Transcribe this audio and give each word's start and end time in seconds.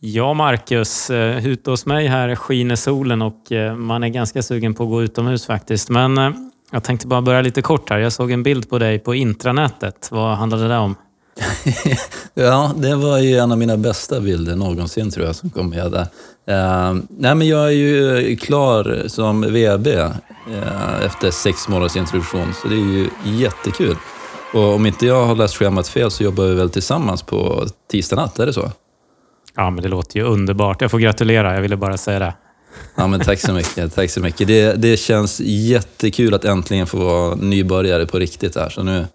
Ja, 0.00 0.34
Marcus. 0.34 1.10
Eh, 1.10 1.46
ute 1.46 1.70
hos 1.70 1.86
mig 1.86 2.06
här 2.06 2.34
skiner 2.34 2.76
solen 2.76 3.22
och 3.22 3.52
eh, 3.52 3.74
man 3.74 4.04
är 4.04 4.08
ganska 4.08 4.42
sugen 4.42 4.74
på 4.74 4.82
att 4.82 4.88
gå 4.88 5.02
utomhus 5.02 5.46
faktiskt. 5.46 5.88
Men 5.88 6.18
eh, 6.18 6.30
jag 6.72 6.84
tänkte 6.84 7.06
bara 7.06 7.22
börja 7.22 7.40
lite 7.40 7.62
kort 7.62 7.90
här. 7.90 7.98
Jag 7.98 8.12
såg 8.12 8.30
en 8.30 8.42
bild 8.42 8.70
på 8.70 8.78
dig 8.78 8.98
på 8.98 9.14
intranätet. 9.14 10.08
Vad 10.10 10.36
handlade 10.36 10.68
det 10.68 10.76
om? 10.76 10.94
Ja, 12.34 12.72
det 12.76 12.94
var 12.94 13.18
ju 13.18 13.36
en 13.36 13.52
av 13.52 13.58
mina 13.58 13.76
bästa 13.76 14.20
bilder 14.20 14.56
någonsin 14.56 15.10
tror 15.10 15.26
jag 15.26 15.36
som 15.36 15.50
kom 15.50 15.70
med 15.70 15.92
där. 15.92 16.06
Uh, 16.50 17.00
nej, 17.08 17.34
men 17.34 17.48
jag 17.48 17.66
är 17.66 17.70
ju 17.70 18.36
klar 18.36 19.02
som 19.06 19.40
VB 19.40 19.88
uh, 19.96 21.04
efter 21.04 21.30
sex 21.30 21.68
månaders 21.68 21.96
introduktion, 21.96 22.54
så 22.62 22.68
det 22.68 22.74
är 22.74 22.92
ju 22.92 23.08
jättekul. 23.24 23.96
Och 24.54 24.74
om 24.74 24.86
inte 24.86 25.06
jag 25.06 25.26
har 25.26 25.34
läst 25.34 25.56
schemat 25.56 25.88
fel 25.88 26.10
så 26.10 26.22
jobbar 26.22 26.44
vi 26.44 26.54
väl 26.54 26.70
tillsammans 26.70 27.22
på 27.22 27.66
tisdag 27.90 28.16
natt, 28.16 28.38
är 28.38 28.46
det 28.46 28.52
så? 28.52 28.72
Ja, 29.58 29.70
men 29.70 29.82
det 29.82 29.88
låter 29.88 30.20
ju 30.20 30.26
underbart. 30.26 30.80
Jag 30.80 30.90
får 30.90 30.98
gratulera. 30.98 31.54
Jag 31.54 31.62
ville 31.62 31.76
bara 31.76 31.96
säga 31.96 32.18
det. 32.18 32.34
Ja, 32.94 33.06
men 33.06 33.20
tack 33.20 33.40
så 33.40 33.52
mycket. 33.52 33.94
Tack 33.94 34.10
så 34.10 34.20
mycket. 34.20 34.48
Det, 34.48 34.72
det 34.72 34.96
känns 34.96 35.40
jättekul 35.44 36.34
att 36.34 36.44
äntligen 36.44 36.86
få 36.86 36.98
vara 36.98 37.34
nybörjare 37.34 38.06
på 38.06 38.18
riktigt 38.18 38.56
här. 38.56 38.68
Så 38.68 38.82
nu, 38.82 39.06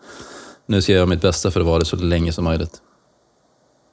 nu 0.68 0.82
ska 0.82 0.92
jag 0.92 0.98
göra 0.98 1.06
mitt 1.06 1.22
bästa 1.22 1.52
för 1.52 1.60
att 1.60 1.66
vara 1.66 1.80
det 1.80 1.86
så 1.86 1.96
länge 1.96 2.34
som 2.34 2.44
möjligt. 2.44 2.82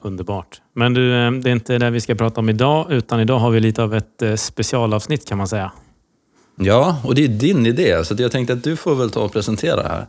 Underbart. 0.03 0.61
Men 0.75 0.93
du, 0.93 1.25
eh, 1.25 1.31
det 1.31 1.49
är 1.49 1.53
inte 1.53 1.77
det 1.77 1.89
vi 1.89 2.01
ska 2.01 2.15
prata 2.15 2.41
om 2.41 2.49
idag, 2.49 2.91
utan 2.91 3.19
idag 3.19 3.39
har 3.39 3.51
vi 3.51 3.59
lite 3.59 3.83
av 3.83 3.95
ett 3.95 4.21
eh, 4.21 4.35
specialavsnitt 4.35 5.27
kan 5.27 5.37
man 5.37 5.47
säga. 5.47 5.71
Ja, 6.55 7.01
och 7.03 7.15
det 7.15 7.23
är 7.23 7.27
din 7.27 7.65
idé, 7.65 8.05
så 8.05 8.15
jag 8.17 8.31
tänkte 8.31 8.53
att 8.53 8.63
du 8.63 8.75
får 8.75 8.95
väl 8.95 9.09
ta 9.09 9.19
och 9.19 9.33
presentera 9.33 9.83
här. 9.83 10.07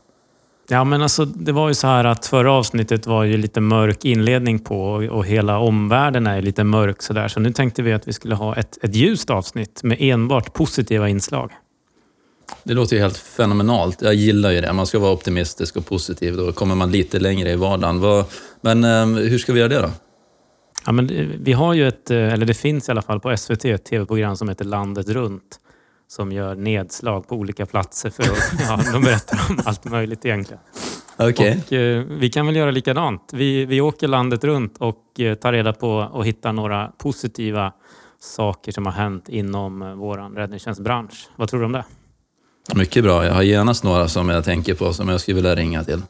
Ja, 0.68 0.84
men 0.84 1.02
alltså, 1.02 1.24
det 1.24 1.52
var 1.52 1.68
ju 1.68 1.74
så 1.74 1.86
här 1.86 2.04
att 2.04 2.26
förra 2.26 2.52
avsnittet 2.52 3.06
var 3.06 3.24
ju 3.24 3.36
lite 3.36 3.60
mörk 3.60 4.04
inledning 4.04 4.58
på 4.58 4.92
och, 5.10 5.26
hela 5.26 5.58
omvärlden 5.58 6.26
är 6.26 6.42
lite 6.42 6.64
mörk 6.64 7.02
sådär. 7.02 7.28
Så 7.28 7.40
nu 7.40 7.52
tänkte 7.52 7.82
vi 7.82 7.92
att 7.92 8.08
vi 8.08 8.12
skulle 8.12 8.34
ha 8.34 8.56
ett, 8.56 8.78
ett 8.84 8.94
ljust 8.94 9.30
avsnitt 9.30 9.82
med 9.82 9.96
enbart 10.00 10.52
positiva 10.52 11.08
inslag. 11.08 11.50
Det 12.64 12.74
låter 12.74 12.96
ju 12.96 13.02
helt 13.02 13.16
fenomenalt. 13.16 14.02
Jag 14.02 14.14
gillar 14.14 14.50
ju 14.50 14.60
det. 14.60 14.72
Man 14.72 14.86
ska 14.86 14.98
vara 14.98 15.12
optimistisk 15.12 15.76
och 15.76 15.86
positiv. 15.86 16.36
Då 16.36 16.52
kommer 16.52 16.74
man 16.74 16.90
lite 16.90 17.18
längre 17.18 17.50
i 17.50 17.56
vardagen. 17.56 18.24
Men 18.60 18.84
eh, 18.84 19.22
hur 19.22 19.38
ska 19.38 19.52
vi 19.52 19.58
göra 19.58 19.68
det 19.68 19.80
då? 19.80 19.90
Ja, 20.86 20.92
men 20.92 21.32
vi 21.42 21.52
har 21.52 21.74
ju 21.74 21.88
ett, 21.88 22.10
eh, 22.10 22.32
eller 22.32 22.46
det 22.46 22.54
finns 22.54 22.88
i 22.88 22.92
alla 22.92 23.02
fall 23.02 23.20
på 23.20 23.36
SVT 23.36 23.64
ett 23.64 23.84
tv-program 23.84 24.36
som 24.36 24.48
heter 24.48 24.64
Landet 24.64 25.08
runt. 25.08 25.58
Som 26.16 26.32
gör 26.32 26.54
nedslag 26.54 27.28
på 27.28 27.34
olika 27.34 27.66
platser 27.66 28.10
för 28.10 28.22
att, 28.22 28.52
ja, 28.68 28.92
de 28.92 29.02
berättar 29.02 29.40
om 29.50 29.62
allt 29.64 29.84
möjligt 29.84 30.24
egentligen. 30.24 30.62
Okej. 31.16 31.60
Och, 31.66 31.72
eh, 31.72 32.04
vi 32.08 32.30
kan 32.30 32.46
väl 32.46 32.56
göra 32.56 32.70
likadant. 32.70 33.30
Vi, 33.32 33.64
vi 33.66 33.80
åker 33.80 34.08
landet 34.08 34.44
runt 34.44 34.78
och 34.78 35.20
eh, 35.20 35.34
tar 35.34 35.52
reda 35.52 35.72
på 35.72 35.90
och 36.12 36.26
hittar 36.26 36.52
några 36.52 36.92
positiva 36.98 37.72
saker 38.20 38.72
som 38.72 38.86
har 38.86 38.92
hänt 38.92 39.28
inom 39.28 39.82
eh, 39.82 39.94
vår 39.94 40.34
räddningstjänstbransch. 40.36 41.28
Vad 41.36 41.48
tror 41.48 41.60
du 41.60 41.66
om 41.66 41.72
det? 41.72 41.84
Mycket 42.74 43.04
bra. 43.04 43.26
Jag 43.26 43.34
har 43.34 43.42
genast 43.42 43.84
några 43.84 44.08
som 44.08 44.28
jag 44.28 44.44
tänker 44.44 44.74
på 44.74 44.92
som 44.92 45.08
jag 45.08 45.20
skulle 45.20 45.34
vilja 45.34 45.54
ringa 45.54 45.84
till. 45.84 46.02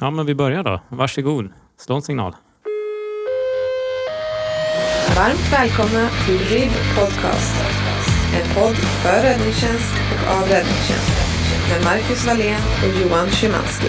Ja, 0.00 0.10
men 0.10 0.26
vi 0.26 0.34
börjar 0.34 0.62
då. 0.62 0.80
Varsågod. 0.88 1.48
Slå 1.78 1.96
en 1.96 2.02
signal. 2.02 2.34
Varmt 5.16 5.52
välkomna 5.52 6.08
till 6.26 6.38
RIB 6.38 6.72
Podcast. 6.98 7.89
En 8.34 8.54
podd 8.54 8.76
för 8.76 9.22
räddningstjänst 9.22 9.94
och 10.12 10.34
av 10.34 10.48
räddningstjänst. 10.48 11.10
Med 11.70 11.84
Marcus 11.84 12.26
Wallén 12.26 12.60
och 12.82 13.00
Johan 13.02 13.30
Szymanski. 13.30 13.86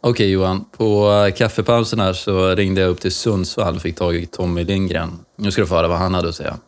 Okej 0.00 0.30
Johan, 0.30 0.64
på 0.76 1.12
eh, 1.12 1.34
kaffepausen 1.34 2.00
här 2.00 2.12
så 2.12 2.54
ringde 2.54 2.80
jag 2.80 2.90
upp 2.90 3.00
till 3.00 3.12
Sundsvall 3.12 3.76
och 3.76 3.82
fick 3.82 3.96
tag 3.96 4.16
i 4.16 4.26
Tommy 4.26 4.64
Lindgren. 4.64 5.18
Nu 5.36 5.50
ska 5.50 5.60
du 5.62 5.66
få 5.66 5.74
höra 5.74 5.88
vad 5.88 5.98
han 5.98 6.14
hade 6.14 6.28
att 6.28 6.34
säga. 6.34 6.58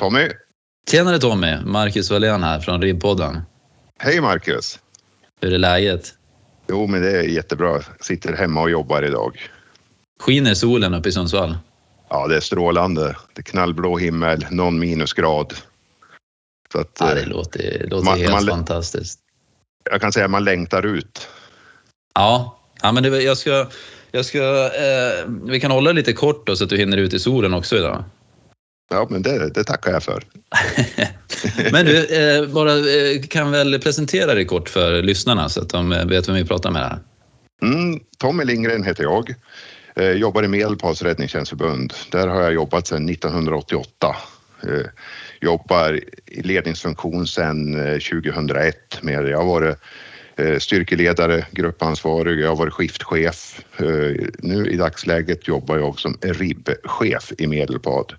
Tommy, 0.00 0.28
Tjenare 0.90 1.18
Tommy! 1.18 1.56
Marcus 1.64 2.10
Wallén 2.10 2.42
här 2.42 2.60
från 2.60 2.82
RIB-podden. 2.82 3.40
hej 3.98 4.20
Marcus. 4.20 4.78
Hur 5.40 5.52
är 5.52 5.58
läget? 5.58 6.14
Jo, 6.68 6.86
men 6.86 7.02
det 7.02 7.10
är 7.18 7.22
jättebra. 7.22 7.80
Sitter 8.00 8.32
hemma 8.32 8.60
och 8.62 8.70
jobbar 8.70 9.02
idag. 9.02 9.50
Skiner 10.20 10.54
solen 10.54 10.94
uppe 10.94 11.08
i 11.08 11.12
Sundsvall? 11.12 11.56
Ja, 12.08 12.26
det 12.26 12.36
är 12.36 12.40
strålande. 12.40 13.16
Det 13.34 13.40
är 13.40 13.42
knallblå 13.42 13.98
himmel, 13.98 14.46
någon 14.50 14.78
minusgrad. 14.78 15.54
Så 16.72 16.80
att, 16.80 16.96
Ja, 17.00 17.14
det 17.14 17.20
eh, 17.22 17.28
låter, 17.28 17.58
det 17.78 17.86
låter 17.86 18.04
Man- 18.04 18.18
helt 18.18 18.32
man- 18.32 18.46
fantastiskt. 18.46 19.18
jag 19.90 20.00
kan 20.00 20.12
säga 20.12 20.24
att 20.24 20.30
man 20.30 20.44
längtar 20.44 20.86
ut. 20.86 21.28
Ja, 22.14 22.58
ja 22.82 22.92
men 22.92 23.02
det, 23.02 23.22
jag 23.22 23.38
ska, 23.38 23.66
jag 24.10 24.24
ska, 24.26 24.64
eh, 24.66 25.26
vi 25.44 25.60
kan 25.60 25.70
hålla 25.70 25.92
lite 25.92 26.12
kort 26.12 26.46
då 26.46 26.56
så 26.56 26.64
att 26.64 26.70
du 26.70 26.76
hinner 26.76 26.96
ut 26.96 27.14
i 27.14 27.18
solen 27.18 27.54
också 27.54 27.76
idag. 27.76 28.04
Ja, 28.90 29.06
men 29.10 29.22
det, 29.22 29.50
det 29.50 29.64
tackar 29.64 29.92
jag 29.92 30.02
för. 30.02 30.24
Men 31.72 31.86
du, 31.86 32.04
eh, 32.04 32.48
bara 32.48 32.72
eh, 32.72 33.22
kan 33.28 33.50
väl 33.50 33.80
presentera 33.80 34.34
dig 34.34 34.44
kort 34.44 34.68
för 34.68 35.02
lyssnarna 35.02 35.48
så 35.48 35.60
att 35.60 35.68
de 35.68 35.92
eh, 35.92 36.06
vet 36.06 36.28
vem 36.28 36.34
vi 36.34 36.44
pratar 36.44 36.70
med 36.70 36.82
här. 36.82 36.98
Mm, 37.62 38.00
Tommy 38.18 38.44
Lindgren 38.44 38.84
heter 38.84 39.02
jag. 39.02 39.34
Eh, 39.96 40.10
jobbar 40.10 40.42
i 40.42 40.48
Medelpads 40.48 41.02
räddningstjänstförbund. 41.02 41.92
Där 42.10 42.28
har 42.28 42.42
jag 42.42 42.52
jobbat 42.52 42.86
sedan 42.86 43.08
1988. 43.08 44.16
Eh, 44.62 44.86
jobbar 45.40 46.00
i 46.26 46.42
ledningsfunktion 46.42 47.26
sedan 47.26 47.86
eh, 47.86 47.98
2001 47.98 49.02
med 49.02 49.28
Jag 49.28 49.38
har 49.38 49.46
varit 49.46 49.76
eh, 50.36 50.58
styrkeledare, 50.58 51.46
gruppansvarig, 51.50 52.40
jag 52.40 52.48
har 52.48 52.56
varit 52.56 52.72
skiftchef. 52.72 53.64
Eh, 53.76 54.26
nu 54.38 54.66
i 54.70 54.76
dagsläget 54.76 55.48
jobbar 55.48 55.78
jag 55.78 56.00
som 56.00 56.18
RIB-chef 56.22 57.32
i 57.38 57.46
Medelpad. 57.46 58.12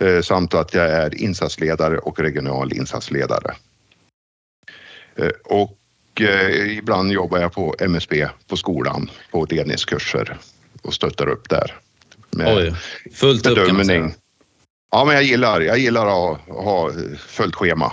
Eh, 0.00 0.20
samt 0.22 0.54
att 0.54 0.74
jag 0.74 0.90
är 0.90 1.22
insatsledare 1.22 1.98
och 1.98 2.20
regional 2.20 2.72
insatsledare. 2.72 3.54
Eh, 5.16 5.30
och 5.44 5.78
eh, 6.20 6.78
ibland 6.78 7.12
jobbar 7.12 7.38
jag 7.38 7.52
på 7.52 7.74
MSB 7.78 8.28
på 8.46 8.56
skolan 8.56 9.10
på 9.30 9.46
ledningskurser 9.50 10.38
och 10.82 10.94
stöttar 10.94 11.28
upp 11.28 11.48
där. 11.48 11.74
Med 12.30 12.56
Oj, 12.56 12.74
fullt 13.14 13.46
upp 13.46 13.66
kan 13.66 13.76
man 13.76 13.86
säga. 13.86 13.98
bedömning. 13.98 14.14
Ja, 14.90 15.04
men 15.04 15.14
jag 15.14 15.24
gillar, 15.24 15.60
jag 15.60 15.78
gillar 15.78 16.06
att 16.06 16.40
ha, 16.48 16.90
följt 17.18 17.54
schema. 17.54 17.92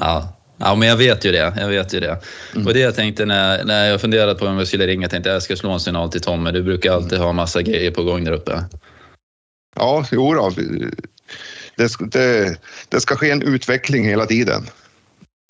Ja. 0.00 0.36
ja, 0.56 0.74
men 0.74 0.88
jag 0.88 0.96
vet 0.96 1.24
ju 1.24 1.32
det. 1.32 1.54
Jag 1.56 1.68
vet 1.68 1.94
ju 1.94 2.00
det. 2.00 2.20
Mm. 2.54 2.66
Och 2.66 2.74
det 2.74 2.80
jag 2.80 2.94
tänkte 2.94 3.26
när, 3.26 3.64
när 3.64 3.88
jag 3.88 4.00
funderade 4.00 4.34
på 4.34 4.46
om 4.46 4.58
jag 4.58 4.68
skulle 4.68 4.86
ringa, 4.86 5.08
tänkte 5.08 5.28
jag 5.28 5.34
jag 5.34 5.42
ska 5.42 5.56
slå 5.56 5.70
en 5.70 5.80
signal 5.80 6.10
till 6.10 6.20
Tommy. 6.20 6.50
Du 6.50 6.62
brukar 6.62 6.92
alltid 6.92 7.18
ha 7.18 7.32
massa 7.32 7.62
grejer 7.62 7.90
på 7.90 8.04
gång 8.04 8.24
där 8.24 8.32
uppe. 8.32 8.64
Ja, 9.80 10.06
jo 10.12 10.34
då. 10.34 10.52
Det, 11.76 11.88
ska- 11.88 12.04
det, 12.04 12.56
det 12.88 13.00
ska 13.00 13.16
ske 13.16 13.30
en 13.30 13.42
utveckling 13.42 14.04
hela 14.04 14.26
tiden. 14.26 14.62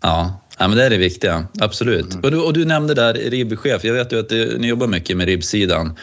Ja, 0.03 0.41
ja 0.59 0.69
men 0.69 0.77
det 0.77 0.85
är 0.85 0.91
det 0.91 0.97
viktiga. 0.97 1.47
Absolut. 1.61 2.13
Mm. 2.13 2.25
Och, 2.25 2.31
du, 2.31 2.39
och 2.39 2.53
du 2.53 2.65
nämnde 2.65 2.95
där 2.95 3.15
RIB-chef. 3.15 3.85
Jag 3.85 3.95
vet 3.95 4.13
ju 4.13 4.19
att 4.21 4.29
du, 4.29 4.59
ni 4.59 4.69
jobbar 4.69 4.87
mycket 4.87 5.17
med 5.17 5.27
RIB-sidan 5.27 5.97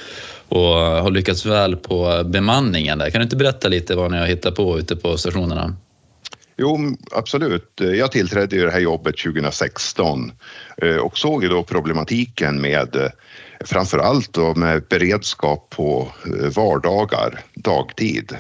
och 0.50 0.64
har 0.76 1.12
lyckats 1.12 1.46
väl 1.46 1.76
på 1.76 2.24
bemanningen 2.26 2.98
där. 2.98 3.10
Kan 3.10 3.20
du 3.20 3.24
inte 3.24 3.36
berätta 3.36 3.68
lite 3.68 3.96
vad 3.96 4.12
ni 4.12 4.18
har 4.18 4.26
hittat 4.26 4.56
på 4.56 4.80
ute 4.80 4.96
på 4.96 5.18
stationerna? 5.18 5.76
Jo, 6.60 6.98
absolut. 7.12 7.72
Jag 7.76 8.12
tillträdde 8.12 8.56
ju 8.56 8.66
det 8.66 8.72
här 8.72 8.80
jobbet 8.80 9.18
2016 9.18 10.32
eh, 10.78 10.96
och 10.96 11.18
såg 11.18 11.44
ju 11.44 11.50
då 11.50 11.64
problematiken 11.64 12.62
med 12.62 12.96
eh, 12.96 13.10
framför 13.66 13.98
allt 13.98 14.34
då 14.34 14.56
med 14.56 14.84
beredskap 14.90 15.70
på 15.70 16.12
eh, 16.26 16.50
vardagar, 16.56 17.40
dagtid. 17.54 18.38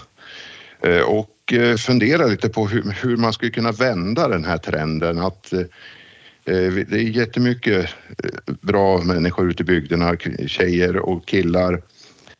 Och 1.05 1.53
funderade 1.77 2.29
lite 2.29 2.49
på 2.49 2.67
hur, 2.67 2.95
hur 3.01 3.17
man 3.17 3.33
skulle 3.33 3.51
kunna 3.51 3.71
vända 3.71 4.27
den 4.27 4.45
här 4.45 4.57
trenden 4.57 5.19
att 5.19 5.53
eh, 5.53 5.63
det 6.43 6.93
är 6.93 7.17
jättemycket 7.17 7.89
bra 8.61 9.01
människor 9.01 9.49
ute 9.49 9.63
i 9.63 9.65
bygderna, 9.65 10.17
tjejer 10.47 10.97
och 10.97 11.25
killar 11.25 11.81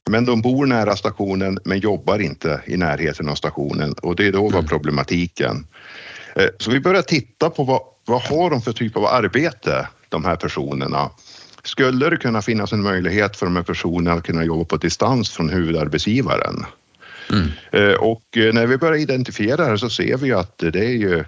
men 0.10 0.26
de 0.26 0.42
bor 0.42 0.66
nära 0.66 0.96
stationen 0.96 1.60
men 1.66 1.80
jobbar 1.80 2.20
inte 2.20 2.62
i 2.66 2.78
närheten 2.78 3.30
av 3.30 3.36
stationen 3.36 3.94
och 3.94 4.16
det 4.16 4.28
är 4.28 4.32
då 4.32 4.50
var 4.50 4.62
problematiken. 4.64 5.68
Eh, 6.36 6.48
Så 6.60 6.72
vi 6.72 6.80
började 6.80 7.08
titta 7.08 7.50
på 7.50 7.64
vad, 7.64 7.82
vad 8.06 8.22
har 8.22 8.50
de 8.50 8.62
för 8.62 8.72
typ 8.74 8.98
av 8.98 9.06
arbete, 9.06 9.88
de 10.10 10.26
här 10.26 10.36
personerna. 10.36 11.10
Skulle 11.64 12.10
det 12.10 12.18
kunna 12.18 12.42
finnas 12.42 12.74
en 12.74 12.82
möjlighet 12.84 13.38
för 13.38 13.46
de 13.46 13.56
här 13.56 13.64
personerna 13.64 14.14
att 14.18 14.24
kunna 14.24 14.44
jobba 14.44 14.64
på 14.66 14.78
distans 14.78 15.30
från 15.30 15.50
huvudarbetsgivaren? 15.50 16.66
Mm. 17.32 17.48
Eh, 17.72 17.96
Och 17.96 18.38
eh, 18.38 18.54
när 18.54 18.68
vi 18.68 18.78
börjar 18.78 18.98
identifiera 19.02 19.72
det 19.72 19.78
så 19.78 19.90
ser 19.90 20.18
vi 20.18 20.34
att 20.34 20.58
det 20.58 20.86
är 20.86 20.98
ju 20.98 21.24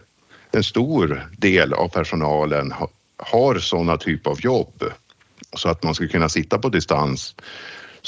en 0.52 0.64
stor 0.64 1.28
del 1.38 1.74
av 1.74 1.88
personalen 1.88 2.72
ha- 2.72 2.90
har 3.18 3.60
sådana 3.60 3.98
typ 3.98 4.28
av 4.28 4.42
jobb 4.42 4.84
så 5.58 5.70
att 5.70 5.84
man 5.84 5.96
skulle 5.96 6.10
kunna 6.10 6.30
sitta 6.30 6.58
på 6.58 6.70
distans 6.70 7.36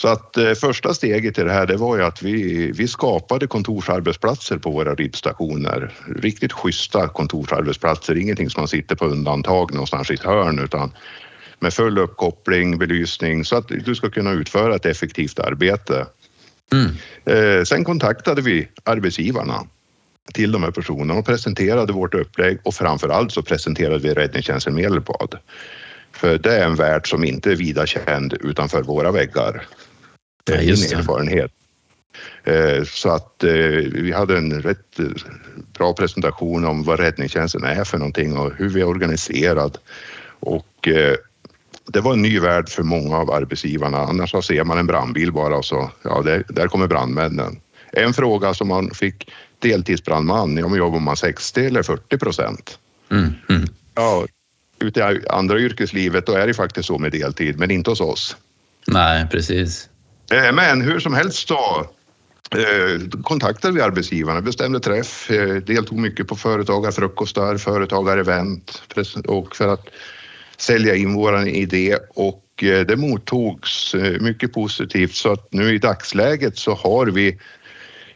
Så 0.01 0.07
att 0.07 0.38
eh, 0.38 0.53
första 0.53 0.94
steget 0.94 1.38
i 1.38 1.44
det 1.44 1.51
här, 1.51 1.68
det 1.68 1.77
var 1.77 1.98
ju 1.98 2.03
att 2.03 2.21
vi, 2.21 2.71
vi 2.71 2.88
skapade 2.88 3.48
kontorsarbetsplatser 3.48 4.57
på 4.57 4.71
våra 4.71 4.95
RIB-stationer. 4.95 5.94
Riktigt 6.15 6.53
schyssta 6.53 7.07
kontorsarbetsplatser, 7.07 8.18
ingenting 8.18 8.50
som 8.50 8.62
man 8.62 8.68
sitter 8.68 8.95
på 8.95 9.06
undantag 9.06 9.74
någonstans 9.74 10.12
i 10.12 10.13
ett 10.13 10.24
hörn 10.24 10.59
utan 10.59 10.92
med 11.59 11.74
full 11.74 11.98
uppkoppling, 11.98 12.77
belysning 12.77 13.45
så 13.45 13.56
att 13.56 13.68
du 13.68 13.95
ska 13.95 14.09
kunna 14.09 14.31
utföra 14.31 14.75
ett 14.75 14.86
effektivt 14.86 15.39
arbete. 15.39 16.06
Eh, 17.25 17.63
sen 17.63 17.83
kontaktade 17.83 18.42
vi 18.42 18.68
arbetsgivarna 18.83 19.63
till 20.33 20.51
de 20.51 20.63
här 20.63 20.71
personerna 20.71 21.13
och 21.13 21.25
presenterade 21.25 21.94
vårt 21.94 22.13
upplägg 22.13 22.59
och 22.63 22.74
framför 22.74 23.09
allt 23.09 23.31
så 23.31 23.42
presenterade 23.42 24.00
vi 24.00 24.13
räddningstjänsten 24.13 24.75
Medelpad. 24.75 25.38
För 26.12 26.38
det 26.38 26.57
är 26.57 26.65
en 26.65 26.75
värld 26.75 27.09
som 27.09 27.24
inte 27.24 27.51
är 27.51 27.56
vida 27.56 27.86
känd 27.86 28.33
utanför 28.33 28.83
våra 28.83 29.12
väggar. 29.12 29.68
Det 30.43 30.53
Ja, 30.53 30.59
är 30.59 30.63
just 30.63 30.91
min 30.91 30.99
erfarenhet. 30.99 31.51
Eh, 32.43 32.83
Så 32.83 33.09
att 33.09 33.43
eh, 33.43 33.51
vi 33.93 34.11
hade 34.11 34.38
en 34.38 34.61
rätt 34.61 34.99
eh, 34.99 35.05
bra 35.77 35.93
presentation 35.93 36.65
om 36.65 36.83
vad 36.83 36.99
räddningstjänsten 36.99 37.63
är 37.63 37.83
för 37.83 37.97
någonting 37.97 38.38
och 38.38 38.53
hur 38.57 38.69
vi 38.69 38.81
är 38.81 38.88
organiserad. 38.88 39.77
Och 40.39 40.88
eh, 40.88 41.15
det 41.85 42.01
var 42.01 42.13
en 42.13 42.21
ny 42.21 42.39
värld 42.39 42.69
för 42.69 42.83
många 42.83 43.17
av 43.17 43.31
arbetsgivarna. 43.31 43.97
Annars 43.97 44.31
så 44.31 44.41
ser 44.41 44.63
man 44.63 44.77
en 44.77 44.88
brandbil 44.88 45.31
bara 45.31 45.57
och 45.57 45.65
så, 45.65 45.91
ja, 46.03 46.21
där, 46.21 46.43
där 46.47 46.67
kommer 46.67 46.88
brandmännen. 46.88 47.59
En 47.91 48.13
fråga 48.13 48.53
som 48.53 48.67
man 48.67 48.89
fick, 48.91 49.31
deltidsbrandman, 49.59 50.57
ja 50.57 50.67
men 50.67 50.77
jobbar 50.77 50.99
man 50.99 51.17
60 51.17 51.65
eller 51.65 51.83
40 51.83 52.17
procent? 52.17 52.79
Mm, 53.11 53.33
mm. 53.49 53.67
Ja, 53.95 54.25
ute 54.79 54.99
i 54.99 55.27
andra 55.29 55.59
yrkeslivet 55.59 56.25
då 56.25 56.33
är 56.33 56.47
det 56.47 56.53
faktiskt 56.53 56.88
så 56.88 56.97
med 56.97 57.11
deltid, 57.11 57.59
men 57.59 57.71
inte 57.71 57.89
hos 57.89 58.01
oss. 58.01 58.38
Nej, 58.88 59.27
precis. 59.31 59.89
Eh, 60.31 60.51
men 60.54 60.81
hur 60.81 61.00
som 61.00 61.13
helst 61.13 61.48
så 61.48 61.86
eh, 62.56 63.22
kontaktade 63.24 63.74
vi 63.74 63.81
arbetsgivarna, 63.81 64.42
bestämde 64.42 64.80
träff, 64.80 65.31
eh, 65.31 65.56
deltog 65.56 66.00
mycket 66.00 66.28
på 66.28 66.36
företagarfrukostar, 66.36 67.57
företagarevent 67.57 68.81
och 69.28 69.56
för 69.56 69.68
att 69.68 69.88
sälja 70.57 70.95
in 70.95 71.13
våran 71.13 71.48
idé 71.48 71.98
och 72.10 72.45
det 72.62 72.98
mottogs 72.98 73.95
mycket 74.19 74.54
positivt 74.54 75.13
så 75.13 75.31
att 75.31 75.54
nu 75.54 75.75
i 75.75 75.78
dagsläget 75.78 76.57
så 76.57 76.74
har 76.74 77.07
vi 77.07 77.39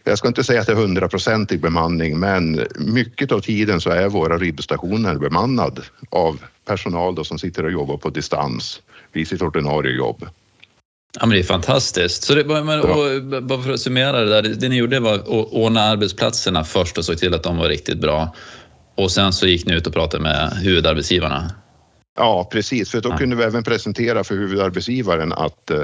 jag 0.03 0.17
ska 0.17 0.27
inte 0.27 0.43
säga 0.43 0.61
att 0.61 0.67
det 0.67 0.73
är 0.73 0.77
hundraprocentig 0.77 1.61
bemanning, 1.61 2.19
men 2.19 2.65
mycket 2.75 3.31
av 3.31 3.39
tiden 3.39 3.81
så 3.81 3.89
är 3.89 4.09
våra 4.09 4.37
ribbstationer 4.37 5.15
bemannad 5.15 5.81
av 6.09 6.39
personal 6.65 7.15
då 7.15 7.23
som 7.23 7.39
sitter 7.39 7.65
och 7.65 7.71
jobbar 7.71 7.97
på 7.97 8.09
distans 8.09 8.81
vid 9.11 9.27
sitt 9.27 9.41
ordinarie 9.41 9.97
jobb. 9.97 10.25
Ja, 11.19 11.25
men 11.25 11.29
det 11.29 11.39
är 11.39 11.43
fantastiskt. 11.43 12.23
Så 12.23 12.35
det, 12.35 12.63
men, 12.63 12.81
och, 12.81 13.43
bara 13.43 13.61
för 13.61 13.71
att 13.73 13.79
summera 13.79 14.19
det 14.21 14.29
där, 14.29 14.41
det, 14.41 14.69
ni 14.69 14.75
gjorde 14.75 14.99
var 14.99 15.13
att 15.13 15.27
ordna 15.27 15.81
arbetsplatserna 15.81 16.63
först 16.63 16.97
och 16.97 17.05
såg 17.05 17.17
till 17.17 17.33
att 17.33 17.43
de 17.43 17.57
var 17.57 17.69
riktigt 17.69 17.97
bra. 17.97 18.35
Och 18.95 19.11
sen 19.11 19.33
så 19.33 19.47
gick 19.47 19.65
ni 19.65 19.73
ut 19.73 19.87
och 19.87 19.93
pratade 19.93 20.23
med 20.23 20.51
huvudarbetsgivarna. 20.61 21.51
Ja, 22.17 22.49
precis, 22.51 22.91
för 22.91 23.01
då 23.01 23.09
Ja. 23.09 23.17
kunde 23.17 23.35
vi 23.35 23.43
även 23.43 23.63
presentera 23.63 24.23
för 24.23 24.35
huvudarbetsgivaren 24.35 25.33
att, 25.33 25.69
eh, 25.69 25.81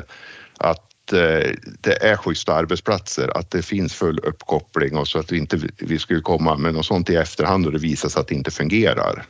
att 0.57 1.13
eh, 1.13 1.49
det 1.81 2.03
är 2.03 2.15
schyssta 2.15 2.53
arbetsplatser, 2.53 3.37
att 3.37 3.51
det 3.51 3.61
finns 3.61 3.93
full 3.93 4.19
uppkoppling 4.19 4.97
och 4.97 5.07
så 5.07 5.19
att 5.19 5.31
vi 5.31 5.37
inte 5.37 5.59
vi 5.77 5.99
skulle 5.99 6.21
komma 6.21 6.55
med 6.57 6.73
något 6.73 6.85
sånt 6.85 7.09
i 7.09 7.15
efterhand 7.15 7.65
och 7.65 7.71
det 7.71 7.79
visar 7.79 8.09
sig 8.09 8.19
att 8.19 8.27
det 8.27 8.35
inte 8.35 8.51
fungerar. 8.51 9.25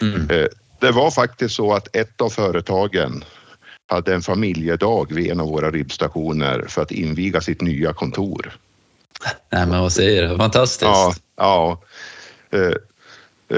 Mm. 0.00 0.30
Eh, 0.30 0.46
Det 0.80 0.90
var 0.90 1.10
faktiskt 1.10 1.54
så 1.54 1.72
att 1.74 1.96
ett 1.96 2.20
av 2.20 2.30
företagen 2.30 3.24
hade 3.92 4.14
en 4.14 4.22
familjedag 4.22 5.12
vid 5.12 5.30
en 5.30 5.40
av 5.40 5.48
våra 5.48 5.70
ribbstationer 5.70 6.64
för 6.68 6.82
att 6.82 6.90
inviga 6.90 7.40
sitt 7.40 7.60
nya 7.60 7.92
kontor. 7.92 8.52
Nej, 9.50 9.66
men 9.66 9.80
vad 9.80 9.92
säger 9.92 10.28
du? 10.28 10.36
Fantastiskt. 10.36 10.82
Ja, 10.82 11.14
ja. 11.36 11.82
Eh, 12.50 12.74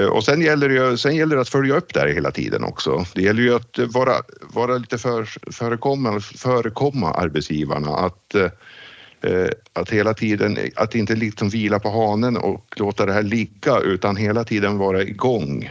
eh, 0.01 0.07
Och 0.07 0.23
sen 0.23 0.41
gäller, 0.41 0.69
det 0.69 0.75
ju, 0.75 0.97
sen 0.97 1.15
gäller 1.15 1.35
det 1.35 1.41
att 1.41 1.49
följa 1.49 1.75
upp 1.75 1.93
det 1.93 1.99
här 1.99 2.07
hela 2.07 2.31
tiden 2.31 2.63
också. 2.63 3.05
Det 3.15 3.21
gäller 3.21 3.41
ju 3.41 3.55
att 3.55 3.77
vara, 3.77 4.13
vara 4.41 4.77
lite 4.77 4.97
för, 4.97 5.25
förekomma, 5.51 6.19
förekomma 6.19 7.11
arbetsgivarna. 7.13 7.97
Att, 7.97 8.35
eh, 8.35 9.49
att 9.73 9.89
hela 9.89 10.13
tiden, 10.13 10.57
att 10.75 10.95
inte 10.95 11.15
liksom 11.15 11.49
vila 11.49 11.79
på 11.79 11.89
hanen 11.89 12.37
och 12.37 12.65
låta 12.75 13.05
det 13.05 13.13
här 13.13 13.23
ligga 13.23 13.79
utan 13.79 14.15
hela 14.15 14.43
tiden 14.43 14.77
vara 14.77 15.01
igång. 15.01 15.69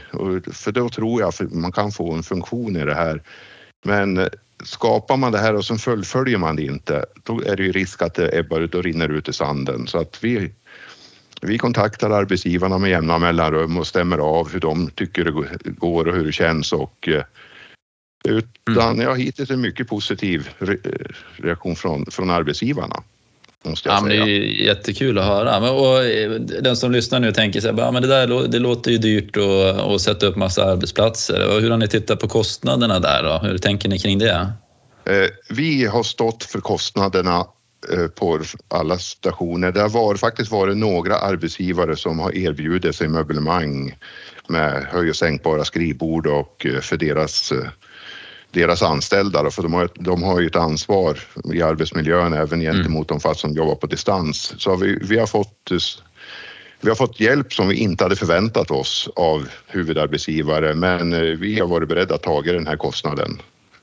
För 0.53 0.73
då 0.73 0.89
tror 0.89 1.21
jag 1.21 1.29
att 1.29 1.53
man 1.53 1.73
kan 1.73 1.93
få 1.93 2.13
en 2.13 2.23
funktion 2.23 2.77
i 2.77 2.85
det 2.85 2.95
här. 2.95 3.23
Men 3.85 4.29
skapar 4.65 5.17
man 5.17 5.33
det 5.33 5.39
här 5.39 5.55
och 5.55 5.65
sen 5.65 5.79
fullföljer 5.79 6.39
man 6.39 6.57
det 6.57 6.63
inte, 6.63 7.07
då 7.23 7.43
är 7.43 7.57
det 7.57 7.63
ju 7.63 7.73
risk 7.73 8.03
att 8.03 8.15
det 8.15 8.39
ebbar 8.39 8.61
ut 8.61 8.75
och 8.75 8.85
rinner 8.85 9.09
ut 9.09 9.29
i 9.29 9.33
sanden. 9.33 9.87
Så 9.87 9.99
att 9.99 10.25
vi, 10.25 10.53
vi 11.43 11.59
kontaktar 11.59 12.11
arbetsgivarna 12.11 12.79
med 12.79 12.91
jämna 12.91 13.19
mellanrum 13.19 13.77
och 13.77 13.87
stämmer 13.87 14.19
av 14.19 14.53
hur 14.53 14.61
de 14.61 14.91
tycker 14.91 15.25
det 15.25 15.71
går 15.71 16.09
och 16.09 16.15
hur 16.15 16.25
det 16.25 16.33
känns 16.33 16.73
och 16.73 17.09
eh, 17.09 17.25
utan, 18.29 19.01
ja, 19.01 19.15
hittills 19.15 19.51
är 19.51 19.57
mycket 19.57 19.89
positiv 19.89 20.51
re- 20.59 21.15
reaktion 21.37 21.77
från, 21.77 22.07
från 22.11 22.31
arbetsgivarna. 22.31 23.03
Ja, 23.85 24.01
men 24.01 24.09
det 24.09 24.17
är 24.17 24.27
jättekul 24.67 25.19
att 25.19 25.25
höra. 25.25 25.61
Men, 25.61 25.71
och, 25.71 26.05
eh, 26.05 26.31
den 26.41 26.77
som 26.77 26.93
lyssnar 26.93 27.21
nu 27.21 27.33
tänker 27.33 27.61
sig 27.61 27.75
ja, 27.77 27.91
men 27.91 28.03
det 28.03 28.09
där 28.09 28.49
det 28.49 28.59
låter 28.59 28.91
ju 28.91 28.99
dyrt 28.99 29.37
att, 29.37 30.01
sätta 30.01 30.27
upp 30.27 30.37
massa 30.37 30.65
arbetsplatser. 30.65 31.55
Och 31.55 31.61
hur 31.61 31.71
har 31.71 31.79
ni 31.79 31.89
tittat 31.89 32.21
på 32.21 32.29
kostnaderna 32.29 33.01
där 33.01 33.23
då? 33.23 33.49
Hur 33.49 33.59
tänker 33.59 33.89
ni 33.89 33.99
kring 33.99 34.19
det? 34.19 34.53
Eh, 35.05 35.29
Vi 35.49 35.85
har 35.85 36.03
stått 36.03 36.45
för 36.45 36.61
kostnaderna 36.61 37.47
eh, 37.93 38.07
på 38.07 38.41
alla 38.69 38.99
stationer. 38.99 39.73
Det 39.73 39.81
har 39.81 40.17
faktiskt 40.17 40.51
varit 40.51 40.77
några 40.77 41.17
arbetsgivare 41.19 41.97
som 41.97 42.19
har 42.19 42.37
erbjudit 42.37 42.97
sig 42.97 43.09
möblemang 43.09 43.97
med 44.49 44.87
höj 44.93 45.11
och 45.11 45.17
sänkbara 45.17 45.65
skrivbord 45.65 46.27
och 46.27 46.67
för 46.81 46.97
deras, 46.97 47.53
deras 48.55 48.83
anställda. 48.83 49.51
För 49.51 49.63
de 49.63 49.73
har, 49.75 49.89
de 49.95 50.23
har 50.23 50.41
ju 50.41 50.47
ett 50.47 50.57
ansvar 50.57 51.19
i 51.55 51.63
arbetsmiljön 51.63 52.33
även 52.33 52.61
gentemot 52.61 53.09
de 53.09 53.21
fast 53.21 53.41
som 53.41 53.53
jobbar 53.53 53.75
på 53.75 53.87
distans. 53.87 54.55
Så 54.59 54.77
vi, 54.77 54.99
vi 55.03 55.19
har 55.19 55.27
fått 55.27 55.71
vi 56.81 56.89
har 56.89 56.97
fått 56.97 57.21
hjälp 57.21 57.53
som 57.53 57.69
vi 57.69 57.75
inte 57.77 58.05
hade 58.05 58.17
förväntat 58.17 58.71
oss 58.71 59.09
av 59.17 59.49
huvudarbetsgivare, 59.67 60.75
men 60.75 61.13
eh, 61.13 61.21
vi 61.21 61.61
har 61.61 61.67
varit 61.67 61.89
beredda 61.89 62.15
att 62.15 62.23
ta 62.23 62.43
den 62.43 62.67
här 62.67 62.77
kostnaden. 62.77 63.41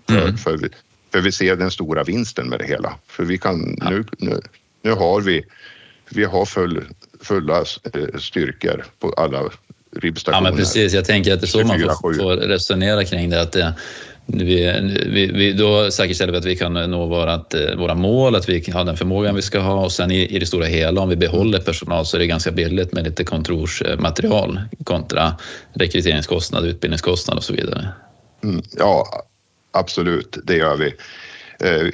För, 0.09 0.21
Mm. 0.21 0.37
för, 0.37 0.57
vi, 0.57 0.69
för 1.11 1.21
vi 1.21 1.31
ser 1.31 1.55
den 1.55 1.71
stora 1.71 2.03
vinsten 2.03 2.49
med 2.49 2.59
det 2.59 2.65
hela. 2.65 2.93
För 3.07 3.23
vi 3.23 3.37
kan, 3.37 3.59
nu, 3.89 4.05
nu, 4.17 4.41
nu 4.83 4.91
har 4.91 5.21
vi, 5.21 5.43
vi 6.09 6.23
har 6.23 6.45
full, 6.45 6.83
fulla 7.21 7.57
eh, 7.93 8.17
styrkor 8.19 8.85
på 8.99 9.13
alla 9.17 9.37
Ja, 9.37 9.99
ribbstationer. 9.99 10.41
men 10.49 10.57
precis. 10.57 10.93
Jag 10.93 11.05
tänker 11.05 11.33
att 11.33 11.41
det 11.41 11.45
är 11.45 11.47
så 11.47 11.63
man 11.63 11.79
får, 11.79 12.13
24/7. 12.13 12.17
får 12.17 12.35
resonera 12.37 13.03
kring 13.05 13.29
det. 13.29 13.41
Att 13.41 13.51
det 13.51 13.73
vi, 14.33 14.81
vi, 15.05 15.25
vi, 15.27 15.53
då 15.53 15.91
säkerställer 15.91 16.31
vi 16.31 16.37
att 16.39 16.45
vi 16.45 16.55
kan 16.55 16.73
nå 16.73 17.05
vårat, 17.05 17.53
eh, 17.53 17.75
våra 17.77 17.95
mål, 17.95 18.35
att 18.35 18.49
vi 18.49 18.71
har 18.71 18.85
den 18.85 18.97
förmågan 18.97 19.35
vi 19.35 19.41
ska 19.41 19.59
ha 19.59 19.85
och 19.85 19.91
sen 19.91 20.11
i, 20.11 20.35
i 20.35 20.39
det 20.39 20.45
stora 20.45 20.65
hela, 20.65 21.01
om 21.01 21.09
vi 21.09 21.15
behåller 21.15 21.59
personal 21.59 22.05
så 22.05 22.17
är 22.17 22.19
det 22.19 22.27
ganska 22.27 22.51
billigt 22.51 22.93
med 22.93 23.03
lite 23.03 23.23
kontorsmaterial 23.23 24.59
kontra 24.83 25.33
rekryteringskostnad, 25.73 26.65
utbildningskostnad 26.65 27.37
och 27.37 27.43
så 27.43 27.53
vidare. 27.53 27.87
Mm, 28.43 28.61
ja, 28.77 29.23
absolut, 29.73 30.37
det 30.43 30.55
gör 30.57 30.77
vi. 30.77 30.87
Eh, 31.59 31.87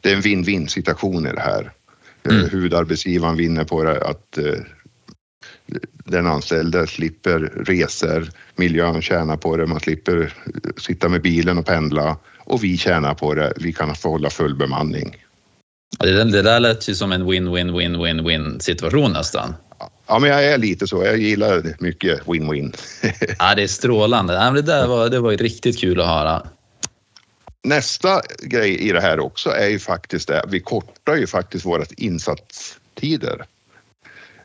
Det 0.00 0.10
är 0.10 0.16
en 0.16 0.22
win-win 0.22 0.66
situation 0.66 1.26
i 1.26 1.32
det 1.32 1.40
här. 1.40 1.62
Eh, 1.62 1.70
Mm. 2.36 2.48
Huvudarbetsgivaren 2.50 3.36
vinner 3.36 3.64
på 3.64 3.84
det 3.84 4.04
att 4.04 4.38
den 6.04 6.26
anställde 6.26 6.86
slipper 6.86 7.38
resor, 7.40 8.28
miljön 8.56 9.02
tjänar 9.02 9.36
på 9.36 9.56
det, 9.56 9.66
man 9.66 9.80
slipper 9.80 10.34
sitta 10.76 11.08
med 11.08 11.22
bilen 11.22 11.58
och 11.58 11.66
pendla 11.66 12.16
och 12.38 12.64
vi 12.64 12.78
tjänar 12.78 13.14
på 13.14 13.34
det, 13.34 13.52
vi 13.56 13.72
kan 13.72 13.94
få 13.94 14.10
hålla 14.10 14.30
full 14.30 14.54
bemanning. 14.54 15.16
Det, 15.98 16.24
det 16.24 16.42
där 16.42 16.60
lät 16.60 16.88
ju 16.88 16.94
som 16.94 17.12
en 17.12 17.30
win-win-win-win-win 17.30 18.58
situation 18.58 19.12
nästan. 19.12 19.54
Ja, 20.06 20.18
men 20.18 20.30
jag 20.30 20.44
är 20.44 20.58
lite 20.58 20.86
så, 20.86 21.04
jag 21.04 21.18
gillar 21.18 21.76
mycket 21.78 22.24
win-win. 22.24 22.76
Ja, 23.38 23.54
det 23.54 23.62
är 23.62 23.66
strålande. 23.66 24.34
Ja, 24.34 24.44
men 24.44 24.54
det 24.54 24.62
där 24.62 24.86
var, 24.86 25.08
det 25.08 25.20
var 25.20 25.32
riktigt 25.32 25.80
kul 25.80 26.00
att 26.00 26.06
höra. 26.06 26.42
Nästa 27.62 28.20
grej 28.42 28.78
i 28.78 28.92
det 28.92 29.00
här 29.00 29.20
också 29.20 29.50
är 29.50 29.68
ju 29.68 29.78
faktiskt 29.78 30.28
det, 30.28 30.44
vi 30.48 30.60
kortar 30.60 31.16
ju 31.16 31.26
faktiskt 31.26 31.66
våra 31.66 31.84
insatstider. 31.96 33.44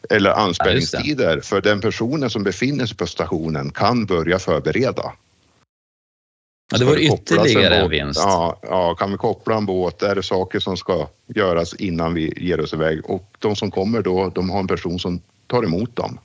Eller 0.09 0.31
anspänningstider, 0.31 1.39
för 1.39 1.62
den 1.62 1.81
personen 1.81 2.29
som 2.29 2.43
befinner 2.43 2.85
sig 2.85 2.97
på 2.97 3.07
stationen 3.07 3.71
kan 3.71 4.05
börja 4.05 4.39
förbereda. 4.39 5.13
Ja, 6.71 6.77
det 6.77 6.85
var 6.85 6.97
ytterligare 6.97 7.75
en 7.75 7.89
vinst. 7.89 8.19
Ja, 8.24 8.59
ja, 8.62 8.95
kan 8.95 9.12
vi 9.12 9.17
koppla 9.17 9.55
en 9.55 9.65
båt? 9.65 10.03
Är 10.03 10.15
det 10.15 10.24
saker 10.24 10.59
som 10.59 10.77
ska 10.77 11.07
göras 11.27 11.74
innan 11.74 12.13
vi 12.13 12.33
ger 12.38 12.59
oss 12.59 12.74
iväg? 12.74 13.09
Och 13.09 13.35
de 13.39 13.55
som 13.55 13.71
kommer 13.71 14.01
då, 14.01 14.31
de 14.35 14.50
har 14.50 14.59
en 14.59 14.67
person 14.67 15.00
som 15.00 15.21
tar 15.47 15.63
emot 15.63 15.95
dem. 15.95 16.19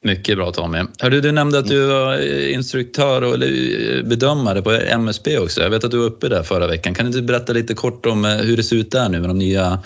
Mycket 0.00 0.36
bra 0.36 0.52
Tommy. 0.52 0.84
Hörde, 0.98 1.20
du 1.20 1.32
nämnde 1.32 1.58
att 1.58 1.66
du 1.66 1.86
var 1.86 2.20
instruktör 2.48 3.22
och 3.22 3.34
eller 3.34 4.02
bedömare 4.02 4.62
på 4.62 4.72
MSB 4.72 5.38
också. 5.38 5.60
Jag 5.60 5.70
vet 5.70 5.84
att 5.84 5.90
du 5.90 5.98
var 5.98 6.06
uppe 6.06 6.28
där 6.28 6.42
förra 6.42 6.66
veckan. 6.66 6.94
Kan 6.94 7.10
du 7.10 7.22
berätta 7.22 7.52
lite 7.52 7.74
kort 7.74 8.06
om 8.06 8.24
eh, 8.24 8.30
hur 8.30 8.56
det 8.56 8.62
ser 8.62 8.76
ut 8.76 8.90
där 8.90 9.08
nu 9.08 9.20
med 9.20 9.30
de 9.30 9.38
nya 9.38 9.78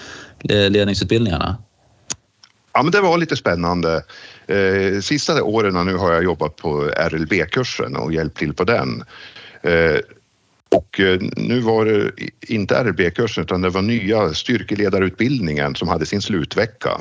ledningsutbildningarna? 0.49 1.57
Ja, 2.73 2.83
men 2.83 2.93
det 2.93 3.01
var 3.01 3.19
lite 3.19 3.37
spännande. 3.37 4.05
Eh, 4.47 5.01
sista 5.01 5.43
åren 5.43 5.87
nu 5.87 5.95
har 5.95 6.13
jag 6.13 6.25
jobbat 6.25 6.57
på 6.57 6.91
RLB-kursen 7.11 7.97
och 7.97 8.13
hjälpt 8.13 8.39
till 8.39 8.55
på 8.55 8.65
den. 8.65 9.05
Eh, 9.63 9.99
och 10.69 11.01
eh, 11.01 11.21
nu 11.37 11.61
var 11.61 11.85
det 11.85 12.11
inte 12.41 12.85
RLB-kursen 12.85 13.45
utan 13.45 13.63
det 13.63 13.71
var 13.71 13.83
nya 13.83 14.35
styrkeledarutbildningen 14.35 15.75
som 15.75 15.89
hade 15.89 16.07
sin 16.07 16.23
slutvecka. 16.23 17.01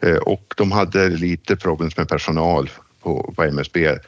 Eh, 0.00 0.16
och 0.16 0.54
de 0.56 0.72
hade 0.72 1.08
lite 1.08 1.56
problem 1.56 1.90
med 1.96 2.08
personal 2.08 2.70
på, 3.02 3.32
på 3.36 3.42
MSB 3.42 3.98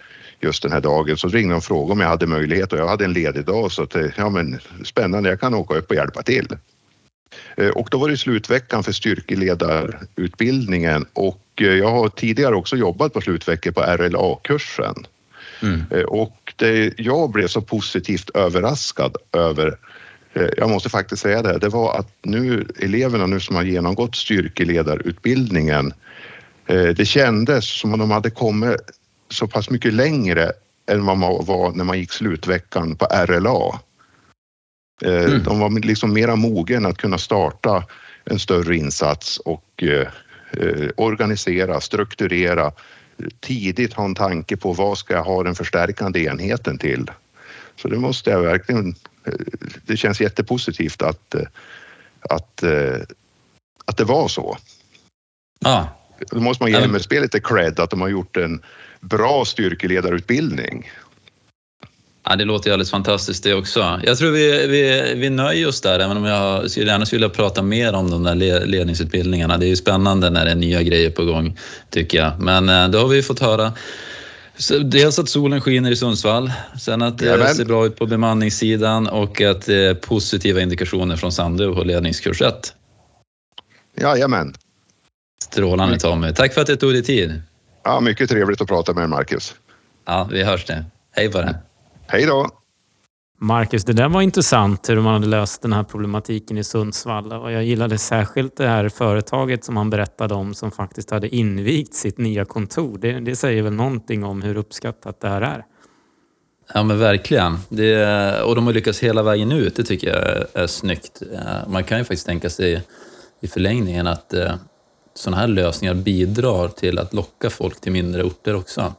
just 0.40 0.62
den 0.62 0.72
här 0.72 0.80
dagen. 0.80 1.16
Så 1.16 1.28
ringde 1.28 1.54
de 1.54 1.56
och 1.56 1.64
frågade 1.64 1.92
om 1.92 2.00
jag 2.00 2.08
hade 2.08 2.26
möjlighet 2.26 2.72
och 2.72 2.78
jag 2.78 2.88
hade 2.88 3.04
en 3.04 3.12
ledig 3.12 3.44
dag 3.44 3.72
så 3.72 3.82
att, 3.82 3.94
eh, 3.94 4.06
ja 4.16 4.28
men 4.28 4.60
spännande, 4.84 5.28
jag 5.28 5.40
kan 5.40 5.54
åka 5.54 5.74
upp 5.74 5.90
och 5.90 5.96
hjälpa 5.96 6.22
till. 6.22 6.46
Eh, 7.56 7.68
och 7.68 7.88
då 7.90 7.98
var 7.98 8.08
det 8.08 8.16
slutveckan 8.16 8.82
för 8.82 8.92
styrkeledarutbildningen 8.92 11.06
och 11.12 11.42
jag 11.54 11.90
har 11.90 12.08
tidigare 12.08 12.54
också 12.54 12.76
jobbat 12.76 13.12
på 13.12 13.20
slutveckor 13.20 13.70
på 13.70 13.80
RLA-kursen. 13.80 14.94
Mm. 15.62 15.84
Och 16.06 16.52
det 16.56 16.94
jag 16.98 17.30
blev 17.30 17.46
så 17.46 17.60
positivt 17.60 18.30
överraskad 18.30 19.16
över 19.32 19.76
Eh, 20.34 20.48
jag 20.56 20.70
måste 20.70 20.88
faktiskt 20.88 21.22
säga 21.22 21.42
det, 21.42 21.58
det 21.58 21.68
var 21.68 21.98
att 21.98 22.12
nu 22.22 22.66
eleverna 22.78 23.26
nu 23.26 23.40
som 23.40 23.56
har 23.56 23.62
genomgått 23.62 24.16
styrkeledarutbildningen, 24.16 25.92
eh, 26.66 26.88
det 26.88 27.04
kändes 27.04 27.80
som 27.80 27.94
att 27.94 28.00
de 28.00 28.10
hade 28.10 28.30
kommit 28.30 28.80
så 29.30 29.46
pass 29.46 29.70
mycket 29.70 29.94
längre 29.94 30.52
än 30.90 31.06
vad 31.06 31.16
man 31.16 31.44
var 31.44 31.72
när 31.72 31.84
man 31.84 31.98
gick 31.98 32.12
slutveckan 32.12 32.96
på 32.96 33.04
RLA. 33.04 33.80
Eh, 35.04 35.24
mm. 35.24 35.42
De 35.42 35.60
var 35.60 35.86
liksom 35.86 36.12
mera 36.12 36.36
mogen 36.36 36.86
att 36.86 36.98
kunna 36.98 37.18
starta 37.18 37.84
en 38.24 38.38
större 38.38 38.76
insats 38.76 39.38
och 39.38 39.84
organisera, 40.96 41.80
strukturera, 41.80 42.72
tidigt 43.40 43.92
ha 43.92 44.04
en 44.04 44.14
tanke 44.14 44.56
på 44.56 44.72
vad 44.72 44.98
ska 44.98 45.14
jag 45.14 45.24
ha 45.24 45.42
den 45.42 45.54
förstärkande 45.54 46.24
enheten 46.24 46.78
till? 46.78 47.10
Så 47.76 47.88
det 47.88 47.96
måste 47.96 48.30
jag 48.30 48.40
verkligen 48.40 48.94
det 49.86 49.96
känns 49.96 50.20
jättepositivt 50.20 51.02
att, 51.02 51.34
eh, 51.34 51.46
att, 52.20 52.62
eh, 52.62 53.00
att 53.84 53.96
det 53.96 54.04
var 54.04 54.28
så. 54.28 54.58
Ja. 55.60 55.96
Då 56.30 56.40
måste 56.40 56.64
man 56.64 56.70
ge 56.70 56.78
MSB 56.78 57.20
lite 57.20 57.40
cred 57.40 57.80
att 57.80 57.90
de 57.90 58.00
har 58.00 58.08
gjort 58.08 58.36
en 58.36 58.62
bra 59.00 59.44
styrkeledarutbildning. 59.44 60.90
Ja, 62.24 62.36
det 62.36 62.44
låter 62.44 62.68
ju 62.68 62.72
alldeles 62.72 62.90
fantastiskt 62.90 63.44
det 63.44 63.54
också. 63.54 64.00
Jag 64.04 64.18
tror 64.18 64.30
vi, 64.30 64.66
vi, 64.66 65.14
vi 65.16 65.30
nöjer 65.30 65.68
oss 65.68 65.80
där, 65.80 65.98
även 65.98 66.16
om 66.16 66.24
jag 66.24 66.70
skulle 66.70 66.86
gärna 66.86 67.04
vilja 67.12 67.28
prata 67.28 67.62
mer 67.62 67.94
om 67.94 68.10
de 68.10 68.22
där 68.22 68.34
ledningsutbildningarna. 68.66 69.58
Det 69.58 69.66
är 69.66 69.68
ju 69.68 69.76
spännande 69.76 70.30
när 70.30 70.44
det 70.44 70.50
är 70.50 70.54
nya 70.54 70.82
grejer 70.82 71.10
på 71.10 71.24
gång, 71.24 71.58
tycker 71.90 72.18
jag. 72.18 72.40
Men 72.40 72.68
eh, 72.68 72.88
då 72.88 72.98
har 72.98 73.08
vi 73.08 73.22
fått 73.22 73.40
höra 73.40 73.72
Dels 74.84 75.18
att 75.18 75.28
solen 75.28 75.60
skiner 75.60 75.90
i 75.90 75.96
Sundsvall, 75.96 76.52
sen 76.78 77.02
att 77.02 77.18
det 77.18 77.54
ser 77.54 77.64
bra 77.64 77.86
ut 77.86 77.96
på 77.96 78.06
bemanningssidan 78.06 79.06
och 79.06 79.40
att 79.40 79.66
det 79.66 79.74
är 79.74 79.94
positiva 79.94 80.60
indikationer 80.60 81.16
från 81.16 81.32
Sandö 81.32 81.74
på 81.74 81.84
ledningskurs 81.84 82.42
1. 82.42 82.74
Jajamän. 84.00 84.54
Strålande 85.42 85.98
Tommy. 85.98 86.32
Tack 86.32 86.54
för 86.54 86.60
att 86.60 86.66
du 86.66 86.76
tog 86.76 86.92
dig 86.92 87.02
tid. 87.02 87.42
Ja, 87.84 88.00
mycket 88.00 88.30
trevligt 88.30 88.60
att 88.60 88.68
prata 88.68 88.92
med 88.92 89.02
dig 89.02 89.08
Marcus. 89.08 89.54
Ja, 90.06 90.28
vi 90.32 90.44
hörs 90.44 90.64
det. 90.64 90.84
Hej 91.12 91.30
på 91.30 91.40
dig. 91.40 91.54
Hej 92.12 92.26
då. 92.26 92.48
Marcus, 93.38 93.84
det 93.84 93.92
där 93.92 94.08
var 94.08 94.22
intressant 94.22 94.88
hur 94.88 95.00
man 95.00 95.12
hade 95.12 95.26
löst 95.26 95.62
den 95.62 95.72
här 95.72 95.82
problematiken 95.82 96.58
i 96.58 96.64
Sundsvall. 96.64 97.32
Och 97.32 97.52
jag 97.52 97.64
gillade 97.64 97.98
särskilt 97.98 98.56
det 98.56 98.66
här 98.66 98.88
företaget 98.88 99.64
som 99.64 99.76
han 99.76 99.90
berättade 99.90 100.34
om 100.34 100.54
som 100.54 100.70
faktiskt 100.70 101.10
hade 101.10 101.36
invigt 101.36 101.94
sitt 101.94 102.18
nya 102.18 102.44
kontor. 102.44 102.98
Det, 102.98 103.20
det 103.20 103.36
säger 103.36 103.62
väl 103.62 103.72
någonting 103.72 104.24
om 104.24 104.42
hur 104.42 104.56
uppskattat 104.56 105.20
det 105.20 105.28
här 105.28 105.42
är. 105.42 105.64
Ja 106.74 106.82
men 106.82 106.98
verkligen. 106.98 107.58
Det, 107.68 108.42
och 108.42 108.54
de 108.54 108.66
har 108.66 108.72
lyckats 108.72 109.02
hela 109.02 109.22
vägen 109.22 109.52
ut, 109.52 109.76
det 109.76 109.84
tycker 109.84 110.08
jag 110.08 110.46
är, 110.62 110.66
snyggt. 110.66 111.22
Eh, 111.32 111.68
man 111.68 111.84
kan 111.84 111.98
ju 111.98 112.04
faktiskt 112.04 112.26
tänka 112.26 112.50
sig 112.50 112.82
i 113.40 113.48
förlängningen 113.48 114.06
att 114.06 114.34
eh, 114.34 114.54
sådana 115.14 115.40
här 115.40 115.48
lösningar 115.48 115.94
bidrar 115.94 116.68
till 116.68 116.98
att 116.98 117.14
locka 117.14 117.50
folk 117.50 117.80
till 117.80 117.92
mindre 117.92 118.24
orter 118.24 118.54
också. 118.54 118.94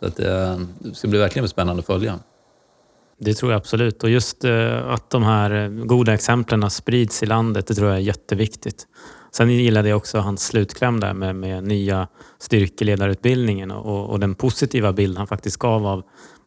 Så 0.00 0.06
att, 0.06 0.20
eh, 0.20 0.60
det 0.78 0.94
ska 0.94 1.08
bli 1.08 1.18
verkligen 1.18 1.48
spännande 1.48 1.80
att 1.80 1.86
följa. 1.86 2.18
Det 3.18 3.34
tror 3.34 3.52
jag 3.52 3.58
absolut. 3.58 4.02
Och 4.02 4.10
just 4.10 4.44
eh, 4.44 4.88
att 4.88 5.10
de 5.10 5.22
här 5.22 5.64
eh, 5.64 5.68
goda 5.68 6.14
exemplen 6.14 6.70
sprids 6.70 7.22
i 7.22 7.26
landet, 7.26 7.66
det 7.66 7.74
tror 7.74 7.88
jag 7.88 7.96
är 7.96 8.02
jätteviktigt. 8.02 8.86
Sen 9.32 9.50
gillade 9.50 9.88
jag 9.88 9.96
också 9.96 10.18
hans 10.18 10.46
slutkläm 10.46 11.00
där 11.00 11.14
med, 11.14 11.36
med 11.36 11.64
nya 11.64 12.08
styrkeledarutbildningen 12.38 13.70
och, 13.70 14.10
och, 14.10 14.20
den 14.20 14.34
positiva 14.34 14.92
bild 14.92 15.18
han 15.18 15.26
faktiskt 15.26 15.56
gav 15.56 15.86
av 15.86 16.02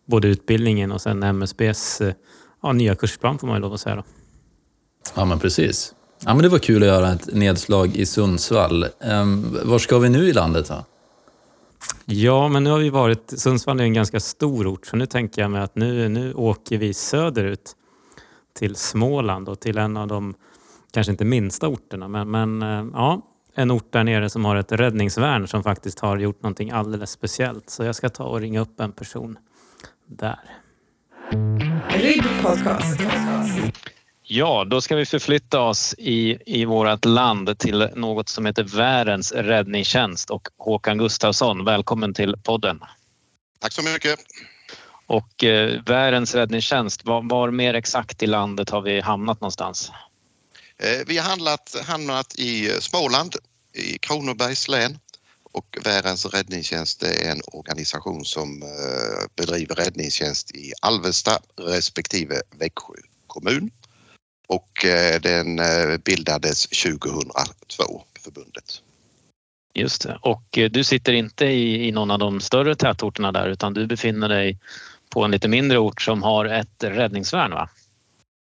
både 0.08 0.28
utbildningen 0.28 0.92
och 0.92 1.02
sen 1.02 1.24
MSBs 1.24 2.02
eh, 2.02 2.14
ja, 2.64 2.74
nya 2.74 2.96
kursplan 2.96 3.40
får 3.40 3.48
man 3.48 3.56
ju 3.56 3.62
lov 3.62 3.74
att 3.74 3.82
säga. 3.82 3.96
Då. 3.96 4.04
Ja, 5.16 5.26
men 5.26 5.40
precis. 5.40 5.94
Ja, 6.20 6.34
men 6.34 6.44
det 6.44 6.50
var 6.50 6.60
kul 6.60 6.84
att 6.84 6.88
göra 6.88 7.12
ett 7.12 7.34
nedslag 7.34 7.96
i 7.96 8.06
Sundsvall. 8.06 8.86
Ehm, 9.02 9.58
var 9.64 9.80
ska 9.80 10.00
vi 10.00 10.10
nu 10.10 10.30
i 10.30 10.34
landet 10.34 10.68
då? 10.68 10.86
Ja, 12.06 12.48
men 12.48 12.64
nu 12.64 12.70
har 12.70 12.80
vi 12.80 12.90
varit... 12.90 13.34
Sundsvall 13.40 13.80
är 13.80 13.84
en 13.84 13.94
ganska 13.94 14.20
stor 14.20 14.68
ort, 14.68 14.86
så 14.86 14.96
nu 14.96 15.06
tänker 15.06 15.42
jag 15.42 15.52
mig 15.52 15.62
att 15.62 15.76
nu, 15.76 16.10
nu 16.10 16.34
åker 16.34 16.78
vi 16.78 16.94
söderut 16.94 17.76
till 18.60 18.76
Småland 18.76 19.50
och 19.50 19.60
till 19.60 19.78
en 19.78 19.98
av 19.98 20.08
de, 20.08 20.34
kanske 20.92 21.12
inte 21.12 21.26
minsta 21.26 21.68
orterna, 21.68 22.08
men, 22.08 22.32
men 22.32 22.62
eh, 22.62 22.86
ja, 22.94 23.22
en 23.54 23.72
ort 23.72 23.92
där 23.92 24.04
nere 24.04 24.30
som 24.30 24.46
har 24.46 24.56
ett 24.56 24.72
räddningsvärn 24.72 25.48
som 25.48 25.64
faktiskt 25.64 26.00
har 26.00 26.18
gjort 26.18 26.44
någonting 26.44 26.72
alldeles 26.72 27.12
speciellt. 27.12 27.70
Så 27.70 27.84
jag 27.84 27.96
ska 27.96 28.10
ta 28.10 28.24
och 28.24 28.40
ringa 28.40 28.62
upp 28.62 28.80
en 28.80 28.92
person 28.92 29.38
där. 30.06 30.40
Ribb 31.90 32.26
Podcast. 32.42 33.00
Ja, 34.32 34.66
då 34.66 34.82
ska 34.82 34.96
vi 34.96 35.06
förflytta 35.06 35.60
oss 35.60 35.96
i, 35.98 36.38
i 36.46 36.66
vårt 36.66 37.06
land 37.06 37.60
till 37.60 37.90
något 37.96 38.30
som 38.30 38.46
heter 38.46 38.64
Värens 38.64 39.32
räddningstjänst 39.32 40.30
och 40.30 40.48
Håkan 40.58 40.98
Gustafsson, 40.98 41.66
välkommen 41.66 42.14
till 42.14 42.36
podden. 42.44 42.80
Tack 43.60 43.74
så 43.74 43.82
mycket. 43.82 44.20
Och 45.06 45.44
eh, 45.44 45.82
Värens 45.86 46.36
räddningstjänst, 46.36 47.06
var, 47.06 47.30
var, 47.30 47.52
mer 47.52 47.74
exakt 47.74 48.24
i 48.24 48.28
landet 48.28 48.70
har 48.70 48.82
vi 48.82 49.00
hamnat 49.00 49.42
någonstans? 49.42 49.92
Eh, 50.78 51.06
vi 51.08 51.18
har 51.18 51.30
handlat, 51.30 51.76
hamnat 51.86 52.36
i 52.36 52.70
Småland, 52.80 53.36
i 53.74 53.98
Kronobergs 53.98 54.68
län 54.68 55.00
och 55.52 55.78
Värens 55.84 56.26
räddningstjänst 56.26 57.04
är 57.04 57.32
en 57.32 57.42
organisation 57.54 58.26
som 58.26 58.62
eh, 58.62 58.68
bedriver 59.36 59.76
räddningstjänst 59.76 60.52
i 60.52 60.74
Alvesta 60.82 61.40
respektive 61.58 62.42
Växjö 62.60 62.94
kommun 63.28 63.72
och 64.50 64.86
eh, 64.86 65.22
den 65.22 65.60
eh, 65.60 65.98
bildades 65.98 66.68
2002, 66.68 68.04
förbundet. 68.20 68.82
Just 69.74 70.02
det. 70.02 70.20
Och 70.22 70.58
eh, 70.58 70.70
du 70.70 70.84
sitter 70.84 71.14
inte 71.14 71.46
i, 71.46 71.88
i 71.88 71.92
någon 71.92 72.12
av 72.12 72.20
de 72.20 72.42
större 72.42 72.76
tätorterna 72.76 73.32
där 73.32 73.50
utan 73.50 73.74
du 73.74 73.88
befinner 73.88 74.30
dig 74.30 74.60
på 75.10 75.24
en 75.24 75.32
lite 75.32 75.48
mindre 75.48 75.78
ort 75.78 76.02
som 76.02 76.24
har 76.24 76.46
ett 76.46 76.84
räddningsvärn 76.84 77.52
va? 77.52 77.70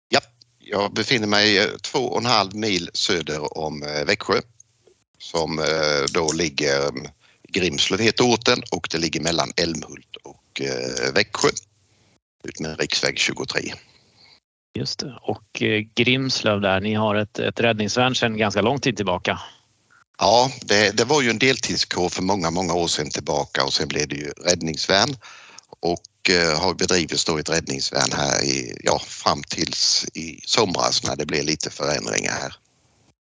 Ja, 0.10 0.20
jag 0.60 0.93
befinner 0.93 1.27
mig 1.27 1.77
två 1.81 2.00
och 2.00 2.20
en 2.20 2.25
halv 2.25 2.55
mil 2.55 2.89
söder 2.93 3.58
om 3.58 3.86
Växjö 4.05 4.41
som 5.20 5.65
då 6.13 6.31
ligger 6.31 6.91
Grimslöv 7.50 8.00
heter 8.00 8.24
orten 8.24 8.62
och 8.72 8.88
det 8.91 8.98
ligger 8.98 9.22
mellan 9.22 9.51
Älmhult 9.58 10.15
och 10.24 10.62
Växjö 11.13 11.50
utmed 12.43 12.79
riksväg 12.79 13.20
23. 13.20 13.74
Just 14.74 15.00
det. 15.00 15.20
Och 15.22 15.62
eh, 15.62 15.82
Grimslöv 15.96 16.62
där, 16.62 16.82
ni 16.82 16.94
har 16.94 17.16
ett, 17.16 17.40
ett 17.40 17.60
räddningsvärn 17.60 18.16
sedan 18.16 18.38
ganska 18.38 18.62
lång 18.62 18.80
tid 18.80 18.98
tillbaka. 18.98 19.40
Ja, 20.18 20.51
det, 20.62 20.98
det 20.98 21.06
var 21.06 21.22
ju 21.22 21.30
en 21.30 21.40
deltidskår 21.40 22.10
för 22.10 22.24
många, 22.24 22.51
många 22.51 22.74
år 22.74 22.88
sedan 22.88 23.10
tillbaka 23.10 23.63
och 23.63 23.74
sen 23.74 23.88
blev 23.88 24.08
det 24.08 24.16
ju 24.16 24.30
räddningsvärn 24.30 25.16
och 25.80 26.30
eh, 26.30 26.60
har 26.62 26.74
bedrivits 26.74 27.25
då 27.25 27.38
ett 27.38 27.50
räddningsvärn 27.50 28.12
här 28.13 28.44
i, 28.44 28.78
ja, 28.84 29.00
fram 29.00 29.44
tills 29.44 30.06
i 30.13 30.40
somras 30.46 31.04
när 31.04 31.16
det 31.16 31.25
blev 31.25 31.46
lite 31.46 31.70
förändringar 31.70 32.32
här. 32.32 32.54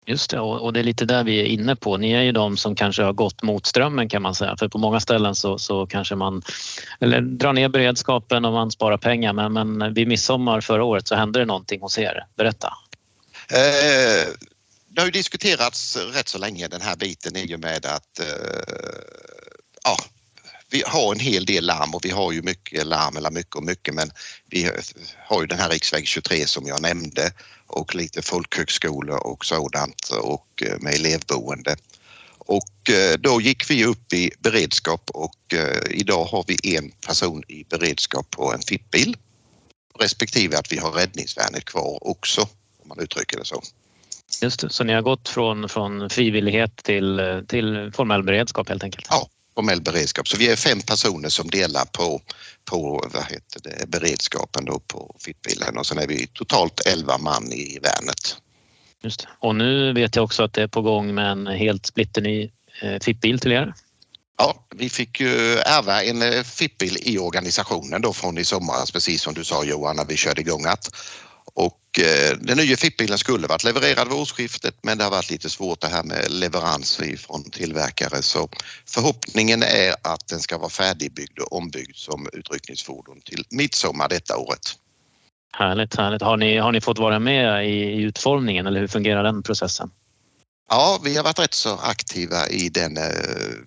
Just 0.06 0.30
det, 0.30 0.40
och 0.40 0.74
det 0.74 0.80
är 0.80 0.84
lite 0.84 1.06
där 1.06 1.24
vi 1.24 1.40
är 1.40 1.46
inne 1.46 1.76
på. 1.76 1.98
Ni 1.98 2.12
är 2.12 2.22
ju 2.22 2.32
de 2.32 2.58
som 2.58 2.76
kanske 2.76 3.04
har 3.04 3.14
gått 3.14 3.44
mot 3.44 3.66
strömmen 3.66 4.10
kan 4.10 4.22
man 4.22 4.36
säga. 4.36 4.56
För 4.60 4.68
på 4.68 4.78
många 4.78 5.00
ställen 5.00 5.36
så, 5.36 5.58
så 5.58 5.88
kanske 5.88 6.16
man 6.16 6.42
eller 7.00 7.22
drar 7.22 7.54
ner 7.54 7.70
beredskapen 7.70 8.46
och 8.46 8.54
man 8.54 8.72
sparar 8.72 8.98
pengar. 8.98 9.34
Men, 9.34 9.54
men 9.54 9.94
vid 9.94 10.08
midsommar 10.08 10.62
förra 10.62 10.84
året 10.84 11.08
så 11.08 11.16
hände 11.16 11.40
det 11.40 11.46
någonting 11.46 11.82
hos 11.82 11.98
er. 11.98 12.26
Berätta. 12.38 12.74
Eh, 13.52 14.28
det 14.88 15.02
har 15.02 15.06
ju 15.06 15.12
diskuterats 15.12 15.98
rätt 16.14 16.28
så 16.28 16.38
länge 16.38 16.68
den 16.68 16.82
här 16.82 16.96
biten 16.96 17.36
i 17.36 17.56
och 17.56 17.60
med 17.60 17.86
att 17.86 18.20
eh, 18.20 18.26
ja, 19.84 19.98
vi 20.70 20.84
har 20.86 21.14
en 21.14 21.20
hel 21.20 21.46
del 21.46 21.66
larm 21.66 21.96
och 21.96 22.06
vi 22.06 22.10
har 22.10 22.32
ju 22.32 22.42
mycket 22.42 22.86
larm, 22.86 23.18
eller 23.18 23.32
mycket 23.32 23.56
och 23.56 23.64
mycket, 23.64 23.94
men 23.94 24.12
vi 24.50 24.72
har 25.28 25.42
ju 25.42 25.48
den 25.48 25.60
här 25.60 25.70
riksväg 25.70 26.08
23 26.08 26.48
som 26.48 26.68
jag 26.68 26.82
nämnde 26.82 27.32
och 27.68 27.96
lite 27.96 28.22
folkhögskolor 28.22 29.28
och 29.28 29.46
sådant 29.46 30.10
och 30.10 30.64
eh, 30.66 30.80
med 30.80 30.94
elevboende. 30.94 31.76
Och 32.38 32.90
eh, 32.90 33.18
då 33.20 33.42
gick 33.42 33.70
vi 33.70 33.86
upp 33.86 34.14
i 34.14 34.32
beredskap 34.40 35.10
och 35.14 35.54
eh, 35.54 35.82
idag 35.90 36.26
har 36.26 36.46
vi 36.48 36.76
en 36.78 36.92
person 36.92 37.44
i 37.48 37.64
beredskap 37.70 38.32
på 38.32 38.54
en 38.54 38.62
fippbil 38.62 39.18
respektive 40.00 40.58
att 40.58 40.72
vi 40.72 40.78
har 40.78 40.92
räddningsvärnet 40.92 41.66
kvar 41.66 42.08
också 42.08 42.42
om 42.82 42.88
man 42.88 43.00
uttrycker 43.00 43.38
det 43.38 43.46
så. 43.46 43.62
Just 44.42 44.60
det, 44.60 44.70
så 44.70 44.84
ni 44.84 44.94
har 44.94 45.02
gått 45.02 45.30
från, 45.30 45.70
från 45.70 46.10
frivillighet 46.10 46.76
till, 46.84 47.22
till 47.48 47.92
formell 47.96 48.24
beredskap 48.24 48.70
helt 48.70 48.84
enkelt? 48.84 49.08
Ja, 49.10 49.30
formell 49.60 49.82
beredskap. 49.82 50.28
Så 50.28 50.38
vi 50.38 50.52
är 50.52 50.56
fem 50.56 50.82
personer 50.82 51.30
som 51.30 51.50
delar 51.50 51.86
på, 51.86 52.22
på 52.66 53.10
vad 53.14 53.24
heter 53.24 53.62
det, 53.64 53.90
beredskapen 53.90 54.66
då 54.66 54.80
på 54.80 55.16
fittbilen 55.20 55.78
och 55.78 55.86
sen 55.86 55.98
är 55.98 56.08
vi 56.08 56.28
totalt 56.28 56.80
elva 56.86 57.18
man 57.18 57.52
i 57.52 57.80
värnet. 57.80 58.38
Just. 59.04 59.28
Och 59.40 59.56
nu 59.56 59.94
vet 59.94 60.16
jag 60.16 60.26
också 60.26 60.44
att 60.44 60.54
det 60.54 60.64
är 60.64 60.68
på 60.68 60.82
gång 60.82 61.16
med 61.16 61.32
en 61.32 61.48
helt 61.48 61.86
splitterny 61.86 62.52
eh, 62.82 63.00
fittbil 63.02 63.40
till 63.40 63.52
er. 63.52 63.74
Ja, 64.38 64.66
vi 64.76 64.90
fick 64.90 65.20
ju 65.20 65.58
ärva 65.58 66.04
en 66.04 66.22
eh, 66.22 66.44
fittbil 66.44 66.98
i 67.02 67.18
organisationen 67.18 68.02
då 68.02 68.14
från 68.14 68.38
i 68.38 68.46
somras, 68.46 68.92
precis 68.92 69.22
som 69.22 69.34
du 69.34 69.44
sa 69.44 69.64
Johan, 69.64 69.96
när 69.96 70.06
vi 70.06 70.18
körde 70.18 70.42
igång 70.42 70.66
att 70.66 70.90
och 71.60 72.00
eh, 72.00 72.38
den 72.42 72.58
nya 72.58 72.78
fippbilen 72.78 73.18
skulle 73.18 73.48
varit 73.48 73.64
levererad 73.64 74.08
vid 74.08 74.18
årsskiftet 74.18 74.76
men 74.82 74.98
det 74.98 75.04
har 75.04 75.12
varit 75.12 75.32
lite 75.32 75.50
svårt 75.50 75.82
det 75.82 75.88
här 75.88 76.04
med 76.04 76.32
leverans 76.32 77.02
från 77.18 77.44
tillverkare 77.44 78.22
så 78.22 78.50
förhoppningen 78.86 79.64
är 79.64 79.94
att 80.02 80.28
den 80.28 80.40
ska 80.40 80.58
vara 80.58 80.70
färdigbyggd 80.70 81.40
och 81.40 81.54
ombyggd 81.58 81.96
som 81.96 82.28
utryckningsfordon 82.34 83.22
till 83.22 83.44
midsommar 83.50 84.10
detta 84.10 84.38
året. 84.38 84.66
Härligt, 85.58 85.96
härligt. 85.96 86.22
Har 86.22 86.38
ni, 86.38 86.58
har 86.58 86.72
ni 86.72 86.82
fått 86.82 87.00
vara 87.00 87.20
med 87.20 87.70
i 87.70 88.02
utformningen 88.02 88.68
eller 88.68 88.80
hur 88.80 88.88
fungerar 88.88 89.24
den 89.24 89.44
processen? 89.44 89.92
Ja, 90.72 91.00
vi 91.04 91.16
har 91.18 91.24
varit 91.24 91.40
rätt 91.40 91.54
så 91.54 91.78
aktiva 91.78 92.48
i 92.48 92.70
den. 92.70 92.98
Eh, 92.98 93.04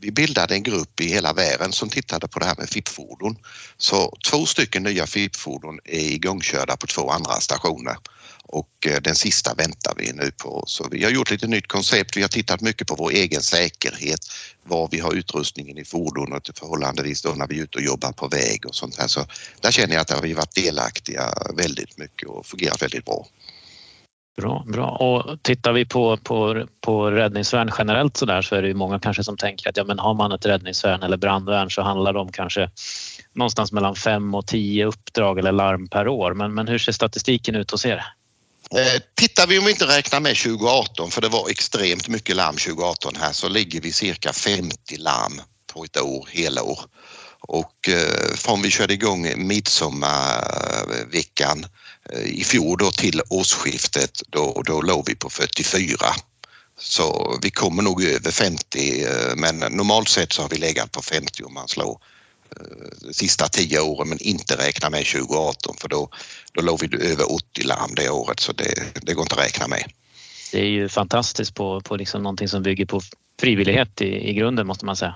vi 0.01 0.11
bildade 0.11 0.55
en 0.55 0.63
grupp 0.63 1.01
i 1.01 1.07
hela 1.09 1.33
världen 1.33 1.73
som 1.73 1.89
tittade 1.89 2.29
på 2.29 2.39
det 2.39 2.45
här 2.45 2.55
med 2.59 2.69
FIP-fordon. 2.69 3.37
Så 3.77 4.17
två 4.31 4.47
stycken 4.47 4.83
nya 4.83 5.07
FIP-fordon 5.07 5.79
är 5.85 6.01
igångkörda 6.01 6.77
på 6.77 6.87
två 6.87 7.11
andra 7.11 7.41
stationer 7.41 7.97
och 8.45 8.87
eh, 8.87 9.01
den 9.01 9.15
sista 9.15 9.55
väntar 9.55 9.95
vi 9.97 10.13
nu 10.13 10.31
på. 10.31 10.65
Så 10.67 10.89
vi 10.91 11.05
har 11.05 11.11
gjort 11.11 11.31
lite 11.31 11.47
nytt 11.47 11.69
koncept. 11.69 12.17
Vi 12.17 12.23
har 12.23 12.29
tittat 12.29 12.61
mycket 12.61 12.87
på 12.89 12.95
vår 12.95 13.11
egen 13.11 13.43
säkerhet, 13.43 14.21
var 14.65 14.89
vi 14.91 15.01
har 15.01 15.15
utrustningen 15.15 15.79
i 15.79 15.85
fordonet 15.85 16.59
förhållandevis 16.59 17.23
då 17.23 17.31
när 17.31 17.47
vi 17.47 17.59
är 17.59 17.63
ute 17.63 17.79
och 17.79 17.85
jobbar 17.85 18.13
på 18.13 18.29
väg 18.29 18.67
och 18.67 18.75
sånt 18.75 18.99
här. 18.99 19.09
Så 19.09 19.27
där 19.61 19.71
känner 19.71 19.95
jag 19.95 20.01
att 20.01 20.25
vi 20.25 20.33
har 20.33 20.37
varit 20.37 20.55
delaktiga 20.55 21.35
väldigt 21.57 21.99
mycket 21.99 22.29
och 22.29 22.47
fungerat 22.47 22.83
väldigt 22.83 23.05
bra. 23.05 23.27
Bra, 24.37 24.65
bra. 24.67 24.91
Och 24.91 25.43
tittar 25.43 25.73
vi 25.73 25.85
på, 25.85 26.17
på, 26.17 26.67
på 26.81 27.11
räddningsvärn 27.11 27.71
generellt 27.79 28.17
så 28.17 28.27
där 28.27 28.43
så 28.43 28.55
är 28.55 28.63
det 28.63 28.69
ju 28.69 28.75
många 28.75 28.99
kanske 28.99 29.25
som 29.25 29.37
tänker 29.37 29.71
att 29.71 29.77
ja, 29.77 29.85
men 29.85 29.99
har 29.99 30.15
man 30.15 30.33
ett 30.33 30.47
räddningsvärn 30.47 31.03
eller 31.03 31.17
brandvärn 31.17 31.71
så 31.71 31.83
handlar 31.83 32.13
det 32.13 32.19
om 32.19 32.33
kanske 32.33 32.71
någonstans 33.33 33.73
mellan 33.73 33.97
fem 33.97 34.35
och 34.35 34.47
tio 34.47 34.87
uppdrag 34.87 35.39
eller 35.39 35.53
larm 35.53 35.89
per 35.89 36.09
år. 36.09 36.35
Men, 36.35 36.55
men 36.55 36.69
hur 36.69 36.79
ser 36.79 36.93
statistiken 36.93 37.55
ut 37.55 37.71
hos 37.71 37.87
er? 37.87 38.05
Eh, 38.77 39.03
tittar 39.15 39.47
vi 39.47 39.59
om 39.59 39.65
vi 39.65 39.71
inte 39.71 39.97
räknar 39.97 40.21
med 40.21 40.37
2018, 40.37 41.11
för 41.11 41.21
det 41.21 41.29
var 41.29 41.49
extremt 41.49 42.09
mycket 42.09 42.37
larm 42.37 42.57
2018 42.57 43.13
här, 43.17 43.33
så 43.33 43.49
ligger 43.49 43.81
vi 43.81 43.93
cirka 43.93 44.33
50 44.33 44.97
larm 44.97 45.41
på 45.73 45.85
ett 45.85 46.01
år, 46.01 46.29
hela 46.31 46.63
år. 46.63 46.81
Och 47.41 47.89
eh, 47.89 48.35
från 48.37 48.63
vi 48.63 48.71
körde 48.71 48.95
igång 48.95 49.33
midsommarveckan 49.37 51.67
Eh, 52.11 52.41
i 52.41 52.45
fjol 52.45 52.79
då 52.79 52.91
till 52.91 53.23
årsskiftet 53.29 54.23
då, 54.29 54.63
då 54.67 54.81
låg 54.81 55.05
vi 55.07 55.15
på 55.15 55.31
44. 55.31 55.97
Så 56.79 57.39
vi 57.43 57.51
kommer 57.51 57.83
nog 57.83 58.05
över 58.05 58.31
50 58.31 59.05
eh, 59.05 59.11
men 59.37 59.59
normalt 59.59 60.09
sett 60.09 60.33
så 60.33 60.43
har 60.43 60.49
vi 60.49 60.57
legat 60.57 60.93
på 60.93 61.03
50 61.03 61.43
om 61.43 61.55
man 61.55 61.69
slår 61.69 61.99
eh, 62.57 63.07
de 63.07 63.15
sista 63.15 63.49
10 63.49 63.81
åren 63.81 64.09
men 64.09 64.19
inte 64.19 64.57
räkna 64.57 64.91
med 64.91 65.07
2018 65.07 65.77
för 65.81 65.89
då, 65.89 66.09
då 66.53 66.63
låg 66.63 66.81
vi 66.81 67.07
över 67.13 67.33
80 67.33 67.67
larm 67.67 67.95
det 67.97 68.11
året 68.11 68.41
så 68.41 68.53
det, 68.53 68.75
det 69.03 69.15
går 69.15 69.23
inte 69.23 69.35
att 69.35 69.47
räkna 69.47 69.69
med. 69.69 69.93
Det 70.53 70.61
är 70.61 70.69
ju 70.69 70.89
fantastiskt 70.89 71.55
på, 71.55 71.81
på 71.81 71.97
liksom 71.97 72.23
någonting 72.23 72.49
som 72.49 72.63
bygger 72.63 72.87
på 72.87 73.01
frivillighet 73.41 74.01
i, 74.01 74.29
i 74.31 74.35
grunden 74.35 74.67
måste 74.67 74.85
man 74.85 74.97
säga. 74.97 75.15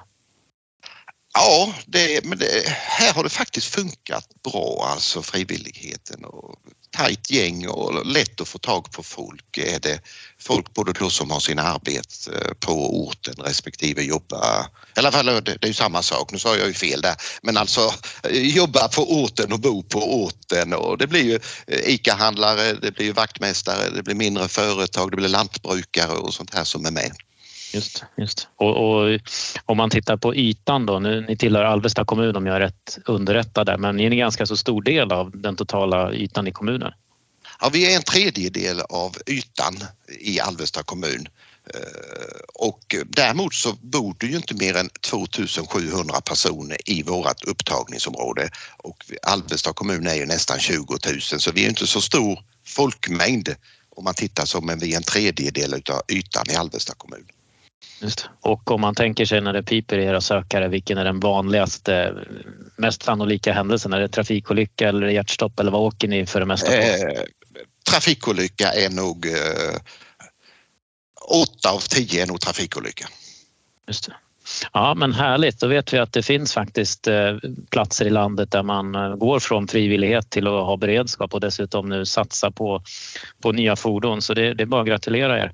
Ja, 1.38 1.74
det, 1.86 2.24
men 2.24 2.38
det, 2.38 2.68
här 2.68 3.12
har 3.12 3.22
det 3.22 3.28
faktiskt 3.28 3.74
funkat 3.74 4.28
bra, 4.44 4.88
alltså 4.90 5.22
frivilligheten 5.22 6.24
och 6.24 6.54
tajt 6.96 7.30
gäng 7.30 7.68
och 7.68 8.06
lätt 8.06 8.40
att 8.40 8.48
få 8.48 8.58
tag 8.58 8.92
på 8.92 9.02
folk. 9.02 9.58
Är 9.58 9.80
det 9.80 10.00
folk 10.38 10.74
både 10.74 10.92
då 10.92 11.10
som 11.10 11.30
har 11.30 11.40
sin 11.40 11.58
arbete 11.58 12.30
eh, 12.34 12.52
på 12.60 12.72
orten 13.06 13.34
respektive 13.34 14.02
jobbar, 14.02 14.66
i 14.96 14.98
alla 14.98 15.12
fall 15.12 15.26
det 15.26 15.58
är 15.62 15.66
ju 15.66 15.74
samma 15.74 16.02
sak, 16.02 16.32
nu 16.32 16.38
sa 16.38 16.56
jag 16.56 16.66
ju 16.66 16.74
fel 16.74 17.00
där, 17.00 17.14
men 17.42 17.56
alltså 17.56 17.92
eh, 18.22 18.56
jobba 18.56 18.88
på 18.88 19.22
orten 19.22 19.52
och 19.52 19.60
bo 19.60 19.82
på 19.82 20.24
orten 20.24 20.72
och 20.72 20.98
det 20.98 21.06
blir 21.06 21.24
ju 21.24 21.40
eh, 21.66 21.94
ICA-handlare, 21.94 22.72
det 22.72 22.92
blir 22.92 23.06
ju 23.06 23.12
vaktmästare, 23.12 23.90
det 23.90 24.02
blir 24.02 24.14
mindre 24.14 24.48
företag, 24.48 25.10
det 25.10 25.16
blir 25.16 25.28
lantbrukare 25.28 26.12
och 26.12 26.34
sånt 26.34 26.54
här 26.54 26.64
som 26.64 26.86
är 26.86 26.90
med. 26.90 27.12
Just, 27.76 28.04
just. 28.16 28.48
Och, 28.56 28.76
och, 28.76 29.20
om 29.64 29.76
man 29.76 29.90
tittar 29.90 30.16
på 30.16 30.34
ytan 30.34 30.86
då, 30.86 30.98
nu, 30.98 31.20
ni 31.28 31.36
tillhör 31.36 31.64
Alvesta 31.64 32.04
kommun 32.04 32.36
om 32.36 32.46
jag 32.46 32.56
är 32.56 32.60
rätt 32.60 32.98
underrättad 33.04 33.66
där, 33.66 33.78
men 33.78 33.96
ni 33.96 34.04
är 34.04 34.10
en 34.10 34.16
ganska 34.16 34.46
så 34.46 34.56
stor 34.56 34.82
del 34.82 35.12
av 35.12 35.30
den 35.34 35.56
totala 35.56 36.12
ytan 36.12 36.46
i 36.46 36.52
kommunen. 36.52 36.92
Ja, 37.60 37.70
vi 37.72 37.92
är 37.92 37.96
en 37.96 38.02
tredjedel 38.02 38.80
av 38.80 39.16
ytan 39.26 39.74
i 40.20 40.40
Alvesta 40.40 40.82
kommun 40.82 41.28
eh, 41.74 41.80
och 42.54 42.94
däremot 43.06 43.54
så 43.54 43.72
bor 43.72 44.14
det 44.18 44.26
ju 44.26 44.36
inte 44.36 44.54
mer 44.54 44.76
än 44.76 44.88
2700 45.00 46.20
personer 46.20 46.76
i 46.84 47.02
vårt 47.02 47.44
upptagningsområde 47.44 48.48
och 48.76 49.04
Alvesta 49.22 49.72
kommun 49.72 50.06
är 50.06 50.14
ju 50.14 50.26
nästan 50.26 50.58
20 50.58 50.98
000 51.06 51.20
så 51.20 51.52
vi 51.52 51.64
är 51.64 51.68
inte 51.68 51.86
så 51.86 52.00
stor 52.00 52.38
folkmängd 52.66 53.48
om 53.96 54.04
man 54.04 54.14
tittar 54.14 54.44
så, 54.44 54.60
men 54.60 54.78
vi 54.78 54.92
är 54.92 54.96
en 54.96 55.02
tredjedel 55.02 55.74
av 55.74 56.02
ytan 56.08 56.44
i 56.50 56.54
Alvesta 56.54 56.94
kommun. 56.94 57.24
Just. 58.00 58.28
Och 58.40 58.70
om 58.70 58.80
man 58.80 58.94
tänker 58.94 59.24
sig 59.24 59.40
när 59.40 59.52
det 59.52 59.62
piper 59.62 59.98
i 59.98 60.04
era 60.04 60.20
sökare, 60.20 60.68
vilken 60.68 60.98
är 60.98 61.04
den 61.04 61.20
vanligaste, 61.20 62.14
mest 62.76 63.02
sannolika 63.02 63.52
händelsen? 63.52 63.92
Är 63.92 64.00
det 64.00 64.08
trafikolycka 64.08 64.88
eller 64.88 65.06
hjärtstopp 65.06 65.60
eller 65.60 65.70
vad 65.70 65.80
åker 65.80 66.08
ni 66.08 66.26
för 66.26 66.40
det 66.40 66.46
mesta 66.46 66.66
på? 66.66 66.72
Eh, 66.72 67.22
trafikolycka 67.90 68.72
är 68.72 68.90
nog 68.90 69.26
eh, 69.26 69.76
åtta 71.28 71.70
av 71.70 71.80
tio 71.80 72.22
är 72.22 72.26
nog 72.26 72.40
trafikolycka. 72.40 73.08
Just 73.86 74.06
det. 74.06 74.14
Ja 74.72 74.94
men 74.94 75.12
härligt, 75.12 75.60
då 75.60 75.66
vet 75.66 75.92
vi 75.92 75.98
att 75.98 76.12
det 76.12 76.22
finns 76.22 76.52
faktiskt 76.52 77.06
eh, 77.06 77.36
platser 77.70 78.06
i 78.06 78.10
landet 78.10 78.50
där 78.50 78.62
man 78.62 78.94
eh, 78.94 79.16
går 79.16 79.40
från 79.40 79.68
frivillighet 79.68 80.30
till 80.30 80.46
att 80.46 80.52
ha 80.52 80.76
beredskap 80.76 81.34
och 81.34 81.40
dessutom 81.40 81.88
nu 81.88 82.06
satsa 82.06 82.50
på, 82.50 82.82
på 83.40 83.52
nya 83.52 83.76
fordon 83.76 84.22
så 84.22 84.34
det, 84.34 84.54
det 84.54 84.62
är 84.62 84.66
bara 84.66 84.80
att 84.80 84.88
gratulera 84.88 85.38
er. 85.38 85.52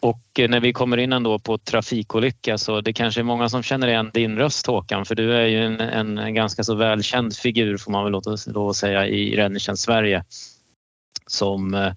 Och 0.00 0.40
eh, 0.40 0.48
när 0.48 0.60
vi 0.60 0.72
kommer 0.72 0.96
in 0.96 1.12
ändå 1.12 1.38
på 1.38 1.58
trafikolycka 1.58 2.58
så 2.58 2.80
det 2.80 2.92
kanske 2.92 3.20
är 3.20 3.24
många 3.24 3.48
som 3.48 3.62
känner 3.62 3.88
igen 3.88 4.10
din 4.14 4.38
röst 4.38 4.66
Håkan 4.66 5.04
för 5.04 5.14
du 5.14 5.32
är 5.32 5.46
ju 5.46 5.64
en, 5.64 6.18
en 6.18 6.34
ganska 6.34 6.64
så 6.64 6.74
välkänd 6.74 7.36
figur 7.36 7.76
får 7.76 7.92
man 7.92 8.04
väl 8.04 8.22
lov 8.46 8.68
att 8.68 8.76
säga 8.76 9.06
i 9.06 9.36
Räddningstjänst 9.36 9.82
Sverige 9.82 10.24
som, 11.26 11.74
eh, 11.74 11.92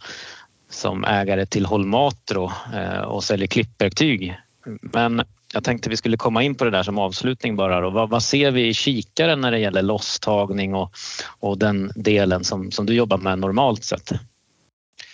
som 0.69 1.03
ägare 1.03 1.45
till 1.45 1.65
Holmatro 1.65 2.51
eh, 2.73 3.01
och 3.01 3.23
säljer 3.23 3.47
klippverktyg. 3.47 4.35
Men 4.81 5.21
jag 5.53 5.63
tänkte 5.63 5.89
vi 5.89 5.97
skulle 5.97 6.17
komma 6.17 6.43
in 6.43 6.55
på 6.55 6.63
det 6.63 6.71
där 6.71 6.83
som 6.83 6.99
avslutning 6.99 7.55
bara. 7.55 7.81
Då. 7.81 7.89
Vad, 7.89 8.09
vad 8.09 8.23
ser 8.23 8.51
vi 8.51 8.67
i 8.67 8.73
kikaren 8.73 9.41
när 9.41 9.51
det 9.51 9.59
gäller 9.59 9.81
losstagning 9.81 10.75
och, 10.75 10.91
och 11.39 11.57
den 11.57 11.91
delen 11.95 12.43
som, 12.43 12.71
som 12.71 12.85
du 12.85 12.93
jobbar 12.93 13.17
med 13.17 13.39
normalt 13.39 13.83
sett? 13.83 14.11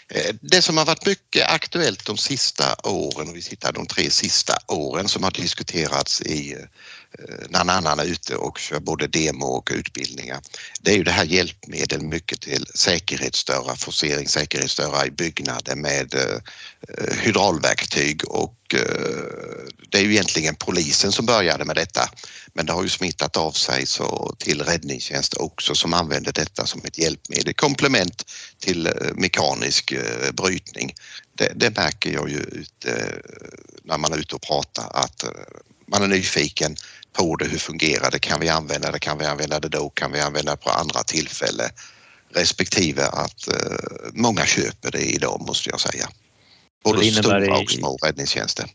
Eh, 0.09 0.35
det 0.41 0.61
som 0.61 0.77
har 0.77 0.85
varit 0.85 1.05
mycket 1.05 1.49
aktuellt 1.49 2.05
de 2.05 2.17
sista 2.17 2.75
åren, 2.83 3.33
vi 3.33 3.41
tittar 3.41 3.71
de 3.71 3.87
tre 3.87 4.09
sista 4.09 4.57
åren 4.67 5.09
som 5.09 5.23
har 5.23 5.31
diskuterats 5.31 6.21
i 6.21 6.53
eh, 6.53 6.59
Eh, 7.11 7.45
när 7.49 7.61
en 7.61 7.69
annan 7.69 7.99
är 7.99 8.05
ute 8.05 8.35
och 8.35 8.57
kör 8.57 8.79
både 8.79 9.07
demo 9.07 9.45
och 9.45 9.69
utbildningar. 9.73 10.39
Det 10.81 10.91
är 10.91 10.95
ju 10.95 11.03
det 11.03 11.11
här 11.11 11.25
hjälpmedel 11.25 12.01
mycket 12.01 12.41
till 12.41 12.65
säkerhetsdörrar, 12.75 13.75
forcering 13.75 14.27
säkerhetsdörrar 14.27 15.07
i 15.07 15.11
byggnader 15.11 15.75
med 15.75 16.13
eh, 16.13 16.39
eh, 16.87 17.17
hydraulverktyg 17.17 18.27
och 18.27 18.57
eh, 18.73 18.81
det 19.89 19.97
är 19.97 20.01
ju 20.01 20.11
egentligen 20.11 20.55
polisen 20.55 21.11
som 21.11 21.25
började 21.25 21.65
med 21.65 21.75
detta. 21.75 22.09
Men 22.53 22.65
det 22.65 22.73
har 22.73 22.83
ju 22.83 22.89
smittat 22.89 23.37
av 23.37 23.51
sig 23.51 23.85
så 23.85 24.35
till 24.39 24.61
räddningstjänst 24.61 25.33
också 25.33 25.75
som 25.75 25.93
använder 25.93 26.31
detta 26.31 26.65
som 26.65 26.81
ett 26.85 26.97
hjälpmedel, 26.97 27.53
komplement 27.53 28.25
till 28.59 28.89
mekanisk 29.15 29.93
brytning. 30.33 30.95
Det, 31.35 31.51
det 31.55 31.77
märker 31.77 32.11
jag 32.11 32.29
ju 32.29 32.39
ute 32.39 33.21
när 33.83 33.97
man 33.97 34.13
är 34.13 34.17
ute 34.17 34.35
och 34.35 34.41
pratar 34.41 34.91
att 34.93 35.25
man 35.87 36.03
är 36.03 36.07
nyfiken 36.07 36.75
på 37.17 37.35
det. 37.35 37.45
Hur 37.45 37.57
fungerar 37.57 38.11
det? 38.11 38.19
Kan 38.19 38.39
vi 38.39 38.49
använda 38.49 38.91
det? 38.91 38.99
Kan 38.99 39.17
vi 39.17 39.25
använda 39.25 39.59
det 39.59 39.69
då? 39.69 39.89
Kan 39.89 40.11
vi 40.11 40.19
använda 40.19 40.51
det 40.51 40.57
på 40.57 40.69
andra 40.69 41.03
tillfällen? 41.03 41.69
Respektive 42.33 43.05
att 43.05 43.47
eh, 43.47 43.53
många 44.13 44.45
köper 44.45 44.91
det 44.91 45.01
idag 45.01 45.41
måste 45.47 45.69
jag 45.69 45.79
säga. 45.79 46.07
Både 46.83 47.11
stora 47.11 47.59
och 47.59 47.71
små 47.71 47.97
räddningstjänster. 48.05 48.65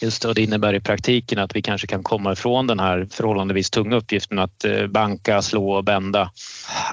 Just 0.00 0.22
det, 0.22 0.28
och 0.28 0.34
det 0.34 0.42
innebär 0.42 0.74
i 0.74 0.80
praktiken 0.80 1.38
att 1.38 1.56
vi 1.56 1.62
kanske 1.62 1.86
kan 1.86 2.02
komma 2.02 2.32
ifrån 2.32 2.66
den 2.66 2.80
här 2.80 3.08
förhållandevis 3.10 3.70
tunga 3.70 3.96
uppgiften 3.96 4.38
att 4.38 4.64
eh, 4.64 4.86
banka, 4.86 5.42
slå 5.42 5.72
och 5.72 5.84
bända 5.84 6.30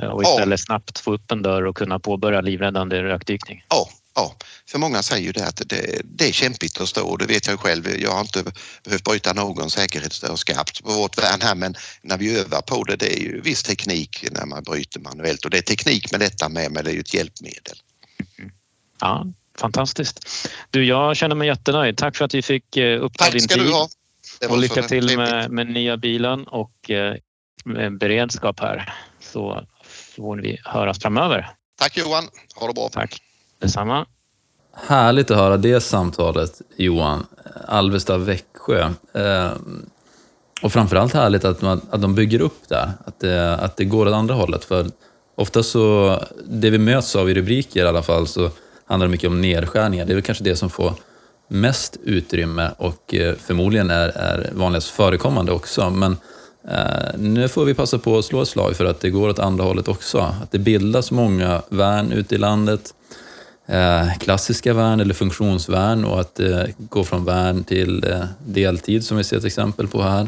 eh, 0.01 0.07
och 0.07 0.23
istället 0.23 0.59
ja. 0.59 0.65
snabbt 0.65 0.99
få 0.99 1.13
upp 1.13 1.31
en 1.31 1.41
dörr 1.41 1.65
och 1.65 1.77
kunna 1.77 1.99
påbörja 1.99 2.41
livräddande 2.41 3.03
rökdykning. 3.03 3.63
Ja, 3.69 3.89
ja. 4.15 4.35
för 4.69 4.79
många 4.79 5.03
säger 5.03 5.25
ju 5.25 5.31
det 5.31 5.47
att 5.47 5.61
det, 5.65 6.01
det 6.03 6.27
är 6.27 6.31
kämpigt 6.31 6.81
att 6.81 6.89
stå 6.89 7.17
det 7.17 7.25
vet 7.25 7.47
jag 7.47 7.59
själv. 7.59 7.99
Jag 7.99 8.11
har 8.11 8.21
inte 8.21 8.43
behövt 8.83 9.03
bryta 9.03 9.33
någon 9.33 9.69
säkerhetsdörr 9.69 10.35
skarpt 10.35 10.83
på 10.83 10.91
vårt 10.91 11.17
värn 11.17 11.41
här 11.41 11.55
men 11.55 11.75
när 12.01 12.17
vi 12.17 12.39
övar 12.39 12.61
på 12.61 12.83
det, 12.83 12.95
det 12.95 13.19
är 13.19 13.19
ju 13.19 13.41
viss 13.41 13.63
teknik 13.63 14.25
när 14.31 14.45
man 14.45 14.63
bryter 14.63 14.99
manuellt 14.99 15.45
och 15.45 15.51
det 15.51 15.57
är 15.57 15.61
teknik 15.61 16.11
med 16.11 16.19
detta 16.19 16.49
med 16.49 16.71
men 16.71 16.83
det 16.83 16.91
är 16.91 16.93
ju 16.93 16.99
ett 16.99 17.13
hjälpmedel. 17.13 17.77
Mm. 18.39 18.51
Ja, 18.99 19.25
Fantastiskt. 19.57 20.49
Du, 20.69 20.85
jag 20.85 21.17
känner 21.17 21.35
mig 21.35 21.47
jättenöjd. 21.47 21.97
Tack 21.97 22.15
för 22.15 22.25
att 22.25 22.33
vi 22.33 22.41
fick 22.41 22.77
eh, 22.77 23.03
uppta 23.03 23.29
din 23.29 23.39
tid. 23.39 23.49
Tack 23.49 23.59
ska 23.59 23.63
du 23.63 23.71
ha. 23.71 23.89
Och 24.49 24.57
lycka 24.57 24.83
till 24.83 25.17
med, 25.17 25.51
med 25.51 25.67
nya 25.67 25.97
bilen 25.97 26.47
och 26.47 26.89
eh, 26.89 27.15
med 27.65 27.97
beredskap 27.97 28.59
här 28.59 28.93
så 29.19 29.67
får 30.15 30.37
vi 30.37 30.59
höras 30.63 30.99
framöver. 30.99 31.49
Tack 31.79 31.97
Johan. 31.97 32.23
Ha 32.55 32.67
det 32.67 32.73
bra. 32.73 32.89
Tack. 32.89 33.21
Detsamma. 33.61 34.05
Härligt 34.73 35.31
att 35.31 35.37
höra 35.37 35.57
det 35.57 35.81
samtalet 35.81 36.61
Johan. 36.75 37.25
Alvesta, 37.67 38.17
Växjö. 38.17 38.89
Eh, 39.13 39.51
och 40.61 40.73
framförallt 40.73 41.13
härligt 41.13 41.45
att, 41.45 41.61
man, 41.61 41.81
att 41.89 42.01
de 42.01 42.15
bygger 42.15 42.41
upp 42.41 42.67
där. 42.67 42.91
Att 43.05 43.19
det, 43.19 43.55
att 43.55 43.77
det 43.77 43.85
går 43.85 44.05
åt 44.05 44.13
andra 44.13 44.33
hållet. 44.33 44.65
För 44.65 44.85
ofta 45.35 45.63
så, 45.63 46.15
det 46.45 46.69
vi 46.69 46.77
möts 46.77 47.15
av 47.15 47.29
i 47.29 47.33
rubriker 47.33 47.85
i 47.85 47.87
alla 47.87 48.03
fall, 48.03 48.27
så 48.27 48.49
handlar 48.85 49.07
det 49.07 49.11
mycket 49.11 49.29
om 49.29 49.41
nedskärningar. 49.41 50.05
Det 50.05 50.13
är 50.13 50.15
väl 50.15 50.23
kanske 50.23 50.43
det 50.43 50.55
som 50.55 50.69
får 50.69 50.93
mest 51.47 51.97
utrymme 52.03 52.71
och 52.77 53.13
eh, 53.13 53.35
förmodligen 53.35 53.89
är, 53.89 54.09
är 54.09 54.49
vanligast 54.53 54.89
förekommande 54.89 55.51
också. 55.51 55.89
Men 55.89 56.17
eh, 56.67 57.17
nu 57.17 57.47
får 57.47 57.65
vi 57.65 57.73
passa 57.73 57.97
på 57.97 58.17
att 58.17 58.25
slå 58.25 58.41
ett 58.41 58.47
slag 58.47 58.75
för 58.75 58.85
att 58.85 58.99
det 58.99 59.09
går 59.09 59.29
åt 59.29 59.39
andra 59.39 59.63
hållet 59.63 59.87
också. 59.87 60.19
Att 60.19 60.51
det 60.51 60.59
bildas 60.59 61.11
många 61.11 61.61
värn 61.69 62.11
ute 62.11 62.35
i 62.35 62.37
landet. 62.37 62.93
Eh, 63.71 64.17
klassiska 64.17 64.73
värn 64.73 64.99
eller 64.99 65.13
funktionsvärn 65.13 66.05
och 66.05 66.19
att 66.19 66.39
eh, 66.39 66.63
gå 66.77 67.03
från 67.03 67.25
värn 67.25 67.63
till 67.63 68.03
eh, 68.03 68.23
deltid 68.45 69.05
som 69.05 69.17
vi 69.17 69.23
ser 69.23 69.37
ett 69.37 69.45
exempel 69.45 69.87
på 69.87 70.01
här. 70.01 70.27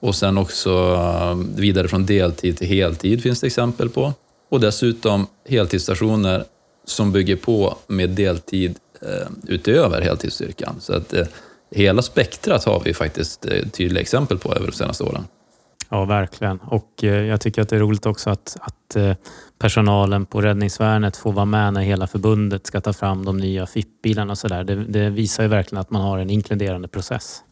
Och 0.00 0.14
sen 0.14 0.38
också 0.38 0.96
vidare 1.56 1.88
från 1.88 2.06
deltid 2.06 2.56
till 2.58 2.66
heltid 2.66 3.22
finns 3.22 3.40
det 3.40 3.46
exempel 3.46 3.88
på. 3.88 4.12
Och 4.50 4.60
dessutom 4.60 5.26
heltidsstationer 5.48 6.44
som 6.84 7.12
bygger 7.12 7.36
på 7.36 7.76
med 7.86 8.10
deltid 8.10 8.78
utöver 9.46 10.00
heltidsstyrkan. 10.00 10.74
Så 10.80 10.92
att 10.92 11.14
hela 11.70 12.02
spektrat 12.02 12.64
har 12.64 12.82
vi 12.84 12.94
faktiskt 12.94 13.46
tydliga 13.72 14.00
exempel 14.00 14.38
på 14.38 14.54
över 14.54 14.66
de 14.66 14.72
senaste 14.72 15.04
åren. 15.04 15.24
Ja, 15.88 16.04
verkligen. 16.04 16.58
Och 16.58 17.04
eh, 17.04 17.24
jag 17.24 17.40
tycker 17.40 17.62
att 17.62 17.68
det 17.68 17.76
är 17.76 17.80
roligt 17.80 18.06
också 18.06 18.30
att, 18.30 18.56
att 18.60 18.96
eh, 18.96 19.12
personalen 19.58 20.26
på 20.26 20.40
Räddningsvärnet 20.40 21.16
får 21.16 21.32
vara 21.32 21.44
med 21.44 21.72
när 21.72 21.80
hela 21.80 22.06
förbundet 22.06 22.66
ska 22.66 22.80
ta 22.80 22.92
fram 22.92 23.24
de 23.24 23.36
nya 23.36 23.66
FIP-bilarna 23.66 24.30
och 24.30 24.38
sådär. 24.38 24.64
Det, 24.64 24.74
det, 24.74 25.10
visar 25.10 25.42
ju 25.42 25.48
verkligen 25.48 25.80
att 25.80 25.90
man 25.90 26.02
har 26.02 26.18
en 26.18 26.30
inkluderande 26.30 26.88
process. 26.88 27.42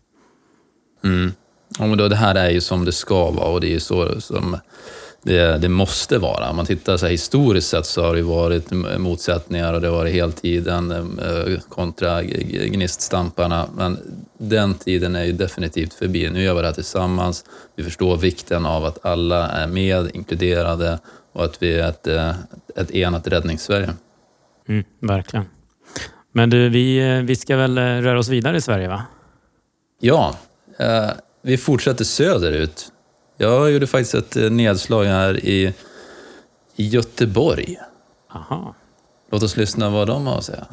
Mm. 1.04 1.32
Ja, 1.78 1.86
men 1.86 1.98
då, 1.98 2.08
det 2.08 2.16
här 2.16 2.34
är 2.34 2.50
ju 2.50 2.60
som 2.60 2.84
det 2.84 2.92
ska 2.92 3.30
vara 3.30 3.48
och 3.48 3.60
det 3.60 3.66
är 3.66 3.72
ju 3.72 3.80
så 3.80 4.20
som 4.20 4.58
det, 5.24 5.58
det 5.58 5.68
måste 5.68 6.18
vara. 6.18 6.50
Om 6.50 6.56
man 6.56 6.66
tittar 6.66 6.96
så 6.96 7.06
historiskt 7.06 7.68
sett 7.68 7.86
så 7.86 8.02
har 8.02 8.14
det 8.14 8.22
varit 8.22 8.70
motsättningar 8.98 9.74
och 9.74 9.80
det 9.80 9.88
har 9.88 9.96
varit 9.96 10.14
heltiden 10.14 10.90
eh, 10.90 11.60
kontra 11.68 12.22
gniststamparna. 12.22 13.68
Men 13.76 13.98
den 14.38 14.74
tiden 14.74 15.16
är 15.16 15.24
ju 15.24 15.32
definitivt 15.32 15.94
förbi. 15.94 16.30
Nu 16.30 16.42
gör 16.42 16.54
vi 16.54 16.60
det 16.60 16.66
här 16.66 16.74
tillsammans. 16.74 17.44
Vi 17.76 17.84
förstår 17.84 18.16
vikten 18.16 18.66
av 18.66 18.84
att 18.84 19.06
alla 19.06 19.48
är 19.48 19.66
med, 19.66 20.10
inkluderade 20.14 20.98
och 21.32 21.44
att 21.44 21.62
vi 21.62 21.74
är 21.74 21.88
ett, 21.88 22.06
eh, 22.06 22.30
ett 22.76 22.90
enat 22.90 23.26
räddningssverige. 23.26 23.90
Mm, 24.68 24.84
verkligen. 25.00 25.44
Men 26.32 26.50
du, 26.50 26.68
vi, 26.68 26.98
eh, 26.98 27.22
vi 27.22 27.36
ska 27.36 27.56
väl 27.56 27.78
röra 27.78 28.18
oss 28.18 28.28
vidare 28.28 28.56
i 28.56 28.60
Sverige 28.60 28.88
va? 28.88 29.04
Ja, 30.00 30.36
eh, 30.78 31.10
vi 31.42 31.56
fortsätter 31.56 32.04
söderut 32.04 32.90
jag 33.36 33.72
gjorde 33.72 33.86
faktiskt 33.86 34.14
ett 34.14 34.36
eh, 34.36 34.50
nedslag 34.50 35.04
här 35.04 35.44
i, 35.44 35.72
i 36.76 36.88
Göteborg. 36.88 37.76
Aha. 38.30 38.74
Låt 39.30 39.42
oss 39.42 39.56
lyssna 39.56 39.90
vad 39.90 40.06
de 40.06 40.26
har 40.26 40.38
att 40.38 40.44
säga. 40.44 40.66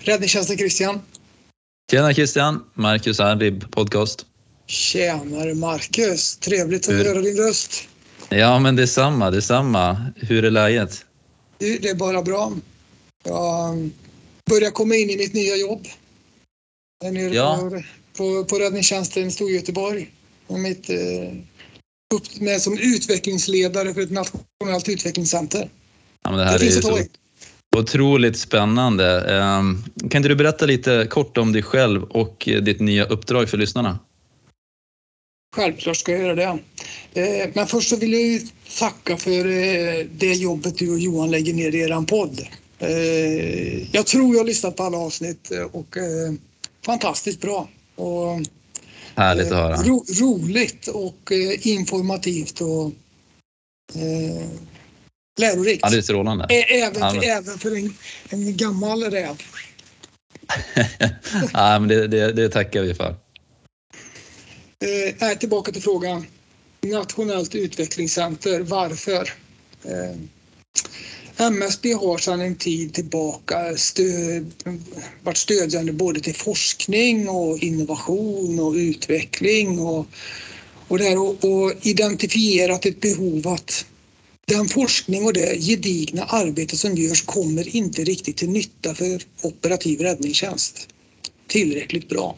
Räddningstjänsten 0.00 0.58
Christian. 0.58 1.00
Tjena 1.90 2.14
Christian, 2.14 2.64
Marcus 2.74 3.18
här, 3.18 3.36
RIB 3.36 3.70
Podcast. 3.70 4.26
Tjenare 4.66 5.54
Marcus, 5.54 6.36
trevligt 6.36 6.88
att 6.88 6.94
Hur? 6.94 7.04
höra 7.04 7.20
din 7.20 7.36
röst. 7.36 7.88
Ja, 8.28 8.58
men 8.58 8.76
detsamma, 8.76 9.30
detsamma. 9.30 10.06
Hur 10.16 10.44
är 10.44 10.50
läget? 10.50 11.04
Det 11.58 11.88
är 11.88 11.94
bara 11.94 12.22
bra. 12.22 12.52
Jag 13.24 13.90
börjar 14.50 14.70
komma 14.70 14.94
in 14.94 15.10
i 15.10 15.16
mitt 15.16 15.34
nya 15.34 15.56
jobb. 15.56 15.86
Jag 16.98 17.08
är 17.08 17.12
nere 17.12 17.34
ja. 17.34 17.70
på, 17.70 17.82
på, 18.16 18.44
på 18.44 18.58
räddningstjänsten 18.58 19.26
i 19.26 19.30
Storgöteborg. 19.30 20.10
Mitt, 20.48 20.90
eh, 20.90 20.96
upp 22.14 22.40
med 22.40 22.62
som 22.62 22.78
utvecklingsledare 22.78 23.94
för 23.94 24.00
ett 24.00 24.10
nationellt 24.10 24.88
utvecklingscenter. 24.88 25.70
Ja, 26.22 26.30
men 26.30 26.38
det 26.38 26.44
här 26.44 26.58
det 26.58 26.66
är 26.66 26.98
ju 26.98 27.08
otroligt 27.76 28.38
spännande. 28.38 29.20
Um, 29.58 29.84
kan 30.10 30.18
inte 30.18 30.28
du 30.28 30.34
berätta 30.34 30.66
lite 30.66 31.06
kort 31.10 31.38
om 31.38 31.52
dig 31.52 31.62
själv 31.62 32.02
och 32.02 32.48
ditt 32.62 32.80
nya 32.80 33.04
uppdrag 33.04 33.48
för 33.48 33.56
lyssnarna? 33.58 33.98
Självklart 35.56 35.96
ska 35.96 36.12
jag 36.12 36.20
göra 36.20 36.34
det. 36.34 36.58
Eh, 37.14 37.50
men 37.54 37.66
först 37.66 37.88
så 37.88 37.96
vill 37.96 38.12
jag 38.12 38.40
tacka 38.78 39.16
för 39.16 39.46
eh, 39.46 40.06
det 40.12 40.32
jobbet 40.32 40.78
du 40.78 40.90
och 40.90 40.98
Johan 40.98 41.30
lägger 41.30 41.54
ner 41.54 41.74
i 41.74 41.80
er 41.80 42.06
podd. 42.06 42.40
Eh, 42.78 43.94
jag 43.94 44.06
tror 44.06 44.34
jag 44.34 44.40
har 44.40 44.46
lyssnat 44.46 44.76
på 44.76 44.82
alla 44.82 44.98
avsnitt 44.98 45.50
och 45.72 45.96
fantastiskt 46.86 47.40
bra. 47.40 47.68
Och, 47.94 48.40
Härligt 49.14 49.46
att 49.46 49.52
höra. 49.52 49.74
Eh, 49.74 49.82
ro, 49.82 50.04
roligt 50.20 50.88
och 50.88 51.32
eh, 51.32 51.66
informativt 51.66 52.60
och 52.60 52.86
eh, 53.94 54.46
lärorikt. 55.40 55.80
Ja, 55.82 55.90
det 55.90 55.96
är 55.96 56.02
strålande. 56.02 56.44
Även, 56.44 57.00
ja, 57.00 57.12
men... 57.12 57.22
även 57.22 57.58
för 57.58 57.76
en, 57.76 57.94
en 58.28 58.56
gammal 58.56 59.02
räv. 59.02 59.36
ja, 61.52 61.78
men 61.78 61.88
det, 61.88 62.06
det, 62.06 62.32
det 62.32 62.48
tackar 62.48 62.82
vi 62.82 62.94
för. 62.94 63.14
Eh, 65.20 65.38
tillbaka 65.38 65.72
till 65.72 65.82
frågan. 65.82 66.26
Nationellt 66.80 67.54
utvecklingscenter, 67.54 68.60
varför? 68.60 69.30
Eh, 69.84 70.16
MSB 71.38 71.92
har 71.92 72.18
sedan 72.18 72.40
en 72.40 72.56
tid 72.56 72.94
tillbaka 72.94 73.76
stöd, 73.76 74.52
varit 75.22 75.36
stödjande 75.36 75.92
både 75.92 76.20
till 76.20 76.34
forskning 76.34 77.28
och 77.28 77.58
innovation 77.58 78.60
och 78.60 78.72
utveckling 78.72 79.78
och, 79.78 80.06
och, 80.88 80.98
där, 80.98 81.18
och, 81.18 81.44
och 81.44 81.72
identifierat 81.82 82.86
ett 82.86 83.00
behov 83.00 83.48
att 83.48 83.86
den 84.46 84.68
forskning 84.68 85.24
och 85.24 85.32
det 85.32 85.60
gedigna 85.60 86.24
arbete 86.24 86.76
som 86.76 86.94
görs 86.94 87.22
kommer 87.22 87.76
inte 87.76 88.04
riktigt 88.04 88.36
till 88.36 88.50
nytta 88.50 88.94
för 88.94 89.22
operativ 89.42 90.00
räddningstjänst 90.00 90.88
tillräckligt 91.46 92.08
bra. 92.08 92.36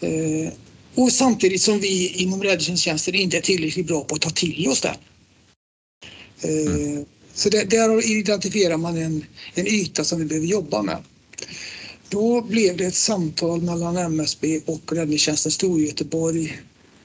Eh, 0.00 0.52
och 0.94 1.12
samtidigt 1.12 1.62
som 1.62 1.80
vi 1.80 2.08
inom 2.08 2.42
räddningstjänsten 2.42 3.14
inte 3.14 3.36
är 3.36 3.40
tillräckligt 3.40 3.86
bra 3.86 4.04
på 4.04 4.14
att 4.14 4.20
ta 4.20 4.30
till 4.30 4.68
oss 4.68 4.80
det. 4.80 4.96
Eh, 6.42 6.74
mm. 6.74 7.04
Så 7.38 7.48
det, 7.48 7.64
där 7.64 8.10
identifierar 8.10 8.76
man 8.76 8.96
en, 8.96 9.24
en 9.54 9.66
yta 9.66 10.04
som 10.04 10.18
vi 10.18 10.24
behöver 10.24 10.46
jobba 10.46 10.82
med. 10.82 11.02
Då 12.08 12.42
blev 12.42 12.76
det 12.76 12.84
ett 12.84 12.94
samtal 12.94 13.62
mellan 13.62 13.96
MSB 13.96 14.60
och 14.66 14.92
Räddningstjänsten 14.92 15.52
Storgöteborg 15.52 16.62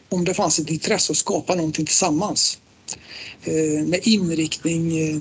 om 0.09 0.25
det 0.25 0.33
fanns 0.33 0.59
ett 0.59 0.69
intresse 0.69 1.11
att 1.11 1.17
skapa 1.17 1.55
någonting 1.55 1.85
tillsammans 1.85 2.59
eh, 3.43 3.85
med 3.85 3.99
inriktning, 4.03 4.97
eh, 4.97 5.17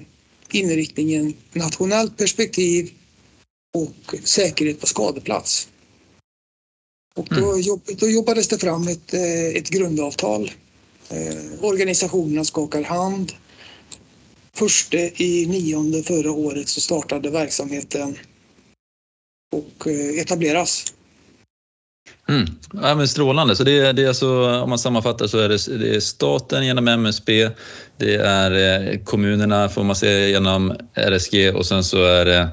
inriktningen 0.51 1.35
nationellt 1.53 2.17
perspektiv 2.17 2.91
och 3.75 4.15
säkerhet 4.25 4.81
på 4.81 4.87
skadeplats. 4.87 5.69
Och 7.15 7.27
då, 7.31 7.51
mm. 7.51 7.61
jobb, 7.61 7.83
då 7.99 8.09
jobbades 8.09 8.49
det 8.49 8.59
fram 8.59 8.89
ett, 8.89 9.15
eh, 9.15 9.47
ett 9.47 9.71
grundavtal. 9.71 10.51
Organisationerna 11.61 12.45
skakar 12.45 12.83
hand 12.83 13.33
första 14.57 14.97
i 14.97 15.47
nionde 15.49 16.03
förra 16.03 16.31
året 16.31 16.69
så 16.69 16.81
startade 16.81 17.31
verksamheten 17.31 18.19
och 19.53 19.87
etableras. 20.19 20.95
Mm. 22.29 22.47
Ja, 22.73 22.95
men 22.95 23.09
strålande. 23.09 23.57
Så 23.57 23.65
det 23.65 23.79
är, 23.79 23.93
det 23.93 24.03
är 24.03 24.09
alltså, 24.09 24.61
om 24.63 24.69
man 24.69 24.79
sammanfattar 24.79 25.27
så 25.27 25.39
är 25.39 25.49
det, 25.49 25.79
det 25.79 25.97
är 25.97 26.01
staten 26.01 26.67
genom 26.67 26.89
MSB, 26.89 27.51
det 27.97 28.15
är 28.15 29.05
kommunerna 29.05 29.69
får 29.69 29.85
man 29.85 29.97
säga 29.97 30.29
genom 30.29 30.73
RSG 30.95 31.55
och 31.55 31.67
sen 31.67 31.85
så 31.85 32.05
är 32.05 32.25
det 32.25 32.49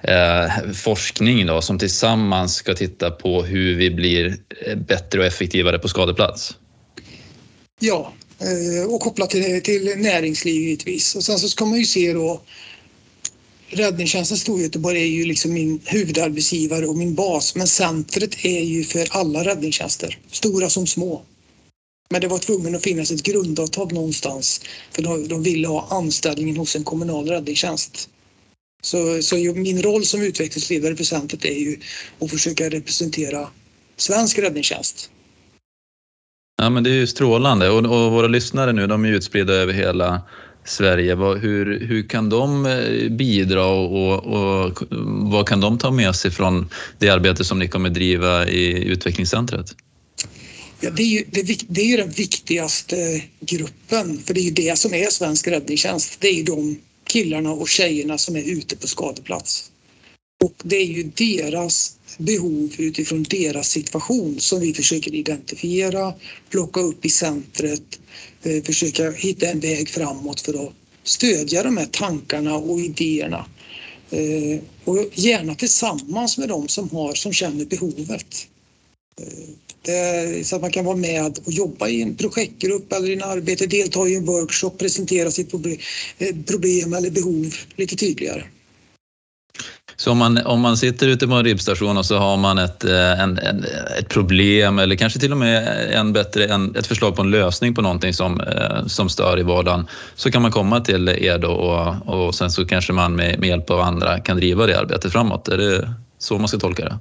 eh, 0.00 0.72
forskning 0.72 1.46
då, 1.46 1.60
som 1.60 1.78
tillsammans 1.78 2.54
ska 2.54 2.74
titta 2.74 3.10
på 3.10 3.42
hur 3.42 3.76
vi 3.76 3.90
blir 3.90 4.36
bättre 4.76 5.20
och 5.20 5.26
effektivare 5.26 5.78
på 5.78 5.88
skadeplats. 5.88 6.56
Ja, 7.80 8.12
eh, 8.20 8.25
Eh, 8.38 8.94
och 8.94 9.00
kopplat 9.00 9.30
till, 9.30 9.62
till 9.62 9.94
näringsliv 9.96 10.54
givetvis. 10.54 11.14
Och 11.14 11.24
sen 11.24 11.38
så 11.38 11.48
ska 11.48 11.64
man 11.64 11.78
ju 11.78 11.86
se 11.86 12.12
då 12.12 12.42
Räddningstjänsten 13.68 14.38
Storgöteborg 14.38 15.02
är 15.02 15.06
ju 15.06 15.24
liksom 15.24 15.52
min 15.52 15.80
huvudarbetsgivare 15.84 16.86
och 16.86 16.96
min 16.96 17.14
bas 17.14 17.54
men 17.54 17.66
centret 17.66 18.44
är 18.44 18.60
ju 18.60 18.84
för 18.84 19.08
alla 19.10 19.44
räddningstjänster, 19.44 20.18
stora 20.30 20.70
som 20.70 20.86
små. 20.86 21.22
Men 22.10 22.20
det 22.20 22.28
var 22.28 22.38
tvungen 22.38 22.74
att 22.74 22.82
finnas 22.82 23.10
ett 23.10 23.22
grundavtal 23.22 23.92
någonstans 23.92 24.60
för 24.92 25.02
de, 25.02 25.28
de 25.28 25.42
ville 25.42 25.68
ha 25.68 25.88
anställningen 25.90 26.56
hos 26.56 26.76
en 26.76 26.84
kommunal 26.84 27.28
räddningstjänst. 27.28 28.08
Så, 28.82 29.22
så 29.22 29.36
min 29.36 29.82
roll 29.82 30.04
som 30.04 30.22
utvecklingsledare 30.22 30.96
för 30.96 31.04
centret 31.04 31.44
är 31.44 31.58
ju 31.58 31.80
att 32.18 32.30
försöka 32.30 32.70
representera 32.70 33.48
svensk 33.96 34.38
räddningstjänst. 34.38 35.10
Ja 36.58 36.70
men 36.70 36.82
det 36.82 36.90
är 36.90 36.94
ju 36.94 37.06
strålande 37.06 37.70
och, 37.70 37.78
och 37.78 38.12
våra 38.12 38.28
lyssnare 38.28 38.72
nu 38.72 38.86
de 38.86 39.04
är 39.04 39.08
utspridda 39.08 39.52
över 39.52 39.72
hela 39.72 40.22
Sverige. 40.64 41.14
Hur, 41.16 41.80
hur 41.86 42.08
kan 42.08 42.28
de 42.28 42.66
eh, 42.66 43.10
bidra 43.10 43.66
och, 43.66 44.24
och, 44.24 44.82
vad 45.30 45.48
kan 45.48 45.60
de 45.60 45.78
ta 45.78 45.90
med 45.90 46.16
sig 46.16 46.30
från 46.30 46.68
det 46.98 47.08
arbete 47.08 47.44
som 47.44 47.58
ni 47.58 47.68
kommer 47.68 47.90
driva 47.90 48.48
i 48.48 48.84
utvecklingscentret? 48.84 49.74
Ja, 50.80 50.90
det, 50.90 51.02
är 51.02 51.06
ju, 51.06 51.24
det, 51.30 51.60
det, 51.68 51.80
är 51.80 51.86
ju 51.86 51.96
den 51.96 52.10
viktigaste 52.10 53.22
gruppen, 53.40 54.18
för 54.18 54.34
det 54.34 54.40
är 54.40 54.44
ju 54.44 54.50
det 54.50 54.78
som 54.78 54.94
är 54.94 55.06
svensk 55.06 55.48
räddningstjänst. 55.48 56.20
Det 56.20 56.28
är 56.28 56.34
ju 56.34 56.42
de 56.42 56.78
killarna 57.04 57.50
och 57.50 57.68
tjejerna 57.68 58.18
som 58.18 58.36
är 58.36 58.42
ute 58.42 58.76
på 58.76 58.86
skadeplats. 58.86 59.70
Och 60.44 60.54
det 60.64 60.76
är 60.76 60.86
ju 60.86 61.02
deras 61.02 61.96
behov 62.18 62.70
utifrån 62.78 63.22
deras 63.22 63.68
situation 63.68 64.40
som 64.40 64.60
vi 64.60 64.74
försöker 64.74 65.14
identifiera, 65.14 66.14
plocka 66.50 66.80
upp 66.80 67.04
i 67.04 67.08
centret, 67.08 68.00
eh, 68.42 68.62
försöka 68.62 69.10
hitta 69.10 69.46
en 69.46 69.60
väg 69.60 69.88
framåt 69.88 70.40
för 70.40 70.66
att 70.66 70.72
stödja 71.04 71.62
de 71.62 71.76
här 71.76 71.86
tankarna 71.86 72.56
och 72.56 72.80
idéerna. 72.80 73.46
Eh, 74.10 74.60
och 74.84 75.06
gärna 75.14 75.54
tillsammans 75.54 76.38
med 76.38 76.48
de 76.48 76.68
som 76.68 76.90
har, 76.90 77.14
som 77.14 77.32
känner 77.32 77.64
behovet. 77.64 78.48
Eh, 79.88 80.42
så 80.42 80.56
att 80.56 80.62
man 80.62 80.70
kan 80.70 80.84
vara 80.84 80.96
med 80.96 81.38
och 81.44 81.52
jobba 81.52 81.88
i 81.88 82.02
en 82.02 82.16
projektgrupp 82.16 82.92
eller 82.92 83.10
i 83.10 83.12
en 83.12 83.22
arbete, 83.22 83.66
delta 83.66 84.08
i 84.08 84.14
en 84.14 84.24
workshop, 84.24 84.70
presentera 84.70 85.30
sitt 85.30 85.50
problem 86.46 86.94
eller 86.94 87.10
behov 87.10 87.54
lite 87.76 87.96
tydligare. 87.96 88.44
Så 89.96 90.10
om 90.10 90.18
man, 90.18 90.38
om 90.38 90.60
man 90.60 90.76
sitter 90.76 91.08
ute 91.08 91.26
på 91.28 91.34
en 91.34 91.44
ribbstation 91.44 91.98
och 91.98 92.06
så 92.06 92.18
har 92.18 92.36
man 92.36 92.58
ett, 92.58 92.84
eh, 92.84 93.20
en, 93.20 93.38
en, 93.38 93.64
ett 93.98 94.08
problem 94.08 94.78
eller 94.78 94.96
kanske 94.96 95.18
till 95.18 95.32
och 95.32 95.38
med 95.38 95.88
en 95.92 96.12
bättre, 96.12 96.46
en, 96.46 96.76
ett 96.76 96.86
förslag 96.86 97.16
på 97.16 97.22
en 97.22 97.30
lösning 97.30 97.74
på 97.74 97.82
någonting 97.82 98.14
som, 98.14 98.40
eh, 98.40 98.86
som 98.86 99.08
stör 99.08 99.38
i 99.38 99.42
vardagen 99.42 99.86
så 100.14 100.30
kan 100.30 100.42
man 100.42 100.52
komma 100.52 100.80
till 100.80 101.08
er 101.08 101.38
då 101.38 101.50
och, 101.50 102.26
och 102.26 102.34
sen 102.34 102.50
så 102.50 102.66
kanske 102.66 102.92
man 102.92 103.16
med, 103.16 103.38
med 103.38 103.48
hjälp 103.48 103.70
av 103.70 103.80
andra 103.80 104.20
kan 104.20 104.36
driva 104.36 104.66
det 104.66 104.78
arbetet 104.78 105.12
framåt. 105.12 105.48
Är 105.48 105.58
det 105.58 105.94
så 106.18 106.38
man 106.38 106.48
ska 106.48 106.58
tolka 106.58 106.84
det? 106.84 106.98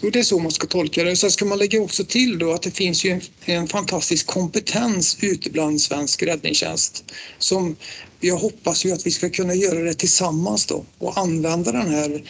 Jo, 0.00 0.10
det 0.10 0.18
är 0.18 0.22
så 0.22 0.38
man 0.38 0.52
ska 0.52 0.66
tolka 0.66 1.04
det. 1.04 1.16
Sen 1.16 1.30
ska 1.30 1.44
man 1.44 1.58
lägga 1.58 1.80
också 1.80 2.04
till 2.04 2.38
då 2.38 2.52
att 2.52 2.62
det 2.62 2.70
finns 2.70 3.04
ju 3.04 3.10
en, 3.10 3.20
en 3.44 3.68
fantastisk 3.68 4.26
kompetens 4.26 5.18
ute 5.20 5.50
bland 5.50 5.80
svensk 5.80 6.22
räddningstjänst 6.22 7.04
som 7.38 7.76
jag 8.20 8.36
hoppas 8.36 8.84
ju 8.84 8.92
att 8.92 9.06
vi 9.06 9.10
ska 9.10 9.30
kunna 9.30 9.54
göra 9.54 9.80
det 9.80 9.94
tillsammans 9.94 10.66
då 10.66 10.84
och 10.98 11.18
använda 11.18 11.72
den 11.72 11.88
här 11.88 12.22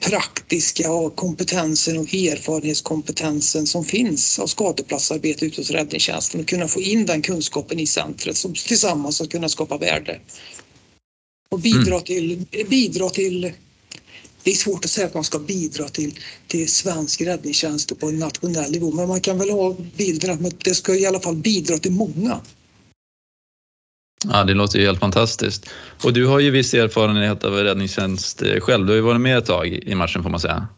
praktiska 0.00 0.88
kompetensen 1.14 1.98
och 1.98 2.14
erfarenhetskompetensen 2.14 3.66
som 3.66 3.84
finns 3.84 4.38
av 4.38 4.46
skadeplatsarbete 4.46 5.46
ute 5.46 5.60
hos 5.60 5.70
räddningstjänsten 5.70 6.40
och 6.40 6.48
kunna 6.48 6.68
få 6.68 6.80
in 6.80 7.06
den 7.06 7.22
kunskapen 7.22 7.80
i 7.80 7.86
centret 7.86 8.36
som 8.36 8.54
tillsammans 8.54 9.16
ska 9.16 9.26
kunna 9.26 9.48
skapa 9.48 9.78
värde. 9.78 10.20
Och 11.50 11.60
bidra 11.60 11.94
mm. 11.94 12.04
till, 12.04 12.46
bidra 12.68 13.10
till 13.10 13.52
det 14.42 14.50
är 14.50 14.54
svårt 14.54 14.84
att 14.84 14.90
säga 14.90 15.06
att 15.06 15.14
man 15.14 15.24
ska 15.24 15.38
bidra 15.38 15.88
till, 15.88 16.18
till 16.46 16.68
svensk 16.68 17.20
räddningstjänst 17.20 17.98
på 17.98 18.08
en 18.08 18.18
nationell 18.18 18.70
nivå 18.70 18.92
men 18.92 19.08
man 19.08 19.20
kan 19.20 19.38
väl 19.38 19.50
ha 19.50 19.76
bilden 19.96 20.46
att 20.46 20.64
det 20.64 20.74
ska 20.74 20.94
i 20.94 21.06
alla 21.06 21.20
fall 21.20 21.36
bidra 21.36 21.78
till 21.78 21.92
många. 21.92 22.40
Ja, 24.32 24.44
det 24.44 24.54
låter 24.54 24.78
ju 24.78 24.86
helt 24.86 25.00
fantastiskt. 25.00 25.66
Och 26.04 26.12
du 26.12 26.26
har 26.26 26.40
ju 26.40 26.50
viss 26.50 26.74
erfarenhet 26.74 27.44
av 27.44 27.52
räddningstjänst 27.52 28.42
eh, 28.42 28.60
själv. 28.60 28.86
Du 28.86 28.92
har 28.92 28.96
ju 28.96 29.02
varit 29.02 29.20
med 29.20 29.38
ett 29.38 29.46
tag 29.46 29.66
i 29.66 29.94
matchen 29.94 30.22
får 30.22 30.30
man 30.30 30.40
säga. 30.40 30.68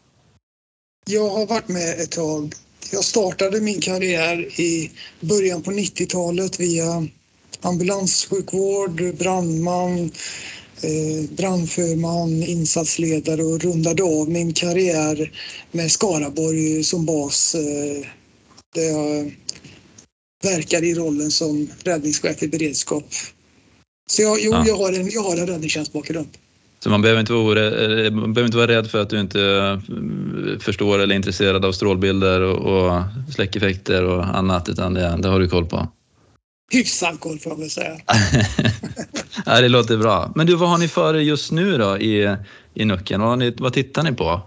Jag 1.09 1.29
har 1.29 1.45
varit 1.45 1.67
med 1.67 1.99
ett 1.99 2.11
tag. 2.11 2.53
Jag 2.91 3.03
startade 3.03 3.61
min 3.61 3.81
karriär 3.81 4.59
i 4.59 4.91
början 5.19 5.61
på 5.61 5.71
90-talet 5.71 6.59
via 6.59 7.07
ambulanssjukvård, 7.61 9.15
brandman, 9.17 10.11
eh, 10.81 11.29
brandförman, 11.37 12.43
insatsledare 12.43 13.43
och 13.43 13.63
rundade 13.63 14.03
av 14.03 14.29
min 14.29 14.53
karriär 14.53 15.31
med 15.71 15.91
Skaraborg 15.91 16.83
som 16.83 17.05
bas. 17.05 17.55
Eh, 17.55 18.07
där 18.75 18.83
jag 18.83 19.31
verkar 20.43 20.83
i 20.83 20.95
rollen 20.95 21.31
som 21.31 21.69
räddningschef 21.83 22.43
i 22.43 22.47
beredskap. 22.47 23.13
Så 24.09 24.21
jag, 24.21 24.37
jo, 24.41 24.51
ja. 24.51 24.63
jag, 24.67 24.77
har 24.77 24.93
en, 24.93 25.09
jag 25.09 25.21
har 25.21 25.37
en 25.37 25.47
räddningstjänstbakgrund. 25.47 26.27
Så 26.79 26.89
man 26.89 27.01
behöver, 27.01 27.19
inte 27.19 27.33
vara, 27.33 27.65
eh, 27.65 28.11
man 28.11 28.33
behöver 28.33 28.45
inte 28.45 28.57
vara 28.57 28.67
rädd 28.67 28.91
för 28.91 29.01
att 29.01 29.09
du 29.09 29.19
inte 29.19 29.41
eh, 29.41 30.59
förstår 30.59 30.99
eller 30.99 31.13
är 31.13 31.17
intresserad 31.17 31.65
av 31.65 31.71
strålbilder 31.71 32.41
och, 32.41 32.87
och 32.87 33.03
släckeffekter 33.33 34.03
och 34.03 34.37
annat, 34.37 34.69
utan 34.69 34.93
det, 34.93 35.15
det 35.21 35.27
har 35.27 35.39
du 35.39 35.49
koll 35.49 35.65
på? 35.65 35.87
Hyfsad 36.71 37.19
koll 37.19 37.39
får 37.39 37.51
jag 37.51 37.59
väl 37.59 37.69
säga. 37.69 37.97
ja, 39.45 39.61
det 39.61 39.69
låter 39.69 39.97
bra. 39.97 40.31
Men 40.35 40.47
du, 40.47 40.55
vad 40.55 40.69
har 40.69 40.77
ni 40.77 40.87
för 40.87 41.13
just 41.13 41.51
nu 41.51 41.77
då 41.77 41.97
i, 41.97 42.35
i 42.73 42.85
Nucken? 42.85 43.21
Vad, 43.21 43.59
vad 43.59 43.73
tittar 43.73 44.03
ni 44.03 44.11
på? 44.11 44.41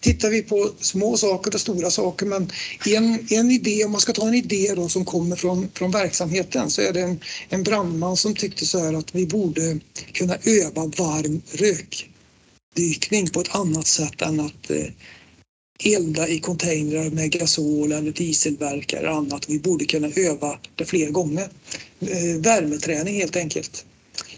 Tittar 0.00 0.30
vi 0.30 0.42
på 0.42 0.70
små 0.80 1.16
saker 1.16 1.54
och 1.54 1.60
stora 1.60 1.90
saker 1.90 2.26
men 2.26 2.52
en, 2.86 3.26
en 3.30 3.50
idé, 3.50 3.84
om 3.84 3.92
man 3.92 4.00
ska 4.00 4.12
ta 4.12 4.28
en 4.28 4.34
idé 4.34 4.72
då 4.76 4.88
som 4.88 5.04
kommer 5.04 5.36
från, 5.36 5.68
från 5.74 5.90
verksamheten 5.90 6.70
så 6.70 6.82
är 6.82 6.92
det 6.92 7.00
en, 7.00 7.20
en 7.48 7.62
brandman 7.62 8.16
som 8.16 8.34
tyckte 8.34 8.66
så 8.66 8.78
här 8.78 8.94
att 8.94 9.14
vi 9.14 9.26
borde 9.26 9.78
kunna 10.12 10.36
öva 10.44 10.86
varm 10.86 11.42
rökdykning 11.52 13.30
på 13.32 13.40
ett 13.40 13.54
annat 13.54 13.86
sätt 13.86 14.22
än 14.22 14.40
att 14.40 14.70
eh, 14.70 14.86
elda 15.84 16.28
i 16.28 16.38
containrar 16.38 17.10
med 17.10 17.30
gasol 17.30 17.92
eller 17.92 18.12
dieselverk 18.12 18.92
eller 18.92 19.08
annat. 19.08 19.48
Vi 19.48 19.58
borde 19.58 19.84
kunna 19.84 20.08
öva 20.16 20.58
det 20.74 20.84
fler 20.84 21.10
gånger. 21.10 21.48
Eh, 22.00 22.40
värmeträning 22.40 23.14
helt 23.14 23.36
enkelt. 23.36 23.84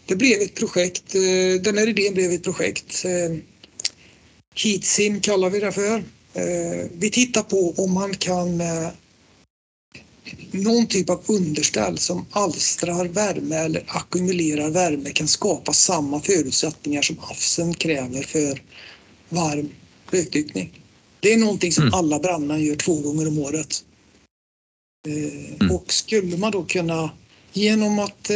Det 0.07 0.17
blev 0.17 0.41
ett 0.41 0.55
projekt, 0.55 1.15
eh, 1.15 1.63
den 1.63 1.79
här 1.79 1.89
idén 1.89 2.15
blev 2.15 2.33
ett 2.33 2.43
projekt 2.43 3.05
eh, 3.05 3.39
Heatsim 4.63 5.21
kallar 5.21 5.51
vi 5.51 5.61
det 5.61 5.73
för. 5.73 6.05
Eh, 6.35 6.87
vi 6.93 7.11
tittar 7.11 7.43
på 7.43 7.75
om 7.77 7.93
man 7.93 8.15
kan 8.15 8.61
eh, 8.61 8.89
någon 10.51 10.87
typ 10.87 11.11
av 11.11 11.23
underställ 11.27 11.99
som 11.99 12.27
alstrar 12.31 13.05
värme 13.05 13.57
eller 13.57 13.83
ackumulerar 13.87 14.71
värme 14.71 15.11
kan 15.11 15.29
skapa 15.29 15.73
samma 15.73 16.21
förutsättningar 16.21 17.03
som 17.03 17.19
AFSen 17.19 17.75
kräver 17.75 18.23
för 18.23 18.63
varm 19.29 19.71
rökdykning. 20.11 20.83
Det 21.21 21.33
är 21.33 21.37
någonting 21.37 21.73
som 21.73 21.83
mm. 21.83 21.95
alla 21.95 22.19
brandmän 22.19 22.65
gör 22.65 22.77
två 22.77 22.95
gånger 22.95 23.29
om 23.29 23.39
året. 23.39 23.85
Eh, 25.09 25.55
mm. 25.61 25.77
Och 25.77 25.93
skulle 25.93 26.37
man 26.37 26.53
då 26.53 26.65
kunna 26.65 27.11
genom 27.53 27.99
att 27.99 28.31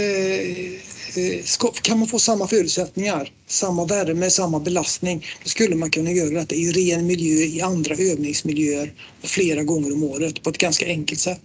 Eh, 1.14 1.44
kan 1.82 1.98
man 1.98 2.08
få 2.08 2.18
samma 2.18 2.48
förutsättningar, 2.48 3.32
samma 3.46 3.84
värme, 3.84 4.30
samma 4.30 4.60
belastning, 4.60 5.26
då 5.42 5.48
skulle 5.48 5.76
man 5.76 5.90
kunna 5.90 6.12
göra 6.12 6.30
detta 6.30 6.54
i 6.54 6.72
ren 6.72 7.06
miljö, 7.06 7.44
i 7.44 7.60
andra 7.60 7.94
övningsmiljöer 7.94 8.92
flera 9.22 9.62
gånger 9.62 9.92
om 9.92 10.04
året 10.04 10.42
på 10.42 10.50
ett 10.50 10.58
ganska 10.58 10.86
enkelt 10.86 11.20
sätt. 11.20 11.40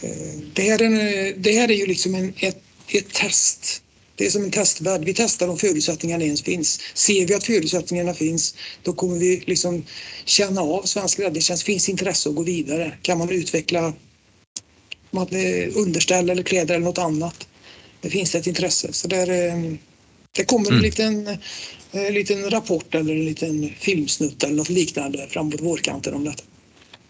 Eh, 0.00 0.10
det 0.54 0.62
här 0.62 0.82
är, 0.82 1.26
eh, 1.26 1.34
det 1.36 1.52
här 1.52 1.70
är 1.70 1.74
ju 1.74 1.86
liksom 1.86 2.14
en, 2.14 2.34
ett, 2.38 2.62
ett 2.88 3.12
test. 3.12 3.82
Det 4.16 4.26
är 4.26 4.30
som 4.30 4.44
en 4.44 4.50
testvärld. 4.50 5.04
Vi 5.04 5.14
testar 5.14 5.48
om 5.48 5.58
förutsättningarna 5.58 6.24
ens 6.24 6.42
finns. 6.42 6.80
Ser 6.94 7.26
vi 7.26 7.34
att 7.34 7.44
förutsättningarna 7.44 8.14
finns, 8.14 8.54
då 8.82 8.92
kommer 8.92 9.18
vi 9.18 9.42
liksom 9.46 9.84
känna 10.24 10.60
av 10.60 10.82
svensk 10.82 11.18
räddningstjänst. 11.18 11.62
Finns 11.62 11.88
intresse 11.88 12.28
att 12.28 12.34
gå 12.34 12.42
vidare? 12.42 12.92
Kan 13.02 13.18
man 13.18 13.30
utveckla 13.30 13.92
underställ 15.74 16.30
eller 16.30 16.42
kläder 16.42 16.74
eller 16.74 16.84
något 16.84 16.98
annat? 16.98 17.46
Det 18.00 18.10
finns 18.10 18.34
ett 18.34 18.46
intresse. 18.46 18.92
Så 18.92 19.08
där, 19.08 19.26
Det 20.32 20.44
kommer 20.44 20.66
en 20.66 20.72
mm. 20.72 20.82
liten, 20.82 21.28
en 21.92 22.06
eh, 22.06 22.12
liten 22.12 22.50
rapport 22.50 22.94
eller 22.94 23.14
en 23.14 23.24
liten 23.24 23.70
filmsnutt 23.78 24.44
eller 24.44 24.54
något 24.54 24.68
liknande 24.68 25.26
framåt 25.30 25.60
vårkanten 25.60 26.14
om 26.14 26.24
detta. 26.24 26.42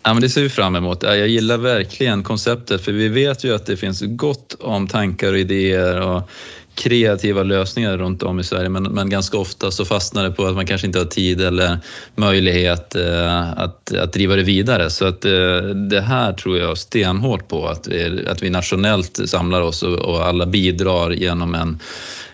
Ja, 0.02 0.14
men 0.14 0.22
det 0.22 0.30
ser 0.30 0.42
vi 0.42 0.48
fram 0.48 0.76
emot. 0.76 1.02
Jag 1.02 1.28
gillar 1.28 1.58
verkligen 1.58 2.22
konceptet 2.22 2.84
för 2.84 2.92
vi 2.92 3.08
vet 3.08 3.44
ju 3.44 3.54
att 3.54 3.66
det 3.66 3.76
finns 3.76 4.02
gott 4.06 4.56
om 4.60 4.88
tankar 4.88 5.32
och 5.32 5.38
idéer 5.38 6.00
och 6.00 6.30
kreativa 6.78 7.42
lösningar 7.42 7.98
runt 7.98 8.22
om 8.22 8.40
i 8.40 8.44
Sverige 8.44 8.68
men, 8.68 8.82
men 8.82 9.10
ganska 9.10 9.38
ofta 9.38 9.70
så 9.70 9.84
fastnar 9.84 10.24
det 10.24 10.30
på 10.30 10.46
att 10.46 10.54
man 10.54 10.66
kanske 10.66 10.86
inte 10.86 10.98
har 10.98 11.06
tid 11.06 11.40
eller 11.40 11.78
möjlighet 12.14 12.94
eh, 12.94 13.50
att, 13.50 13.94
att 13.94 14.12
driva 14.12 14.36
det 14.36 14.42
vidare. 14.42 14.90
Så 14.90 15.06
att 15.06 15.24
eh, 15.24 15.58
det 15.90 16.00
här 16.00 16.32
tror 16.32 16.58
jag 16.58 16.78
stenhårt 16.78 17.48
på, 17.48 17.66
att 17.66 17.88
vi, 17.88 18.26
att 18.28 18.42
vi 18.42 18.50
nationellt 18.50 19.20
samlar 19.26 19.60
oss 19.60 19.82
och, 19.82 19.98
och 19.98 20.26
alla 20.26 20.46
bidrar 20.46 21.10
genom 21.10 21.54
en 21.54 21.78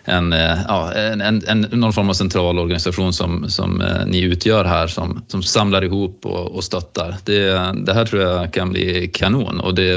en, 0.04 0.32
eh, 0.32 0.58
ja, 0.68 0.92
en, 0.92 1.20
en, 1.20 1.60
någon 1.60 1.92
form 1.92 2.08
av 2.08 2.14
central 2.14 2.58
organisation 2.58 3.12
som, 3.12 3.50
som 3.50 3.80
eh, 3.80 4.06
ni 4.06 4.20
utgör 4.20 4.64
här 4.64 4.86
som, 4.86 5.24
som 5.28 5.42
samlar 5.42 5.84
ihop 5.84 6.26
och, 6.26 6.54
och 6.54 6.64
stöttar. 6.64 7.16
Det, 7.24 7.72
det 7.84 7.94
här 7.94 8.04
tror 8.06 8.22
jag 8.22 8.52
kan 8.52 8.70
bli 8.70 9.10
kanon 9.14 9.60
och 9.60 9.74
det, 9.74 9.96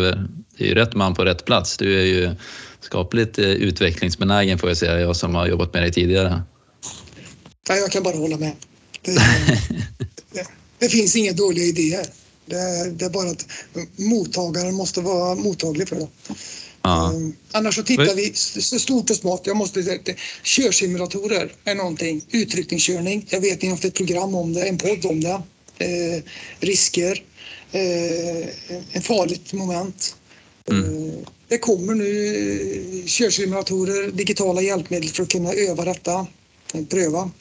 det 0.57 0.63
är 0.63 0.67
ju 0.67 0.73
rätt 0.73 0.95
man 0.95 1.13
på 1.13 1.25
rätt 1.25 1.45
plats. 1.45 1.77
Du 1.77 1.99
är 1.99 2.05
ju 2.05 2.29
skapligt 2.87 3.39
eh, 3.39 3.45
utvecklingsbenägen 3.45 4.59
får 4.59 4.69
jag 4.69 4.77
säga, 4.77 4.99
jag 4.99 5.15
som 5.15 5.35
har 5.35 5.47
jobbat 5.47 5.73
med 5.73 5.83
dig 5.83 5.91
tidigare. 5.91 6.43
Nej, 7.69 7.79
jag 7.79 7.91
kan 7.91 8.03
bara 8.03 8.17
hålla 8.17 8.37
med. 8.37 8.51
Det, 9.01 9.11
det, 10.31 10.47
det 10.79 10.89
finns 10.89 11.15
inga 11.15 11.33
dåliga 11.33 11.65
idéer. 11.65 12.05
Det, 12.45 12.91
det, 12.91 13.05
är 13.05 13.09
bara 13.09 13.29
att 13.29 13.45
mottagaren 13.95 14.75
måste 14.75 15.01
vara 15.01 15.35
mottaglig 15.35 15.89
för 15.89 15.95
det. 15.95 16.07
Ja. 16.81 17.11
Um, 17.13 17.35
annars 17.51 17.75
så 17.75 17.83
tittar 17.83 18.15
vi 18.15 18.33
stort 18.79 19.09
och 19.09 19.15
smått. 19.15 19.47
Jag 19.47 19.57
måste 19.57 19.83
säga 19.83 19.99
att 19.99 20.09
körsimulatorer 20.43 21.51
är 21.63 21.75
någonting. 21.75 22.21
Utryckningskörning. 22.31 23.25
Jag 23.29 23.41
vet 23.41 23.61
ni 23.61 23.67
har 23.67 23.75
haft 23.75 23.85
ett 23.85 23.93
program 23.93 24.35
om 24.35 24.53
det, 24.53 24.63
en 24.67 24.77
podd 24.77 25.05
om 25.05 25.21
det. 25.21 25.41
Eh, 25.77 26.23
risker. 26.59 27.23
Eh, 27.71 28.47
en 28.91 29.01
farligt 29.01 29.53
moment. 29.53 30.15
Mm. 30.69 31.09
Eh, 31.09 31.13
det 31.47 31.57
kommer 31.57 31.95
nu 31.95 33.03
körsimulatorer, 33.05 34.11
digitala 34.11 34.61
hjälpmedel 34.61 35.09
för 35.09 35.23
att 35.23 35.29
kunna 35.29 35.53
öva 35.53 35.85
detta, 35.85 36.27
eh, 36.73 36.85
pröva. 36.85 37.31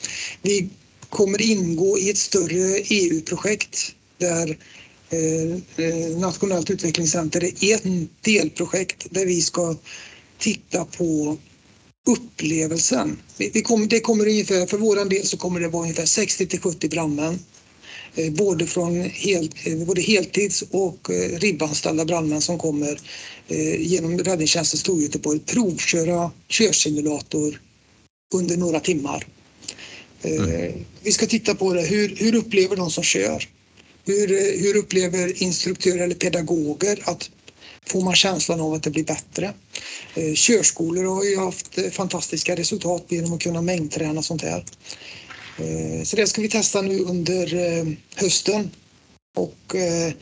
Vi 0.43 0.69
kommer 1.09 1.43
ingå 1.43 1.99
i 1.99 2.11
ett 2.11 2.19
större 2.19 2.79
EU-projekt 2.79 3.95
där 4.19 4.59
eh, 5.11 5.85
eh, 5.87 6.19
Nationellt 6.19 6.71
utvecklingscenter 6.71 7.65
är 7.65 7.75
ett 7.75 8.09
delprojekt 8.21 9.07
där 9.11 9.27
vi 9.27 9.41
ska 9.41 9.77
titta 10.39 10.85
på 10.85 11.37
upplevelsen. 12.09 13.19
Vi 13.37 13.63
kommer, 13.63 13.87
det 13.87 14.01
kommer 14.01 14.27
ungefär, 14.27 14.67
för 14.67 14.79
vår 14.79 15.05
del 15.05 15.27
så 15.27 15.37
kommer 15.37 15.61
det 15.61 15.69
vara 15.69 15.83
ungefär 15.83 16.07
60 16.07 16.47
till 16.47 16.61
70 16.61 16.89
brandmän 16.89 17.39
eh, 18.15 18.33
både 18.33 18.67
från 18.67 19.01
hel, 19.01 19.51
både 19.87 20.01
heltids 20.03 20.65
och 20.71 21.11
ribbanställda 21.39 22.05
brandmän 22.05 22.41
som 22.41 22.59
kommer 22.59 22.99
genom 23.79 24.19
Räddningstjänsten 24.19 24.79
Storgöteborg 24.79 25.41
provköra 25.41 26.31
körsimulator 26.49 27.61
under 28.35 28.57
några 28.57 28.81
timmar. 28.81 29.27
Mm. 30.23 30.73
Vi 31.03 31.13
ska 31.13 31.27
titta 31.27 31.55
på 31.55 31.73
det. 31.73 31.83
Hur, 31.83 32.17
hur 32.17 32.35
upplever 32.35 32.77
de 32.77 32.91
som 32.91 33.05
kör? 33.05 33.49
Hur, 34.05 34.29
hur 34.63 34.77
upplever 34.77 35.43
instruktörer 35.43 36.05
eller 36.05 36.15
pedagoger 36.15 36.99
att 37.05 37.31
får 37.87 38.01
man 38.01 38.15
känslan 38.15 38.61
av 38.61 38.73
att 38.73 38.83
det 38.83 38.91
blir 38.91 39.05
bättre? 39.05 39.53
Körskolor 40.35 41.05
har 41.05 41.25
ju 41.25 41.37
haft 41.39 41.95
fantastiska 41.95 42.57
resultat 42.57 43.05
genom 43.09 43.33
att 43.33 43.43
kunna 43.43 43.63
mängdträna 43.63 44.23
sånt 44.23 44.43
här. 44.43 44.65
Eh, 45.59 46.03
så 46.05 46.17
det 46.17 46.27
ska 46.27 46.43
vi 46.43 46.49
testa 46.49 46.83
nu 46.83 46.99
under 46.99 47.55
eh, 47.55 47.87
hösten. 48.15 48.71
Och 49.37 49.75
eh, 49.75 50.13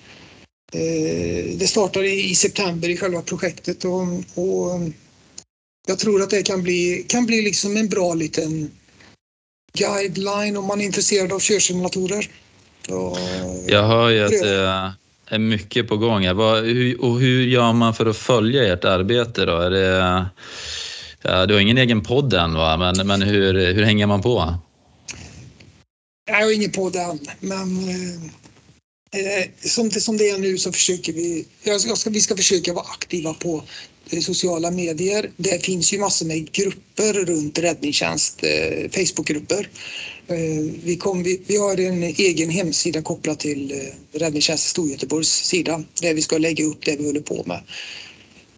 det 1.59 1.69
startar 1.69 2.05
i 2.05 2.35
september 2.35 2.89
i 2.89 2.97
själva 2.97 3.23
projektet 3.23 3.85
och, 3.85 4.03
och 4.35 4.81
jag 5.87 5.99
tror 5.99 6.23
att 6.23 6.31
det 6.31 6.43
kan 6.43 6.63
bli, 6.63 7.05
kan 7.09 7.27
bli 7.27 7.43
liksom 7.43 7.77
en 7.77 7.89
bra 7.89 8.15
liten 8.15 8.71
guideline 9.79 10.57
om 10.57 10.67
man 10.67 10.81
är 10.81 10.85
intresserad 10.85 11.33
av 11.33 11.39
körsimulatorer. 11.41 12.29
Jag 13.67 13.83
hör 13.83 14.09
ju 14.09 14.25
att 14.25 14.31
det 14.31 14.95
är 15.27 15.39
mycket 15.39 15.89
på 15.89 15.97
gång. 15.97 16.29
Och 16.99 17.21
hur 17.21 17.47
gör 17.47 17.73
man 17.73 17.95
för 17.95 18.07
att 18.07 18.17
följa 18.17 18.73
ert 18.73 18.85
arbete 18.85 19.45
då? 19.45 19.57
Är 19.57 19.71
det, 19.71 20.27
du 21.47 21.55
har 21.55 21.61
ingen 21.61 21.79
egen 21.79 22.01
podd 22.01 22.35
än 22.35 22.55
va? 22.55 22.77
Men, 22.77 23.07
men 23.07 23.23
hur, 23.23 23.73
hur 23.73 23.83
hänger 23.83 24.07
man 24.07 24.23
på? 24.23 24.55
Jag 26.27 26.35
har 26.35 26.55
ingen 26.55 26.73
på 26.73 26.91
den, 26.91 27.19
men 27.41 27.85
eh, 29.15 29.45
som, 29.61 29.89
det, 29.89 30.01
som 30.01 30.17
det 30.17 30.29
är 30.29 30.39
nu 30.39 30.59
så 30.59 30.73
försöker 30.73 31.13
vi, 31.13 31.47
jag 31.63 31.81
ska, 31.81 32.11
vi 32.11 32.21
ska 32.21 32.37
försöka 32.37 32.73
vara 32.73 32.87
aktiva 32.87 33.35
på 33.35 33.65
eh, 34.11 34.21
sociala 34.21 34.71
medier. 34.71 35.31
Det 35.37 35.65
finns 35.65 35.93
ju 35.93 35.99
massor 35.99 36.27
med 36.27 36.53
grupper 36.53 37.13
runt 37.13 37.59
räddningstjänst, 37.59 38.43
eh, 38.43 38.91
Facebookgrupper. 38.91 39.69
Eh, 40.29 40.37
vi, 40.85 40.97
kom, 40.97 41.23
vi, 41.23 41.41
vi, 41.47 41.57
har 41.57 41.81
en 41.81 42.03
egen 42.03 42.51
hemsida 42.51 43.03
kopplad 43.03 43.39
till 43.39 43.73
eh, 43.73 44.19
Räddningstjänst 44.19 44.69
Storgöteborgs 44.69 45.29
sida 45.29 45.85
där 46.01 46.15
vi 46.15 46.23
ska 46.23 46.39
lägga 46.39 46.65
upp 46.65 46.85
det 46.85 46.97
vi 46.97 47.07
håller 47.07 47.21
på 47.21 47.43
med. 47.47 47.61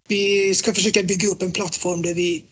Vi 0.07 0.55
ska 0.55 0.73
försöka 0.73 1.03
bygga 1.03 1.27
upp 1.27 1.41
en 1.41 1.51
plattform 1.51 2.01
där 2.01 2.13
vi 2.13 2.43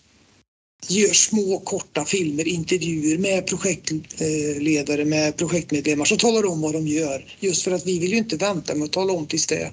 gör 0.87 1.13
små 1.13 1.59
korta 1.59 2.05
filmer, 2.05 2.47
intervjuer 2.47 3.17
med 3.17 3.47
projektledare, 3.47 5.05
med 5.05 5.37
projektmedlemmar 5.37 6.05
som 6.05 6.17
talar 6.17 6.45
om 6.45 6.61
vad 6.61 6.73
de 6.73 6.87
gör. 6.87 7.25
Just 7.39 7.63
för 7.63 7.71
att 7.71 7.85
vi 7.85 7.99
vill 7.99 8.11
ju 8.11 8.17
inte 8.17 8.35
vänta 8.35 8.75
med 8.75 8.85
att 8.85 8.91
tala 8.91 9.13
om 9.13 9.27
tills 9.27 9.47
det 9.47 9.71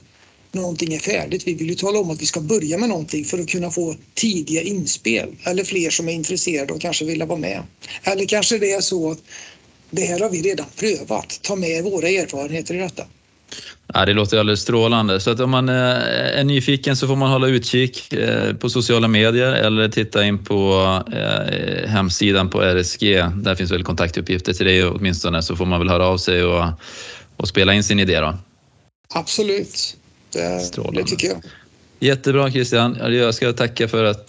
någonting 0.52 0.94
är 0.94 0.98
färdigt. 0.98 1.46
Vi 1.46 1.54
vill 1.54 1.68
ju 1.68 1.74
tala 1.74 1.98
om 1.98 2.10
att 2.10 2.22
vi 2.22 2.26
ska 2.26 2.40
börja 2.40 2.78
med 2.78 2.88
någonting 2.88 3.24
för 3.24 3.38
att 3.38 3.48
kunna 3.48 3.70
få 3.70 3.96
tidiga 4.14 4.62
inspel 4.62 5.36
eller 5.44 5.64
fler 5.64 5.90
som 5.90 6.08
är 6.08 6.12
intresserade 6.12 6.72
och 6.72 6.80
kanske 6.80 7.04
vill 7.04 7.22
vara 7.22 7.38
med. 7.38 7.62
Eller 8.02 8.26
kanske 8.26 8.58
det 8.58 8.72
är 8.72 8.80
så 8.80 9.10
att 9.10 9.18
det 9.90 10.04
här 10.04 10.20
har 10.20 10.30
vi 10.30 10.42
redan 10.42 10.66
prövat. 10.76 11.38
Ta 11.42 11.56
med 11.56 11.84
våra 11.84 12.08
erfarenheter 12.08 12.74
i 12.74 12.78
detta. 12.78 13.06
Ja, 13.94 14.04
det 14.04 14.12
låter 14.12 14.38
alldeles 14.38 14.60
strålande. 14.60 15.20
Så 15.20 15.30
att 15.30 15.40
om 15.40 15.50
man 15.50 15.68
eh, 15.68 15.74
är 16.38 16.44
nyfiken 16.44 16.96
så 16.96 17.06
får 17.06 17.16
man 17.16 17.30
hålla 17.30 17.46
utkik 17.46 18.12
eh, 18.12 18.54
på 18.54 18.70
sociala 18.70 19.08
medier 19.08 19.52
eller 19.52 19.88
titta 19.88 20.24
in 20.24 20.44
på 20.44 21.02
eh, 21.12 21.88
hemsidan 21.88 22.50
på 22.50 22.62
RSG. 22.62 23.24
Där 23.34 23.54
finns 23.54 23.70
väl 23.70 23.84
kontaktuppgifter 23.84 24.52
till 24.52 24.66
dig 24.66 24.84
åtminstone 24.84 25.42
så 25.42 25.56
får 25.56 25.66
man 25.66 25.78
väl 25.78 25.88
höra 25.88 26.06
av 26.06 26.18
sig 26.18 26.44
och, 26.44 26.64
och 27.36 27.48
spela 27.48 27.74
in 27.74 27.84
sin 27.84 28.00
idé 28.00 28.20
då. 28.20 28.38
Absolut, 29.14 29.96
det, 30.32 30.70
det 30.92 31.04
tycker 31.04 31.28
jag. 31.28 31.42
Jättebra 32.00 32.50
Christian. 32.50 32.98
Jag 33.00 33.34
ska 33.34 33.52
tacka 33.52 33.88
för 33.88 34.04
att 34.04 34.26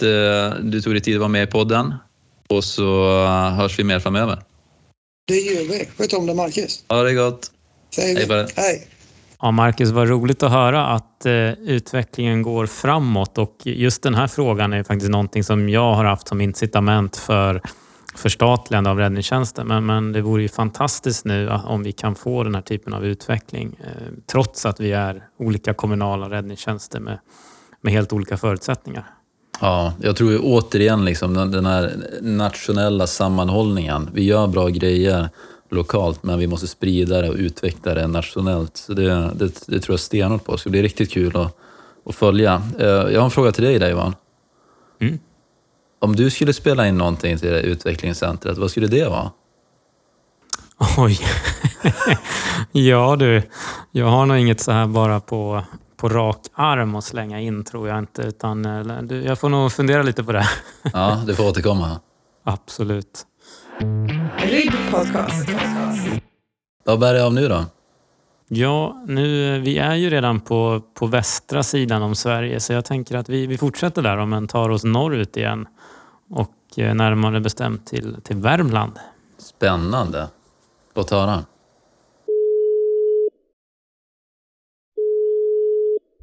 du 0.61 0.81
tog 0.83 0.93
dig 0.93 1.01
tid 1.01 1.15
att 1.15 1.19
vara 1.19 1.29
med 1.29 1.43
i 1.43 1.51
podden 1.51 1.93
och 2.47 2.63
så 2.63 3.25
hörs 3.57 3.79
vi 3.79 3.83
mer 3.83 3.99
framöver. 3.99 4.41
Det 5.27 5.35
gör 5.39 5.63
vi. 5.63 5.87
Sköt 5.97 6.13
om 6.13 6.25
dig 6.25 6.35
Marcus. 6.35 6.83
Ha 6.89 7.03
det 7.03 7.13
gott. 7.13 7.51
Hej. 7.97 8.27
Hej. 8.55 8.87
Ja, 9.43 9.51
Marcus, 9.51 9.89
vad 9.89 10.09
roligt 10.09 10.43
att 10.43 10.51
höra 10.51 10.85
att 10.85 11.25
eh, 11.25 11.51
utvecklingen 11.53 12.41
går 12.41 12.65
framåt 12.65 13.37
och 13.37 13.55
just 13.63 14.03
den 14.03 14.15
här 14.15 14.27
frågan 14.27 14.73
är 14.73 14.83
faktiskt 14.83 15.11
någonting 15.11 15.43
som 15.43 15.69
jag 15.69 15.93
har 15.93 16.05
haft 16.05 16.27
som 16.27 16.41
incitament 16.41 17.17
för 17.17 17.61
förstatligande 18.15 18.89
av 18.89 18.97
räddningstjänsten. 18.97 19.67
Men, 19.67 19.85
men 19.85 20.11
det 20.11 20.21
vore 20.21 20.41
ju 20.41 20.49
fantastiskt 20.49 21.25
nu 21.25 21.47
eh, 21.47 21.71
om 21.71 21.83
vi 21.83 21.91
kan 21.91 22.15
få 22.15 22.43
den 22.43 22.55
här 22.55 22.61
typen 22.61 22.93
av 22.93 23.05
utveckling 23.05 23.79
eh, 23.79 24.13
trots 24.31 24.65
att 24.65 24.79
vi 24.79 24.91
är 24.91 25.23
olika 25.39 25.73
kommunala 25.73 26.29
räddningstjänster 26.29 26.99
med, 26.99 27.19
med 27.81 27.93
helt 27.93 28.13
olika 28.13 28.37
förutsättningar. 28.37 29.05
Ja, 29.61 29.93
jag 30.01 30.15
tror 30.15 30.31
ju 30.31 30.39
återigen 30.39 31.05
liksom 31.05 31.33
den 31.33 31.65
här 31.65 31.91
nationella 32.21 33.07
sammanhållningen. 33.07 34.09
Vi 34.13 34.23
gör 34.23 34.47
bra 34.47 34.67
grejer 34.67 35.29
lokalt, 35.73 36.23
men 36.23 36.39
vi 36.39 36.47
måste 36.47 36.67
sprida 36.67 37.21
det 37.21 37.29
och 37.29 37.35
utveckla 37.35 37.93
det 37.93 38.07
nationellt. 38.07 38.77
Så 38.77 38.93
det, 38.93 39.31
det, 39.35 39.67
det 39.67 39.79
tror 39.79 39.93
jag 39.93 39.99
stenhårt 39.99 40.43
på. 40.43 40.51
Det 40.51 40.57
ska 40.57 40.69
bli 40.69 40.83
riktigt 40.83 41.11
kul 41.11 41.37
att, 41.37 41.57
att 42.05 42.15
följa. 42.15 42.61
Eh, 42.79 42.85
jag 42.87 43.19
har 43.19 43.25
en 43.25 43.31
fråga 43.31 43.51
till 43.51 43.63
dig 43.63 43.79
där 43.79 43.89
Johan. 43.89 44.15
Mm. 45.01 45.19
Om 45.99 46.15
du 46.15 46.29
skulle 46.29 46.53
spela 46.53 46.87
in 46.87 46.97
någonting 46.97 47.37
till 47.37 47.49
det 47.51 47.61
utvecklingscentret, 47.61 48.57
vad 48.57 48.71
skulle 48.71 48.87
det 48.87 49.09
vara? 49.09 49.31
Oj. 50.97 51.19
ja 52.71 53.15
du, 53.15 53.41
jag 53.91 54.05
har 54.05 54.25
nog 54.25 54.37
inget 54.37 54.59
så 54.59 54.71
här 54.71 54.87
bara 54.87 55.19
på, 55.19 55.63
på 55.97 56.09
rak 56.09 56.39
arm 56.53 56.95
att 56.95 57.03
slänga 57.03 57.39
in 57.39 57.63
tror 57.63 57.87
jag 57.87 57.99
inte. 57.99 58.21
Utan, 58.21 58.65
eh, 58.65 59.17
jag 59.17 59.39
får 59.39 59.49
nog 59.49 59.71
fundera 59.71 60.03
lite 60.03 60.23
på 60.23 60.31
det. 60.31 60.49
ja, 60.93 61.23
du 61.27 61.35
får 61.35 61.47
återkomma. 61.47 61.99
Absolut. 62.43 63.25
Ribb 64.37 64.73
podcast. 64.91 65.49
Vad 66.83 66.99
bär 66.99 67.13
det 67.13 67.25
av 67.25 67.33
nu 67.33 67.47
då? 67.47 67.65
Ja, 68.47 69.03
nu, 69.07 69.59
vi 69.59 69.77
är 69.77 69.95
ju 69.95 70.09
redan 70.09 70.39
på, 70.39 70.81
på 70.93 71.05
västra 71.05 71.63
sidan 71.63 72.01
om 72.01 72.15
Sverige 72.15 72.59
så 72.59 72.73
jag 72.73 72.85
tänker 72.85 73.17
att 73.17 73.29
vi, 73.29 73.47
vi 73.47 73.57
fortsätter 73.57 74.01
där 74.01 74.25
men 74.25 74.47
tar 74.47 74.69
oss 74.69 74.83
norrut 74.83 75.37
igen. 75.37 75.67
Och 76.29 76.53
närmare 76.77 77.39
bestämt 77.39 77.87
till, 77.87 78.21
till 78.23 78.35
Värmland. 78.35 78.99
Spännande. 79.37 80.27
Låt 80.95 81.09
höra. 81.09 81.45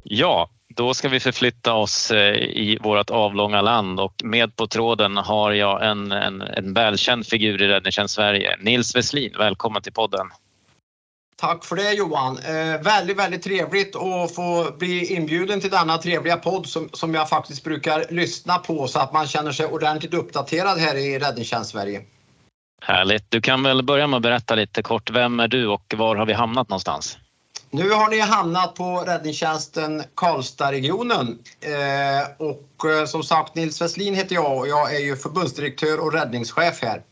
Ja, 0.03 0.49
då 0.75 0.93
ska 0.93 1.09
vi 1.09 1.19
förflytta 1.19 1.73
oss 1.73 2.11
eh, 2.11 2.35
i 2.35 2.77
vårt 2.81 3.09
avlånga 3.09 3.61
land 3.61 3.99
och 3.99 4.13
med 4.23 4.55
på 4.55 4.67
tråden 4.67 5.17
har 5.17 5.51
jag 5.51 5.85
en, 5.85 6.11
en, 6.11 6.41
en 6.41 6.73
välkänd 6.73 7.27
figur 7.27 7.61
i 7.61 7.67
Räddningstjänst 7.67 8.15
Sverige. 8.15 8.57
Nils 8.59 8.95
Wesslin, 8.95 9.33
välkommen 9.37 9.81
till 9.81 9.93
podden. 9.93 10.31
Tack 11.35 11.65
för 11.65 11.75
det 11.75 11.93
Johan. 11.93 12.37
Eh, 12.37 12.81
väldigt, 12.81 13.17
väldigt 13.17 13.43
trevligt 13.43 13.95
att 13.95 14.35
få 14.35 14.71
bli 14.79 15.13
inbjuden 15.15 15.61
till 15.61 15.69
denna 15.69 15.97
trevliga 15.97 16.37
podd 16.37 16.67
som, 16.67 16.89
som 16.93 17.13
jag 17.13 17.29
faktiskt 17.29 17.63
brukar 17.63 18.05
lyssna 18.09 18.57
på 18.57 18.87
så 18.87 18.99
att 18.99 19.13
man 19.13 19.27
känner 19.27 19.51
sig 19.51 19.65
ordentligt 19.65 20.13
uppdaterad 20.13 20.77
här 20.77 20.95
i 20.95 21.19
Räddningstjänst 21.19 21.71
Sverige. 21.71 22.01
Härligt. 22.83 23.31
Du 23.31 23.41
kan 23.41 23.63
väl 23.63 23.83
börja 23.83 24.07
med 24.07 24.17
att 24.17 24.23
berätta 24.23 24.55
lite 24.55 24.83
kort. 24.83 25.09
Vem 25.09 25.39
är 25.39 25.47
du 25.47 25.67
och 25.67 25.93
var 25.97 26.15
har 26.15 26.25
vi 26.25 26.33
hamnat 26.33 26.69
någonstans? 26.69 27.17
Nu 27.73 27.89
har 27.89 28.09
ni 28.09 28.19
hamnat 28.19 28.75
på 28.75 28.99
räddningstjänsten 28.99 30.03
Karlstadregionen 30.15 31.39
eh, 31.61 32.47
och 32.47 32.85
eh, 32.89 33.05
som 33.05 33.23
sagt 33.23 33.55
Nils 33.55 33.81
Westlin 33.81 34.15
heter 34.15 34.35
jag 34.35 34.57
och 34.57 34.67
jag 34.67 34.95
är 34.95 34.99
ju 34.99 35.15
förbundsdirektör 35.15 35.99
och 35.99 36.13
räddningschef 36.13 36.81
här. 36.81 37.03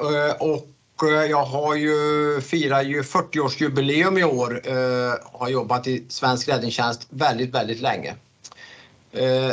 Eh, 0.00 0.42
och 0.42 1.08
eh, 1.08 1.24
jag 1.30 1.44
har 1.44 1.74
ju, 1.74 2.40
firar 2.40 2.82
ju 2.82 3.02
40-årsjubileum 3.02 4.18
i 4.18 4.24
år 4.24 4.60
eh, 4.64 5.14
har 5.32 5.48
jobbat 5.48 5.86
i 5.86 6.04
svensk 6.08 6.48
räddningstjänst 6.48 7.06
väldigt, 7.10 7.54
väldigt 7.54 7.80
länge. 7.80 8.14
Eh, 9.12 9.52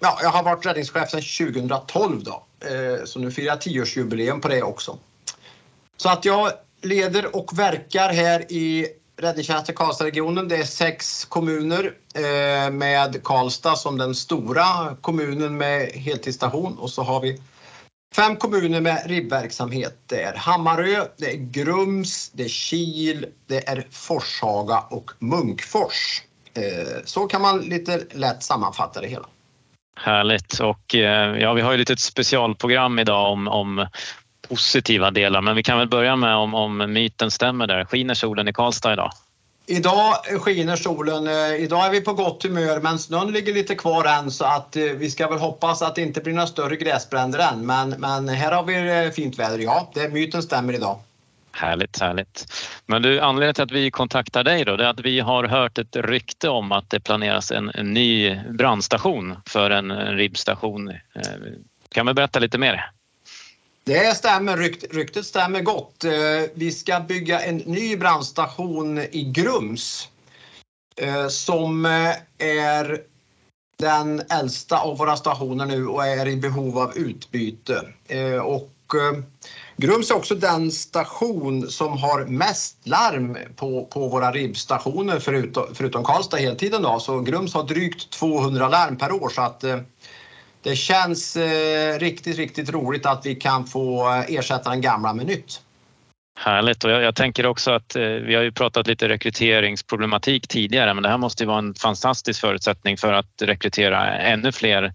ja, 0.00 0.18
jag 0.22 0.30
har 0.30 0.42
varit 0.42 0.66
räddningschef 0.66 1.10
sedan 1.10 1.52
2012 1.54 2.24
då, 2.24 2.44
eh, 2.60 3.04
så 3.04 3.18
nu 3.18 3.30
firar 3.30 3.46
jag 3.46 3.58
10-årsjubileum 3.58 4.40
på 4.40 4.48
det 4.48 4.62
också. 4.62 4.98
Så 5.96 6.08
att 6.08 6.24
jag 6.24 6.52
leder 6.82 7.36
och 7.36 7.58
verkar 7.58 8.12
här 8.12 8.52
i 8.52 8.86
räddningstjänsten 9.18 9.74
Karlstadregionen. 9.74 10.48
Det 10.48 10.56
är 10.56 10.64
sex 10.64 11.24
kommuner 11.24 11.92
eh, 12.14 12.70
med 12.70 13.22
Karlstad 13.24 13.76
som 13.76 13.98
den 13.98 14.14
stora 14.14 14.96
kommunen 15.00 15.56
med 15.56 15.88
heltidsstation 15.88 16.78
och 16.78 16.90
så 16.90 17.02
har 17.02 17.20
vi 17.20 17.40
fem 18.14 18.36
kommuner 18.36 18.80
med 18.80 19.02
ribbverksamhet. 19.06 19.98
Det 20.06 20.22
är 20.22 20.34
Hammarö, 20.34 21.04
det 21.16 21.30
är 21.30 21.36
Grums, 21.36 22.30
det 22.30 22.44
är 22.44 22.48
Kil, 22.48 23.26
det 23.46 23.68
är 23.68 23.86
Forshaga 23.90 24.78
och 24.90 25.10
Munkfors. 25.18 26.22
Eh, 26.54 27.02
så 27.04 27.26
kan 27.26 27.42
man 27.42 27.60
lite 27.60 28.04
lätt 28.10 28.42
sammanfatta 28.42 29.00
det 29.00 29.08
hela. 29.08 29.26
Härligt 30.00 30.60
och 30.60 30.94
eh, 30.94 31.38
ja, 31.38 31.52
vi 31.52 31.60
har 31.60 31.70
ju 31.70 31.74
ett 31.74 31.78
litet 31.78 32.00
specialprogram 32.00 32.98
idag 32.98 33.32
om, 33.32 33.48
om 33.48 33.86
positiva 34.48 35.10
delar. 35.10 35.42
Men 35.42 35.56
vi 35.56 35.62
kan 35.62 35.78
väl 35.78 35.88
börja 35.88 36.16
med 36.16 36.36
om, 36.36 36.54
om 36.54 36.92
myten 36.92 37.30
stämmer 37.30 37.66
där. 37.66 37.84
Skiner 37.84 38.14
solen 38.14 38.48
i 38.48 38.52
Karlstad 38.52 38.92
idag? 38.92 39.12
Idag 39.70 40.14
skiner 40.40 40.76
solen. 40.76 41.26
Eh, 41.26 41.64
idag 41.64 41.86
är 41.86 41.90
vi 41.90 42.00
på 42.00 42.12
gott 42.12 42.42
humör 42.42 42.80
men 42.80 42.98
snön 42.98 43.32
ligger 43.32 43.54
lite 43.54 43.74
kvar 43.74 44.04
än 44.04 44.30
så 44.30 44.44
att 44.44 44.76
eh, 44.76 44.82
vi 44.82 45.10
ska 45.10 45.28
väl 45.28 45.38
hoppas 45.38 45.82
att 45.82 45.94
det 45.94 46.02
inte 46.02 46.20
blir 46.20 46.34
några 46.34 46.46
större 46.46 46.76
gräsbränder 46.76 47.38
än. 47.38 47.66
Men, 47.66 47.90
men 47.90 48.28
här 48.28 48.52
har 48.52 48.62
vi 48.62 49.04
eh, 49.04 49.10
fint 49.10 49.38
väder. 49.38 49.58
Ja, 49.58 49.90
det, 49.94 50.08
myten 50.08 50.42
stämmer 50.42 50.72
idag. 50.72 50.98
Härligt, 51.52 52.00
härligt. 52.00 52.46
Men 52.86 53.02
du, 53.02 53.20
anledningen 53.20 53.54
till 53.54 53.64
att 53.64 53.72
vi 53.72 53.90
kontaktar 53.90 54.44
dig 54.44 54.64
då, 54.64 54.76
det 54.76 54.84
är 54.84 54.88
att 54.88 55.00
vi 55.00 55.20
har 55.20 55.44
hört 55.44 55.78
ett 55.78 55.96
rykte 55.96 56.48
om 56.48 56.72
att 56.72 56.90
det 56.90 57.00
planeras 57.00 57.52
en, 57.52 57.70
en 57.74 57.92
ny 57.92 58.40
brandstation 58.50 59.36
för 59.46 59.70
en, 59.70 59.90
en 59.90 60.16
ribbstation. 60.16 60.92
Kan 61.94 62.06
vi 62.06 62.14
berätta 62.14 62.38
lite 62.38 62.58
mer? 62.58 62.90
Det 63.88 64.16
stämmer, 64.16 64.56
Rykt, 64.56 64.94
ryktet 64.94 65.26
stämmer 65.26 65.60
gott. 65.60 66.04
Eh, 66.04 66.12
vi 66.54 66.72
ska 66.72 67.00
bygga 67.00 67.40
en 67.40 67.56
ny 67.56 67.96
brandstation 67.96 68.98
i 68.98 69.32
Grums 69.34 70.08
eh, 70.96 71.28
som 71.28 71.86
eh, 71.86 72.14
är 72.38 73.00
den 73.78 74.22
äldsta 74.30 74.78
av 74.78 74.98
våra 74.98 75.16
stationer 75.16 75.66
nu 75.66 75.86
och 75.86 76.06
är 76.06 76.28
i 76.28 76.36
behov 76.36 76.78
av 76.78 76.98
utbyte. 76.98 77.82
Och 78.42 78.72
Grums 79.76 80.10
är 80.10 80.16
också 80.16 80.34
den 80.34 80.72
station 80.72 81.70
som 81.70 81.98
har 81.98 82.24
mest 82.24 82.76
larm 82.84 83.38
på, 83.56 83.84
på 83.84 84.08
våra 84.08 84.32
ribbstationer 84.32 85.18
förutom, 85.20 85.64
förutom 85.74 86.04
Karlstad 86.04 86.36
heltiden. 86.36 86.82
Då. 86.82 87.00
Så 87.00 87.20
Grums 87.20 87.54
har 87.54 87.62
drygt 87.62 88.10
200 88.10 88.68
larm 88.68 88.96
per 88.96 89.12
år 89.12 89.28
så 89.28 89.42
att 89.42 89.64
det 90.68 90.76
känns 90.76 91.36
eh, 91.36 91.98
riktigt, 91.98 92.36
riktigt 92.36 92.70
roligt 92.70 93.06
att 93.06 93.26
vi 93.26 93.34
kan 93.34 93.66
få 93.66 94.08
eh, 94.08 94.36
ersätta 94.36 94.70
den 94.70 94.80
gamla 94.80 95.12
med 95.12 95.26
nytt. 95.26 95.60
Härligt 96.40 96.84
och 96.84 96.90
jag, 96.90 97.02
jag 97.02 97.14
tänker 97.14 97.46
också 97.46 97.70
att 97.70 97.96
eh, 97.96 98.02
vi 98.02 98.34
har 98.34 98.42
ju 98.42 98.52
pratat 98.52 98.86
lite 98.86 99.08
rekryteringsproblematik 99.08 100.48
tidigare 100.48 100.94
men 100.94 101.02
det 101.02 101.08
här 101.08 101.18
måste 101.18 101.42
ju 101.42 101.46
vara 101.46 101.58
en 101.58 101.74
fantastisk 101.74 102.40
förutsättning 102.40 102.96
för 102.96 103.12
att 103.12 103.42
rekrytera 103.42 104.18
ännu 104.18 104.52
fler 104.52 104.92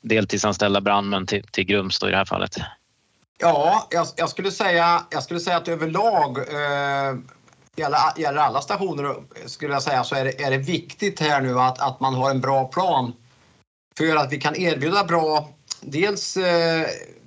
deltidsanställda 0.00 0.80
brandmän 0.80 1.26
till, 1.26 1.42
till 1.42 1.64
Grums 1.64 2.02
i 2.02 2.10
det 2.10 2.16
här 2.16 2.24
fallet. 2.24 2.56
Ja, 3.38 3.88
jag, 3.90 4.06
jag, 4.16 4.28
skulle, 4.28 4.50
säga, 4.50 5.02
jag 5.10 5.22
skulle 5.22 5.40
säga 5.40 5.56
att 5.56 5.68
överlag 5.68 6.38
eh, 6.38 7.18
gäller, 7.76 7.98
gäller 8.16 8.40
alla 8.40 8.60
stationer 8.60 9.14
skulle 9.46 9.72
jag 9.72 9.82
säga 9.82 10.04
så 10.04 10.14
är 10.14 10.24
det, 10.24 10.42
är 10.42 10.50
det 10.50 10.58
viktigt 10.58 11.20
här 11.20 11.40
nu 11.40 11.60
att, 11.60 11.80
att 11.80 12.00
man 12.00 12.14
har 12.14 12.30
en 12.30 12.40
bra 12.40 12.64
plan 12.64 13.12
för 13.98 14.16
att 14.16 14.32
vi 14.32 14.40
kan 14.40 14.56
erbjuda 14.56 15.04
bra, 15.04 15.48
dels 15.80 16.36
eh, 16.36 16.86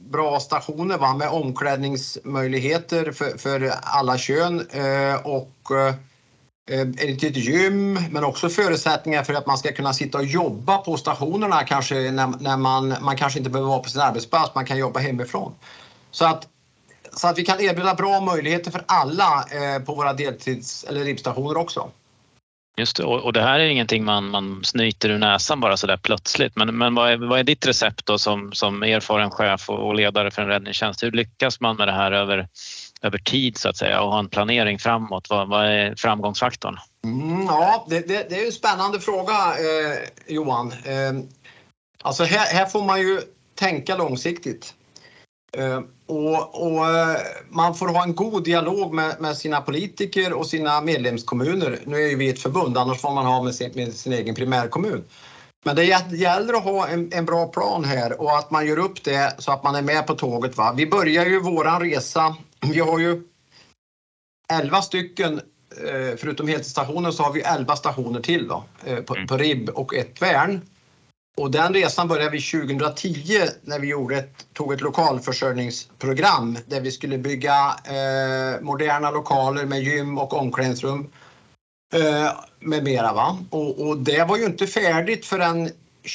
bra 0.09 0.39
stationer 0.39 0.97
va, 0.97 1.13
med 1.13 1.29
omklädningsmöjligheter 1.29 3.11
för, 3.11 3.37
för 3.37 3.73
alla 3.81 4.17
kön 4.17 4.67
eh, 4.71 5.15
och 5.15 5.71
eh, 5.71 5.95
eh, 6.71 6.81
ett 6.81 7.03
litet 7.03 7.37
gym 7.37 7.99
men 8.11 8.23
också 8.23 8.49
förutsättningar 8.49 9.23
för 9.23 9.33
att 9.33 9.47
man 9.47 9.57
ska 9.57 9.71
kunna 9.71 9.93
sitta 9.93 10.17
och 10.17 10.25
jobba 10.25 10.77
på 10.77 10.97
stationerna 10.97 11.63
kanske 11.63 12.11
när, 12.11 12.27
när 12.39 12.57
man, 12.57 12.95
man 13.01 13.17
kanske 13.17 13.39
inte 13.39 13.51
behöver 13.51 13.69
vara 13.69 13.79
på 13.79 13.89
sin 13.89 14.01
arbetsplats, 14.01 14.55
man 14.55 14.65
kan 14.65 14.77
jobba 14.77 14.99
hemifrån. 14.99 15.55
Så 16.11 16.25
att, 16.25 16.47
så 17.13 17.27
att 17.27 17.37
vi 17.37 17.45
kan 17.45 17.61
erbjuda 17.61 17.95
bra 17.95 18.19
möjligheter 18.19 18.71
för 18.71 18.83
alla 18.87 19.45
eh, 19.51 19.83
på 19.83 19.95
våra 19.95 20.13
deltids 20.13 20.83
eller 20.83 21.03
ribbstationer 21.03 21.57
också. 21.57 21.89
Just 22.79 22.97
det, 22.97 23.03
och, 23.03 23.33
det 23.33 23.41
här 23.41 23.59
är 23.59 23.67
ingenting 23.67 24.05
man, 24.05 24.29
man 24.29 24.61
snyter 24.63 25.09
ur 25.09 25.17
näsan 25.17 25.59
bara 25.59 25.77
så 25.77 25.87
där 25.87 25.97
plötsligt. 25.97 26.55
Men, 26.55 26.77
men 26.77 26.95
vad, 26.95 27.11
är, 27.11 27.17
vad 27.17 27.39
är 27.39 27.43
ditt 27.43 27.67
recept 27.67 28.05
då 28.05 28.17
som, 28.17 28.53
som 28.53 28.83
erfaren 28.83 29.31
chef 29.31 29.69
och, 29.69 29.87
och 29.87 29.95
ledare 29.95 30.31
för 30.31 30.41
en 30.41 30.47
räddningstjänst? 30.47 31.03
Hur 31.03 31.11
lyckas 31.11 31.59
man 31.59 31.75
med 31.75 31.87
det 31.87 31.91
här 31.91 32.11
över, 32.11 32.47
över 33.01 33.17
tid 33.17 33.57
så 33.57 33.69
att 33.69 33.77
säga 33.77 34.01
och 34.01 34.11
ha 34.11 34.19
en 34.19 34.29
planering 34.29 34.79
framåt? 34.79 35.29
Vad, 35.29 35.49
vad 35.49 35.65
är 35.65 35.95
framgångsfaktorn? 35.95 36.77
Mm, 37.03 37.45
ja, 37.45 37.85
det, 37.89 38.07
det, 38.07 38.29
det, 38.29 38.41
är 38.41 38.45
en 38.45 38.51
spännande 38.51 38.99
fråga 38.99 39.33
eh, 39.33 40.33
Johan. 40.35 40.71
Eh, 40.71 41.23
alltså 42.01 42.23
här, 42.23 42.53
här 42.53 42.65
får 42.65 42.85
man 42.85 42.99
ju 43.01 43.21
tänka 43.55 43.95
långsiktigt. 43.95 44.73
Eh, 45.51 45.81
och, 46.05 46.61
och, 46.65 46.89
eh, 46.89 47.17
man 47.49 47.75
får 47.75 47.87
ha 47.87 48.03
en 48.03 48.15
god 48.15 48.43
dialog 48.43 48.93
med, 48.93 49.21
med, 49.21 49.37
sina 49.37 49.61
politiker 49.61 50.33
och 50.33 50.47
sina 50.47 50.81
medlemskommuner. 50.81 51.79
Nu 51.85 51.97
är 51.97 52.09
ju 52.09 52.15
vi 52.15 52.29
ett 52.29 52.39
förbund, 52.39 52.77
annars 52.77 53.01
får 53.01 53.11
man 53.11 53.25
ha 53.25 53.43
med 53.43 53.55
sin, 53.55 53.71
med 53.75 53.93
sin 53.93 54.13
egen 54.13 54.35
primärkommun. 54.35 55.03
Men 55.65 55.75
det 55.75 55.83
gäller 56.11 56.53
att 56.53 56.63
ha 56.63 56.87
en, 56.87 57.13
en, 57.13 57.25
bra 57.25 57.47
plan 57.47 57.83
här 57.83 58.21
och 58.21 58.37
att 58.37 58.51
man 58.51 58.67
gör 58.67 58.79
upp 58.79 59.03
det 59.03 59.35
så 59.37 59.51
att 59.51 59.63
man 59.63 59.75
är 59.75 59.81
med 59.81 60.07
på 60.07 60.15
tåget. 60.15 60.57
Va? 60.57 60.73
Vi 60.77 60.87
börjar 60.87 61.25
ju 61.25 61.39
våran 61.39 61.81
resa. 61.81 62.35
Vi 62.61 62.79
har 62.79 62.99
ju 62.99 63.23
11 64.53 64.81
stycken, 64.81 65.41
eh, 65.87 66.17
förutom 66.17 66.47
heltidsstationen 66.47 67.13
så 67.13 67.23
har 67.23 67.33
vi 67.33 67.41
11 67.41 67.75
stationer 67.75 68.21
till 68.21 68.47
då, 68.47 68.63
på, 69.05 69.15
mm. 69.15 69.27
på 69.27 69.37
RIB 69.37 69.69
och 69.69 69.95
ett 69.95 70.21
värn. 70.21 70.61
Och 71.37 71.51
den 71.51 71.73
resan 71.73 72.07
började 72.07 72.29
vi 72.29 72.41
2010 72.41 73.13
när 73.61 73.79
vi 73.79 73.87
gjorde 73.87 74.17
ett, 74.17 74.45
tog 74.53 74.73
ett 74.73 74.81
lokalförsörjningsprogram 74.81 76.57
där 76.67 76.81
vi 76.81 76.91
skulle 76.91 77.17
bygga 77.17 77.75
eh, 77.83 78.61
moderna 78.61 79.11
lokaler 79.11 79.65
med 79.65 79.83
gym 79.83 80.17
och 80.17 80.33
omklädningsrum 80.33 81.09
eh, 81.93 82.31
med 82.59 82.83
mera. 82.83 83.13
Va? 83.13 83.37
Och, 83.49 83.87
och, 83.87 83.97
det 83.97 84.23
var 84.23 84.37
ju 84.37 84.45
inte 84.45 84.67
färdigt 84.67 85.25
förrän 85.25 85.69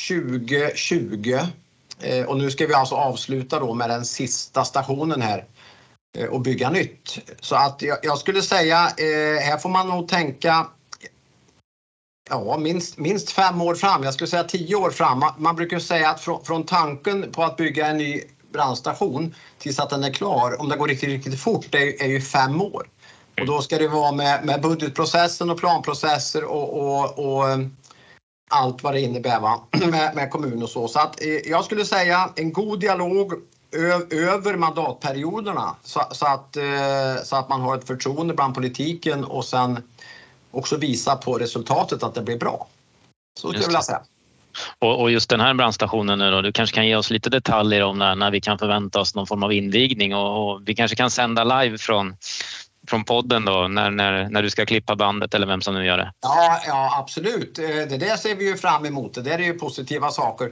2020 0.08 1.38
eh, 2.00 2.24
och 2.24 2.38
nu 2.38 2.50
ska 2.50 2.66
vi 2.66 2.74
alltså 2.74 2.94
avsluta 2.94 3.58
då 3.58 3.74
med 3.74 3.90
den 3.90 4.04
sista 4.04 4.64
stationen 4.64 5.22
här 5.22 5.44
eh, 6.18 6.26
och 6.26 6.40
bygga 6.40 6.70
nytt. 6.70 7.18
Så 7.40 7.56
att 7.56 7.82
jag, 7.82 7.98
jag 8.02 8.18
skulle 8.18 8.42
säga, 8.42 8.76
eh, 8.78 9.42
här 9.42 9.58
får 9.58 9.68
man 9.68 9.88
nog 9.88 10.08
tänka 10.08 10.66
Ja, 12.30 12.58
minst, 12.58 12.98
minst 12.98 13.30
fem 13.30 13.60
år 13.60 13.74
fram. 13.74 14.02
Jag 14.02 14.14
skulle 14.14 14.28
säga 14.28 14.44
tio 14.44 14.76
år 14.76 14.90
fram. 14.90 15.18
Man, 15.18 15.32
man 15.38 15.56
brukar 15.56 15.78
säga 15.78 16.10
att 16.10 16.20
från, 16.20 16.44
från, 16.44 16.66
tanken 16.66 17.32
på 17.32 17.42
att 17.42 17.56
bygga 17.56 17.86
en 17.86 17.98
ny 17.98 18.20
brandstation 18.52 19.34
tills 19.58 19.78
att 19.78 19.90
den 19.90 20.04
är 20.04 20.12
klar, 20.12 20.60
om 20.60 20.68
det 20.68 20.76
går 20.76 20.88
riktigt, 20.88 21.08
riktigt 21.08 21.40
fort, 21.40 21.66
det 21.70 21.78
är, 21.78 22.02
är 22.02 22.08
ju 22.08 22.20
fem 22.20 22.60
år. 22.62 22.88
Och 23.40 23.46
då 23.46 23.62
ska 23.62 23.78
det 23.78 23.88
vara 23.88 24.12
med, 24.12 24.44
med 24.44 24.62
budgetprocessen 24.62 25.50
och 25.50 25.58
planprocesser 25.58 26.44
och, 26.44 26.80
och, 26.80 27.18
och 27.18 27.50
eh, 27.50 27.58
allt 28.50 28.82
vad 28.82 28.94
det 28.94 29.00
innebär 29.00 29.40
va? 29.40 29.60
Med, 29.90 30.14
med 30.14 30.30
kommun 30.30 30.62
och 30.62 30.68
så. 30.68 30.88
Så 30.88 30.98
att 30.98 31.22
eh, 31.22 31.28
jag 31.28 31.64
skulle 31.64 31.84
säga 31.84 32.30
en 32.36 32.52
god 32.52 32.80
dialog 32.80 33.32
över 34.10 34.56
mandatperioderna 34.56 35.76
så, 35.82 36.02
så, 36.10 36.26
att, 36.26 36.56
eh, 36.56 37.24
så 37.24 37.36
att 37.36 37.48
man 37.48 37.60
har 37.60 37.76
ett 37.78 37.86
förtroende 37.86 38.34
bland 38.34 38.54
politiken 38.54 39.24
och 39.24 39.44
sen 39.44 39.80
också 40.56 40.76
visa 40.76 41.16
på 41.16 41.38
resultatet 41.38 42.02
att 42.02 42.14
det 42.14 42.22
blir 42.22 42.38
bra. 42.38 42.66
Så 43.40 43.48
skulle 43.48 43.62
jag 43.62 43.68
vilja 43.68 43.82
säga. 43.82 44.02
Och, 44.78 45.00
och, 45.00 45.10
just 45.10 45.30
den 45.30 45.40
här 45.40 45.54
brandstationen 45.54 46.18
nu 46.18 46.30
då, 46.30 46.42
du 46.42 46.52
kanske 46.52 46.74
kan 46.74 46.86
ge 46.86 46.96
oss 46.96 47.10
lite 47.10 47.30
detaljer 47.30 47.82
om 47.82 47.98
när, 47.98 48.14
när 48.14 48.30
vi 48.30 48.40
kan 48.40 48.58
förvänta 48.58 49.00
oss 49.00 49.14
någon 49.14 49.26
form 49.26 49.42
av 49.42 49.52
invigning 49.52 50.14
och, 50.14 50.52
och, 50.52 50.62
vi 50.68 50.74
kanske 50.74 50.96
kan 50.96 51.10
sända 51.10 51.44
live 51.44 51.78
från, 51.78 52.16
från 52.88 53.04
podden 53.04 53.44
då 53.44 53.68
när, 53.68 53.90
när, 53.90 54.28
när 54.28 54.42
du 54.42 54.50
ska 54.50 54.66
klippa 54.66 54.96
bandet 54.96 55.34
eller 55.34 55.46
vem 55.46 55.62
som 55.62 55.74
nu 55.74 55.86
gör 55.86 55.98
det. 55.98 56.12
Ja, 56.20 56.60
ja 56.66 56.98
absolut. 56.98 57.58
Eh, 57.58 57.64
det 57.66 57.98
där 57.98 58.16
ser 58.16 58.34
vi 58.34 58.44
ju 58.44 58.56
fram 58.56 58.86
emot. 58.86 59.14
Det 59.14 59.22
där 59.22 59.38
är 59.38 59.44
ju 59.44 59.58
positiva 59.58 60.10
saker. 60.10 60.50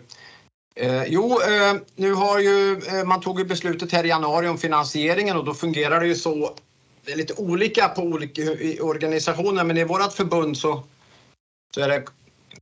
Eh, 0.76 1.05
jo, 1.05 1.40
eh, 1.40 1.80
nu 1.96 2.14
har 2.14 2.38
ju 2.38 2.80
eh, 2.88 3.05
man 3.05 3.20
tog 3.20 3.38
ju 3.38 3.44
beslutet 3.44 3.92
här 3.92 4.05
i 4.05 4.09
januari 4.09 4.48
om 4.48 4.59
finansieringen 4.59 5.36
och 5.36 5.44
då 5.44 5.55
fungerar 5.55 6.00
det 6.00 6.07
ju 6.07 6.14
så. 6.14 6.50
Det 7.05 7.12
är 7.12 7.16
lite 7.16 7.34
olika 7.34 7.88
på 7.88 8.03
olika 8.03 8.42
organisationer, 8.80 9.64
men 9.64 9.78
i 9.78 9.84
vårt 9.84 10.12
förbund 10.12 10.57
så, 10.57 10.82
så 11.74 11.80
är 11.80 11.88
det 11.88 12.05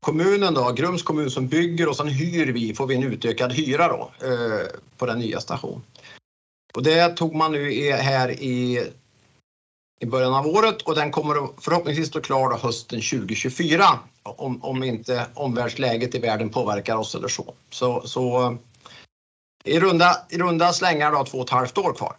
kommunen 0.00 0.54
då, 0.54 0.72
Grums 0.72 1.02
kommun 1.02 1.30
som 1.30 1.48
bygger 1.48 1.88
och 1.88 1.96
sen 1.96 2.08
hyr 2.08 2.52
vi, 2.52 2.74
får 2.74 2.86
vi 2.86 2.94
en 2.94 3.02
utökad 3.02 3.52
hyra 3.52 3.88
då 3.88 4.26
eh, 4.26 4.66
på 4.96 5.06
den 5.06 5.18
nya 5.18 5.40
stationen. 5.40 5.82
Och 6.74 6.82
det 6.82 7.16
tog 7.16 7.34
man 7.34 7.52
nu 7.52 7.92
här 7.92 8.30
i, 8.30 8.88
i 10.00 10.06
början 10.06 10.34
av 10.34 10.46
året 10.46 10.82
och 10.82 10.94
den 10.94 11.10
kommer 11.10 11.60
förhoppningsvis 11.60 12.08
stå 12.08 12.20
klar 12.20 12.50
då 12.50 12.56
hösten 12.56 13.00
2024 13.00 13.84
om, 14.22 14.64
om 14.64 14.82
inte 14.82 15.26
omvärldsläget 15.34 16.14
i 16.14 16.18
världen 16.18 16.50
påverkar 16.50 16.96
oss 16.96 17.14
eller 17.14 17.28
så. 17.28 17.54
Så, 17.70 18.02
så 18.06 18.42
eh, 18.42 18.54
i, 19.64 19.80
runda, 19.80 20.16
i 20.30 20.38
runda 20.38 20.72
slängar 20.72 21.12
då 21.12 21.24
två 21.24 21.38
och 21.38 21.44
ett 21.44 21.50
halvt 21.50 21.78
år 21.78 21.92
kvar. 21.92 22.16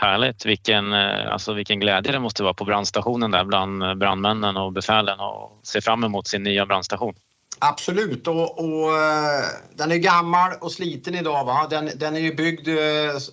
Härligt! 0.00 0.46
Vilken, 0.46 0.92
eh, 0.92 1.32
alltså 1.32 1.52
vilken 1.52 1.80
glädje 1.80 2.12
det 2.12 2.18
måste 2.18 2.42
vara 2.42 2.54
på 2.54 2.64
brandstationen 2.64 3.30
där 3.30 3.44
bland 3.44 3.82
eh, 3.82 3.94
brandmännen 3.94 4.56
och 4.56 4.72
befälen 4.72 5.20
och 5.20 5.60
se 5.62 5.80
fram 5.80 6.04
emot 6.04 6.26
sin 6.26 6.42
nya 6.42 6.66
brandstation. 6.66 7.14
Absolut 7.58 8.28
och, 8.28 8.58
och 8.58 8.92
eh, 8.92 9.44
den 9.74 9.92
är 9.92 9.96
gammal 9.96 10.52
och 10.60 10.72
sliten 10.72 11.14
idag. 11.14 11.44
Va? 11.44 11.66
Den, 11.70 11.90
den 11.96 12.16
är 12.16 12.20
ju 12.20 12.34
byggd 12.34 12.68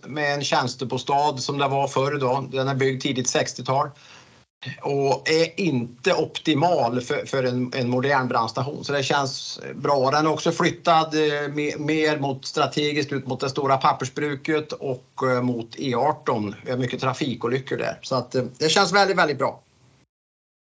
med 0.07 0.33
en 0.33 0.43
tjänstebostad 0.43 1.37
som 1.37 1.57
det 1.57 1.67
var 1.67 1.87
förr. 1.87 2.19
Då. 2.19 2.47
Den 2.51 2.67
är 2.67 2.75
byggd 2.75 3.01
tidigt 3.01 3.35
60-tal 3.35 3.89
och 4.81 5.29
är 5.29 5.59
inte 5.59 6.13
optimal 6.13 7.01
för, 7.01 7.25
för 7.25 7.43
en, 7.43 7.71
en, 7.75 7.89
modern 7.89 8.27
brandstation. 8.27 8.83
Så 8.83 8.93
det 8.93 9.03
känns 9.03 9.59
bra. 9.75 10.11
Den 10.11 10.25
är 10.25 10.31
också 10.31 10.51
flyttad 10.51 11.15
eh, 11.15 11.53
mer, 11.53 11.77
mer 11.77 12.19
mot 12.19 12.45
strategiskt 12.45 13.11
ut 13.11 13.27
mot 13.27 13.39
det 13.39 13.49
stora 13.49 13.77
pappersbruket 13.77 14.71
och 14.71 15.07
eh, 15.23 15.41
mot 15.41 15.75
E18. 15.75 16.55
Vi 16.65 16.71
har 16.71 16.77
mycket 16.77 17.01
trafikolyckor 17.01 17.77
där 17.77 17.99
så 18.01 18.15
att 18.15 18.35
eh, 18.35 18.43
det 18.59 18.69
känns 18.69 18.93
väldigt, 18.93 19.17
väldigt 19.17 19.37
bra. 19.37 19.59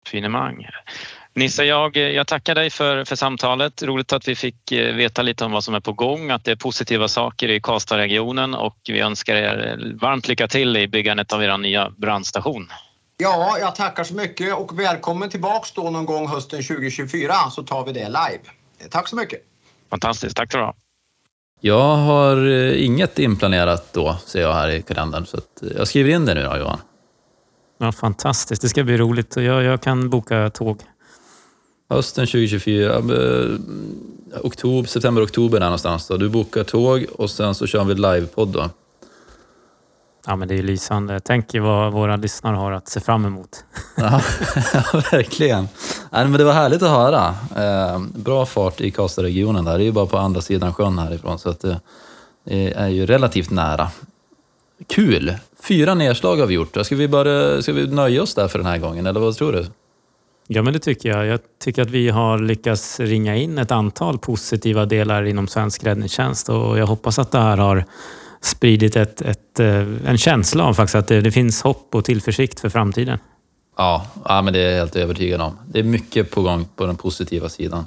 Finemang. 0.06 0.66
Nisse, 1.34 1.64
jag, 1.64 1.96
jag 1.96 2.26
tackar 2.26 2.54
dig 2.54 2.70
för, 2.70 3.04
för 3.04 3.16
samtalet. 3.16 3.82
Roligt 3.82 4.12
att 4.12 4.28
vi 4.28 4.34
fick 4.34 4.72
veta 4.72 5.22
lite 5.22 5.44
om 5.44 5.52
vad 5.52 5.64
som 5.64 5.74
är 5.74 5.80
på 5.80 5.92
gång, 5.92 6.30
att 6.30 6.44
det 6.44 6.52
är 6.52 6.56
positiva 6.56 7.08
saker 7.08 7.48
i 7.48 7.60
Karlstadregionen 7.60 8.54
och 8.54 8.76
vi 8.88 9.00
önskar 9.00 9.36
er 9.36 9.78
varmt 10.00 10.28
lycka 10.28 10.48
till 10.48 10.76
i 10.76 10.88
byggandet 10.88 11.32
av 11.32 11.44
er 11.44 11.58
nya 11.58 11.90
brandstation. 11.90 12.68
Ja, 13.22 13.58
jag 13.60 13.74
tackar 13.74 14.04
så 14.04 14.14
mycket 14.14 14.54
och 14.54 14.78
välkommen 14.78 15.30
tillbaks 15.30 15.72
då 15.72 15.90
någon 15.90 16.06
gång 16.06 16.28
hösten 16.28 16.62
2024 16.62 17.34
så 17.50 17.62
tar 17.62 17.84
vi 17.84 17.92
det 17.92 18.06
live. 18.06 18.40
Tack 18.90 19.08
så 19.08 19.16
mycket. 19.16 19.40
Fantastiskt, 19.90 20.36
tack 20.36 20.52
så 20.52 20.58
du 20.58 20.72
Jag 21.60 21.96
har 21.96 22.36
eh, 22.50 22.84
inget 22.84 23.18
inplanerat 23.18 23.92
då, 23.92 24.16
ser 24.26 24.40
jag 24.40 24.52
här 24.52 24.68
i 24.68 24.82
kalendern. 24.82 25.26
Så 25.26 25.36
eh, 25.36 25.68
jag 25.76 25.88
skriver 25.88 26.10
in 26.10 26.26
det 26.26 26.34
nu 26.34 26.42
då, 26.42 26.56
Johan. 26.56 26.78
Ja, 27.78 27.92
fantastiskt, 27.92 28.62
det 28.62 28.68
ska 28.68 28.84
bli 28.84 28.96
roligt. 28.96 29.36
Jag, 29.36 29.62
jag 29.62 29.82
kan 29.82 30.10
boka 30.10 30.50
tåg. 30.50 30.78
Hösten 31.90 32.26
2024, 32.26 32.94
eh, 32.94 33.02
oktober, 34.40 34.88
september, 34.88 35.24
oktober 35.24 35.60
där 35.60 35.66
någonstans. 35.66 36.08
Då. 36.08 36.16
Du 36.16 36.28
bokar 36.28 36.64
tåg 36.64 37.06
och 37.12 37.30
sen 37.30 37.54
så 37.54 37.66
kör 37.66 37.84
vi 37.84 37.94
livepodd 37.94 38.48
då. 38.48 38.70
Ja, 40.26 40.36
men 40.36 40.48
det 40.48 40.58
är 40.58 40.62
lysande. 40.62 41.20
Tänk 41.20 41.54
vad 41.54 41.92
våra 41.92 42.16
lyssnare 42.16 42.56
har 42.56 42.72
att 42.72 42.88
se 42.88 43.00
fram 43.00 43.24
emot. 43.24 43.64
ja, 43.96 44.20
verkligen. 45.12 45.68
Nej, 46.10 46.24
men 46.24 46.32
det 46.32 46.44
var 46.44 46.52
härligt 46.52 46.82
att 46.82 46.90
höra. 46.90 47.34
Eh, 47.56 48.00
bra 48.14 48.46
fart 48.46 48.80
i 48.80 48.90
Karlstadregionen 48.90 49.64
där. 49.64 49.78
Det 49.78 49.84
är 49.84 49.86
ju 49.86 49.92
bara 49.92 50.06
på 50.06 50.18
andra 50.18 50.40
sidan 50.40 50.74
sjön 50.74 50.98
härifrån, 50.98 51.38
så 51.38 51.48
att 51.48 51.60
det, 51.60 51.80
det 52.44 52.72
är 52.72 52.88
ju 52.88 53.06
relativt 53.06 53.50
nära. 53.50 53.90
Kul! 54.88 55.34
Fyra 55.62 55.94
nedslag 55.94 56.36
har 56.36 56.46
vi 56.46 56.54
gjort. 56.54 56.76
Ska 56.82 56.96
vi, 56.96 57.08
bara, 57.08 57.62
ska 57.62 57.72
vi 57.72 57.86
nöja 57.86 58.22
oss 58.22 58.34
där 58.34 58.48
för 58.48 58.58
den 58.58 58.66
här 58.66 58.78
gången, 58.78 59.06
eller 59.06 59.20
vad 59.20 59.36
tror 59.36 59.52
du? 59.52 59.66
Ja, 60.46 60.62
men 60.62 60.72
det 60.72 60.78
tycker 60.78 61.08
jag. 61.08 61.26
Jag 61.26 61.40
tycker 61.60 61.82
att 61.82 61.90
vi 61.90 62.08
har 62.08 62.38
lyckats 62.38 63.00
ringa 63.00 63.36
in 63.36 63.58
ett 63.58 63.70
antal 63.70 64.18
positiva 64.18 64.86
delar 64.86 65.24
inom 65.24 65.48
svensk 65.48 65.84
räddningstjänst 65.84 66.48
och 66.48 66.78
jag 66.78 66.86
hoppas 66.86 67.18
att 67.18 67.32
det 67.32 67.38
här 67.38 67.56
har 67.56 67.84
spridit 68.44 68.96
ett, 68.96 69.20
ett, 69.20 69.60
eh, 69.60 69.86
en 70.06 70.18
känsla 70.18 70.64
av 70.64 70.74
faktiskt 70.74 70.94
att 70.94 71.08
det, 71.08 71.20
det, 71.20 71.32
finns 71.32 71.62
hopp 71.62 71.94
och 71.94 72.04
tillförsikt 72.04 72.60
för 72.60 72.68
framtiden. 72.68 73.18
Ja, 73.76 74.06
ja, 74.24 74.42
men 74.42 74.52
det 74.52 74.60
är 74.60 74.70
jag 74.70 74.78
helt 74.78 74.96
övertygad 74.96 75.40
om. 75.40 75.58
Det 75.66 75.78
är 75.78 75.84
mycket 75.84 76.30
på 76.30 76.42
gång 76.42 76.68
på 76.76 76.86
den 76.86 76.96
positiva 76.96 77.48
sidan. 77.48 77.86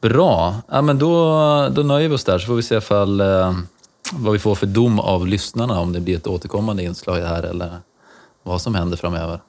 Bra, 0.00 0.54
ja, 0.68 0.82
men 0.82 0.98
då, 0.98 1.14
då 1.68 1.82
nöjer 1.82 2.08
vi 2.08 2.14
oss 2.14 2.24
där 2.24 2.38
så 2.38 2.46
får 2.46 2.54
vi 2.54 2.62
se 2.62 2.76
ifall, 2.76 3.20
eh, 3.20 3.54
vad 4.12 4.32
vi 4.32 4.38
får 4.38 4.54
för 4.54 4.66
dom 4.66 5.00
av 5.00 5.26
lyssnarna 5.26 5.80
om 5.80 5.92
det 5.92 6.00
blir 6.00 6.16
ett 6.16 6.26
återkommande 6.26 6.82
inslag 6.82 7.20
här 7.20 7.42
eller 7.42 7.70
vad 8.42 8.62
som 8.62 8.74
händer 8.74 8.96
framöver. 8.96 9.40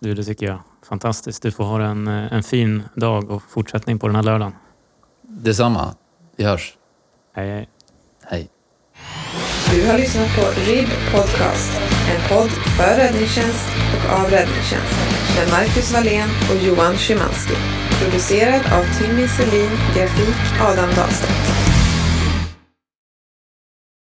Du, 0.00 0.14
det 0.14 0.24
tycker 0.24 0.46
jag. 0.46 0.58
Fantastiskt. 0.88 1.42
Du 1.42 1.50
får 1.50 1.64
ha 1.64 1.82
en, 1.82 2.08
eh, 2.08 2.32
en 2.32 2.42
fin 2.42 2.82
dag 2.94 3.30
och 3.30 3.42
fortsättning 3.48 3.98
på 3.98 4.06
den 4.06 4.16
här 4.16 4.22
lördagen. 4.22 4.52
Detsamma. 5.22 5.94
Vi 6.36 6.44
hörs. 6.44 6.76
Hej, 7.32 7.50
hej. 7.50 7.56
Hej. 7.56 7.68
Du 9.74 9.86
har 9.86 9.98
lyssnat 9.98 10.36
på 10.36 10.60
RIB 10.60 10.88
Podcast, 11.12 11.80
en 12.10 12.28
podd 12.28 12.50
för 12.50 12.96
räddningstjänst 12.96 13.68
och 13.94 14.12
av 14.18 14.30
räddningstjänst 14.30 14.96
med 15.36 15.48
Marcus 15.50 15.92
Wallén 15.92 16.28
och 16.50 16.66
Johan 16.66 16.96
Szymanski. 16.96 17.54
Producerad 18.02 18.60
av 18.72 18.84
Timmy 18.98 19.28
Selin, 19.28 19.70
grafik 19.94 20.60
Adam 20.60 20.90
Dahlstedt. 20.96 21.61